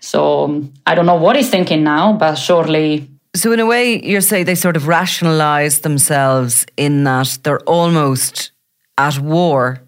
So 0.00 0.64
I 0.86 0.94
don't 0.94 1.04
know 1.04 1.20
what 1.20 1.36
he's 1.36 1.50
thinking 1.50 1.84
now, 1.84 2.14
but 2.14 2.36
surely. 2.36 3.10
So, 3.36 3.52
in 3.52 3.60
a 3.60 3.66
way, 3.66 4.02
you're 4.02 4.22
saying 4.22 4.46
they 4.46 4.54
sort 4.54 4.76
of 4.76 4.88
rationalize 4.88 5.80
themselves 5.80 6.64
in 6.78 7.04
that 7.04 7.38
they're 7.42 7.66
almost 7.68 8.52
at 8.96 9.18
war 9.18 9.82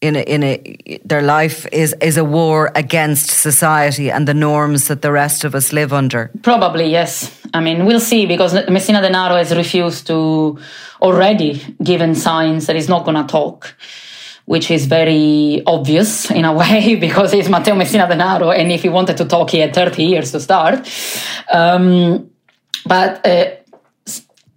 in 0.00 0.16
a, 0.16 0.20
in 0.20 0.42
a 0.42 1.00
their 1.04 1.22
life 1.22 1.66
is 1.72 1.94
is 2.00 2.16
a 2.16 2.24
war 2.24 2.70
against 2.74 3.30
society 3.30 4.10
and 4.10 4.26
the 4.26 4.34
norms 4.34 4.88
that 4.88 5.02
the 5.02 5.12
rest 5.12 5.44
of 5.44 5.54
us 5.54 5.72
live 5.72 5.92
under. 5.92 6.30
Probably 6.42 6.90
yes. 6.90 7.36
I 7.52 7.60
mean, 7.60 7.84
we'll 7.84 8.00
see 8.00 8.26
because 8.26 8.54
Messina 8.68 9.00
Denaro 9.00 9.36
has 9.36 9.54
refused 9.54 10.06
to 10.06 10.58
already 11.02 11.60
given 11.82 12.14
signs 12.14 12.66
that 12.66 12.76
he's 12.76 12.88
not 12.88 13.04
going 13.04 13.16
to 13.16 13.30
talk. 13.30 13.74
Which 14.46 14.68
is 14.72 14.86
very 14.86 15.62
obvious 15.64 16.28
in 16.28 16.44
a 16.44 16.52
way 16.60 16.96
because 16.96 17.30
he's 17.30 17.48
Matteo 17.48 17.76
Messina 17.76 18.08
Denaro, 18.08 18.56
and 18.56 18.72
if 18.72 18.82
he 18.82 18.88
wanted 18.88 19.16
to 19.18 19.24
talk, 19.24 19.50
he 19.50 19.58
had 19.60 19.72
30 19.72 20.02
years 20.02 20.32
to 20.32 20.40
start. 20.40 20.90
Um, 21.52 22.30
but 22.84 23.24
uh, 23.24 23.50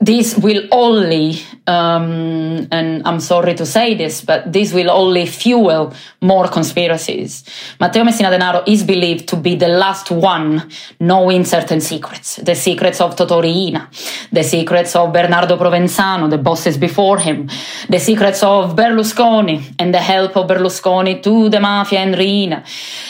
this 0.05 0.37
will 0.37 0.67
only, 0.71 1.39
um, 1.65 2.67
and 2.71 3.01
I'm 3.07 3.19
sorry 3.19 3.53
to 3.55 3.65
say 3.65 3.95
this, 3.95 4.21
but 4.21 4.51
this 4.51 4.73
will 4.73 4.91
only 4.91 5.25
fuel 5.25 5.93
more 6.21 6.47
conspiracies. 6.49 7.43
Matteo 7.79 8.03
Messina 8.03 8.29
Denaro 8.29 8.63
is 8.67 8.83
believed 8.83 9.29
to 9.29 9.37
be 9.37 9.55
the 9.55 9.69
last 9.69 10.11
one 10.11 10.69
knowing 10.99 11.45
certain 11.45 11.79
secrets 11.79 12.35
the 12.37 12.55
secrets 12.55 12.99
of 12.99 13.15
Totò 13.15 13.41
Riina, 13.41 13.89
the 14.31 14.43
secrets 14.43 14.95
of 14.95 15.13
Bernardo 15.13 15.55
Provenzano, 15.57 16.29
the 16.29 16.37
bosses 16.37 16.77
before 16.77 17.19
him, 17.19 17.49
the 17.89 17.99
secrets 17.99 18.43
of 18.43 18.75
Berlusconi 18.75 19.75
and 19.79 19.93
the 19.93 19.99
help 19.99 20.35
of 20.35 20.47
Berlusconi 20.47 21.21
to 21.23 21.49
the 21.49 21.59
mafia 21.59 21.99
and 21.99 22.17
Riina, 22.17 22.63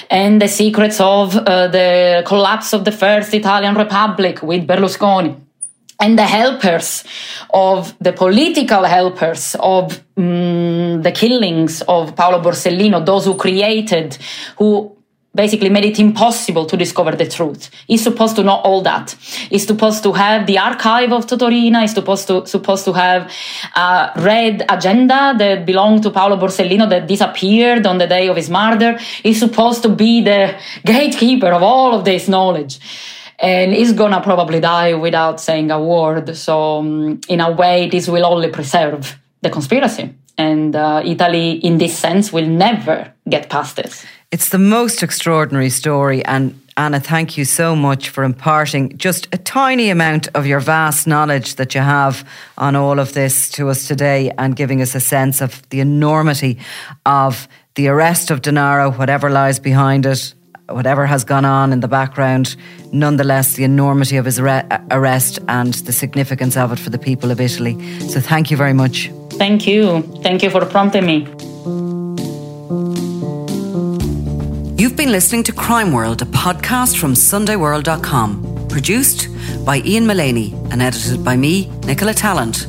and 0.10 0.42
the 0.42 0.48
secrets 0.48 1.00
of 1.00 1.36
uh, 1.36 1.68
the 1.68 2.24
collapse 2.26 2.74
of 2.74 2.86
the 2.86 2.92
First 2.92 3.34
Italian 3.34 3.76
Republic 3.76 4.44
with 4.44 4.68
Berlusconi 4.68 5.43
and 6.04 6.20
the 6.20 6.26
helpers 6.40 7.06
of 7.54 7.96
the 8.00 8.12
political 8.12 8.84
helpers 8.84 9.56
of 9.60 10.04
um, 10.18 11.02
the 11.02 11.14
killings 11.14 11.82
of 11.88 12.14
Paolo 12.18 12.42
Borsellino, 12.42 13.06
those 13.06 13.24
who 13.24 13.36
created, 13.36 14.18
who 14.58 14.98
basically 15.34 15.70
made 15.70 15.86
it 15.86 16.00
impossible 16.00 16.66
to 16.66 16.76
discover 16.76 17.14
the 17.16 17.26
truth. 17.26 17.70
He's 17.88 18.04
supposed 18.04 18.36
to 18.36 18.44
know 18.44 18.58
all 18.68 18.82
that. 18.82 19.16
He's 19.50 19.66
supposed 19.66 20.04
to 20.04 20.12
have 20.12 20.46
the 20.46 20.58
archive 20.60 21.12
of 21.14 21.26
Totò 21.26 21.48
Riina. 21.48 21.82
He's 21.82 21.94
supposed 21.94 22.28
to 22.28 22.46
supposed 22.46 22.84
to 22.86 22.94
have 22.94 23.32
a 23.76 24.12
red 24.18 24.66
agenda 24.70 25.34
that 25.38 25.66
belonged 25.66 26.04
to 26.04 26.12
Paolo 26.12 26.36
Borsellino 26.36 26.88
that 26.90 27.08
disappeared 27.08 27.88
on 27.88 27.98
the 27.98 28.08
day 28.08 28.28
of 28.28 28.36
his 28.36 28.50
murder. 28.50 28.98
He's 29.24 29.40
supposed 29.40 29.82
to 29.84 29.90
be 29.90 30.22
the 30.22 30.42
gatekeeper 30.86 31.52
of 31.58 31.64
all 31.64 31.96
of 31.98 32.04
this 32.04 32.28
knowledge 32.28 32.80
and 33.40 33.74
he's 33.74 33.94
gonna 33.94 34.22
probably 34.22 34.60
die 34.60 34.94
without 34.94 35.40
saying 35.40 35.72
a 35.72 35.82
word. 35.82 36.36
So, 36.36 36.80
um, 36.80 37.22
in 37.28 37.40
a 37.42 37.52
way, 37.52 37.90
this 37.90 38.08
will 38.08 38.26
only 38.26 38.50
preserve 38.50 39.20
the 39.42 39.50
conspiracy. 39.50 40.14
And 40.38 40.76
uh, 40.76 41.02
Italy, 41.06 41.52
in 41.52 41.78
this 41.78 41.98
sense, 41.98 42.34
will 42.34 42.48
never 42.48 43.14
get 43.30 43.50
past 43.50 43.76
this. 43.76 44.06
It's 44.32 44.50
the 44.50 44.58
most 44.58 45.04
extraordinary 45.04 45.70
story. 45.70 46.26
And 46.26 46.60
Anna, 46.76 47.00
thank 47.00 47.38
you 47.38 47.46
so 47.46 47.76
much 47.76 48.10
for 48.10 48.24
imparting 48.24 48.98
just 48.98 49.28
a 49.32 49.38
tiny 49.38 49.92
amount 49.92 50.28
of 50.34 50.48
your 50.48 50.60
vast 50.60 51.06
knowledge 51.06 51.56
that 51.56 51.76
you 51.76 51.82
have 51.82 52.28
on 52.58 52.76
all 52.76 53.00
of 53.00 53.14
this 53.14 53.50
to 53.52 53.70
us 53.70 53.88
today 53.88 54.32
and 54.40 54.56
giving 54.56 54.82
us 54.82 54.96
a 54.96 55.00
sense 55.00 55.40
of 55.40 55.62
the 55.70 55.82
enormity 55.82 56.58
of 57.06 57.48
the 57.76 57.90
arrest 57.90 58.32
of 58.32 58.42
Denaro, 58.42 58.98
whatever 58.98 59.30
lies 59.30 59.60
behind 59.60 60.08
it, 60.08 60.34
whatever 60.70 61.06
has 61.06 61.24
gone 61.24 61.46
on 61.46 61.74
in 61.74 61.80
the 61.80 61.88
background, 61.88 62.56
nonetheless, 62.92 63.54
the 63.54 63.64
enormity 63.64 64.18
of 64.18 64.26
his 64.26 64.40
arrest 64.40 65.40
and 65.48 65.74
the 65.74 65.94
significance 65.94 66.58
of 66.58 66.72
it 66.72 66.80
for 66.80 66.90
the 66.90 66.98
people 66.98 67.32
of 67.32 67.40
Italy. 67.42 67.76
So, 68.10 68.20
thank 68.20 68.52
you 68.52 68.58
very 68.58 68.74
much. 68.74 69.12
Thank 69.32 69.68
you. 69.68 70.02
Thank 70.22 70.44
you 70.44 70.50
for 70.50 70.66
prompting 70.66 71.06
me. 71.06 71.28
You've 74.82 74.98
been 74.98 75.12
listening 75.12 75.44
to 75.44 75.54
Crime 75.54 75.92
World, 75.92 76.22
a 76.22 76.26
podcast 76.26 76.98
from 76.98 77.14
SundayWorld.com, 77.14 78.68
produced 78.68 79.30
by 79.66 79.78
Ian 79.86 80.06
Mullaney 80.06 80.54
and 80.72 80.82
edited 80.82 81.24
by 81.24 81.38
me, 81.38 81.70
Nicola 81.86 82.14
Tallant. 82.14 82.68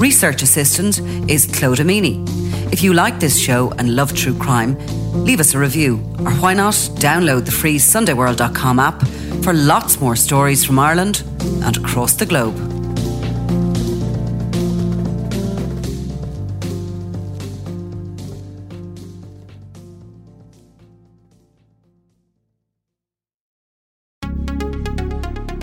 Research 0.00 0.42
assistant 0.42 0.98
is 1.30 1.46
Claude 1.46 1.78
Amini. 1.78 2.41
If 2.72 2.82
you 2.82 2.94
like 2.94 3.20
this 3.20 3.38
show 3.38 3.70
and 3.72 3.94
love 3.94 4.14
true 4.14 4.34
crime, 4.34 4.78
leave 5.12 5.40
us 5.40 5.52
a 5.52 5.58
review, 5.58 5.96
or 6.20 6.32
why 6.40 6.54
not 6.54 6.72
download 6.72 7.44
the 7.44 7.50
free 7.50 7.76
SundayWorld.com 7.76 8.78
app 8.78 9.06
for 9.44 9.52
lots 9.52 10.00
more 10.00 10.16
stories 10.16 10.64
from 10.64 10.78
Ireland 10.78 11.22
and 11.62 11.76
across 11.76 12.14
the 12.14 12.24
globe. 12.24 12.56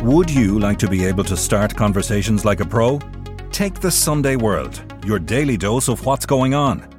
Would 0.03 0.29
you 0.29 0.59
like 0.59 0.77
to 0.77 0.87
be 0.87 1.05
able 1.05 1.23
to 1.23 1.35
start 1.35 1.75
conversations 1.75 2.45
like 2.45 2.59
a 2.59 2.65
pro? 2.65 2.99
Take 3.51 3.79
the 3.79 3.89
Sunday 3.89 4.35
World, 4.35 4.81
your 5.03 5.17
daily 5.17 5.57
dose 5.57 5.89
of 5.89 6.05
what's 6.05 6.27
going 6.27 6.53
on 6.53 6.98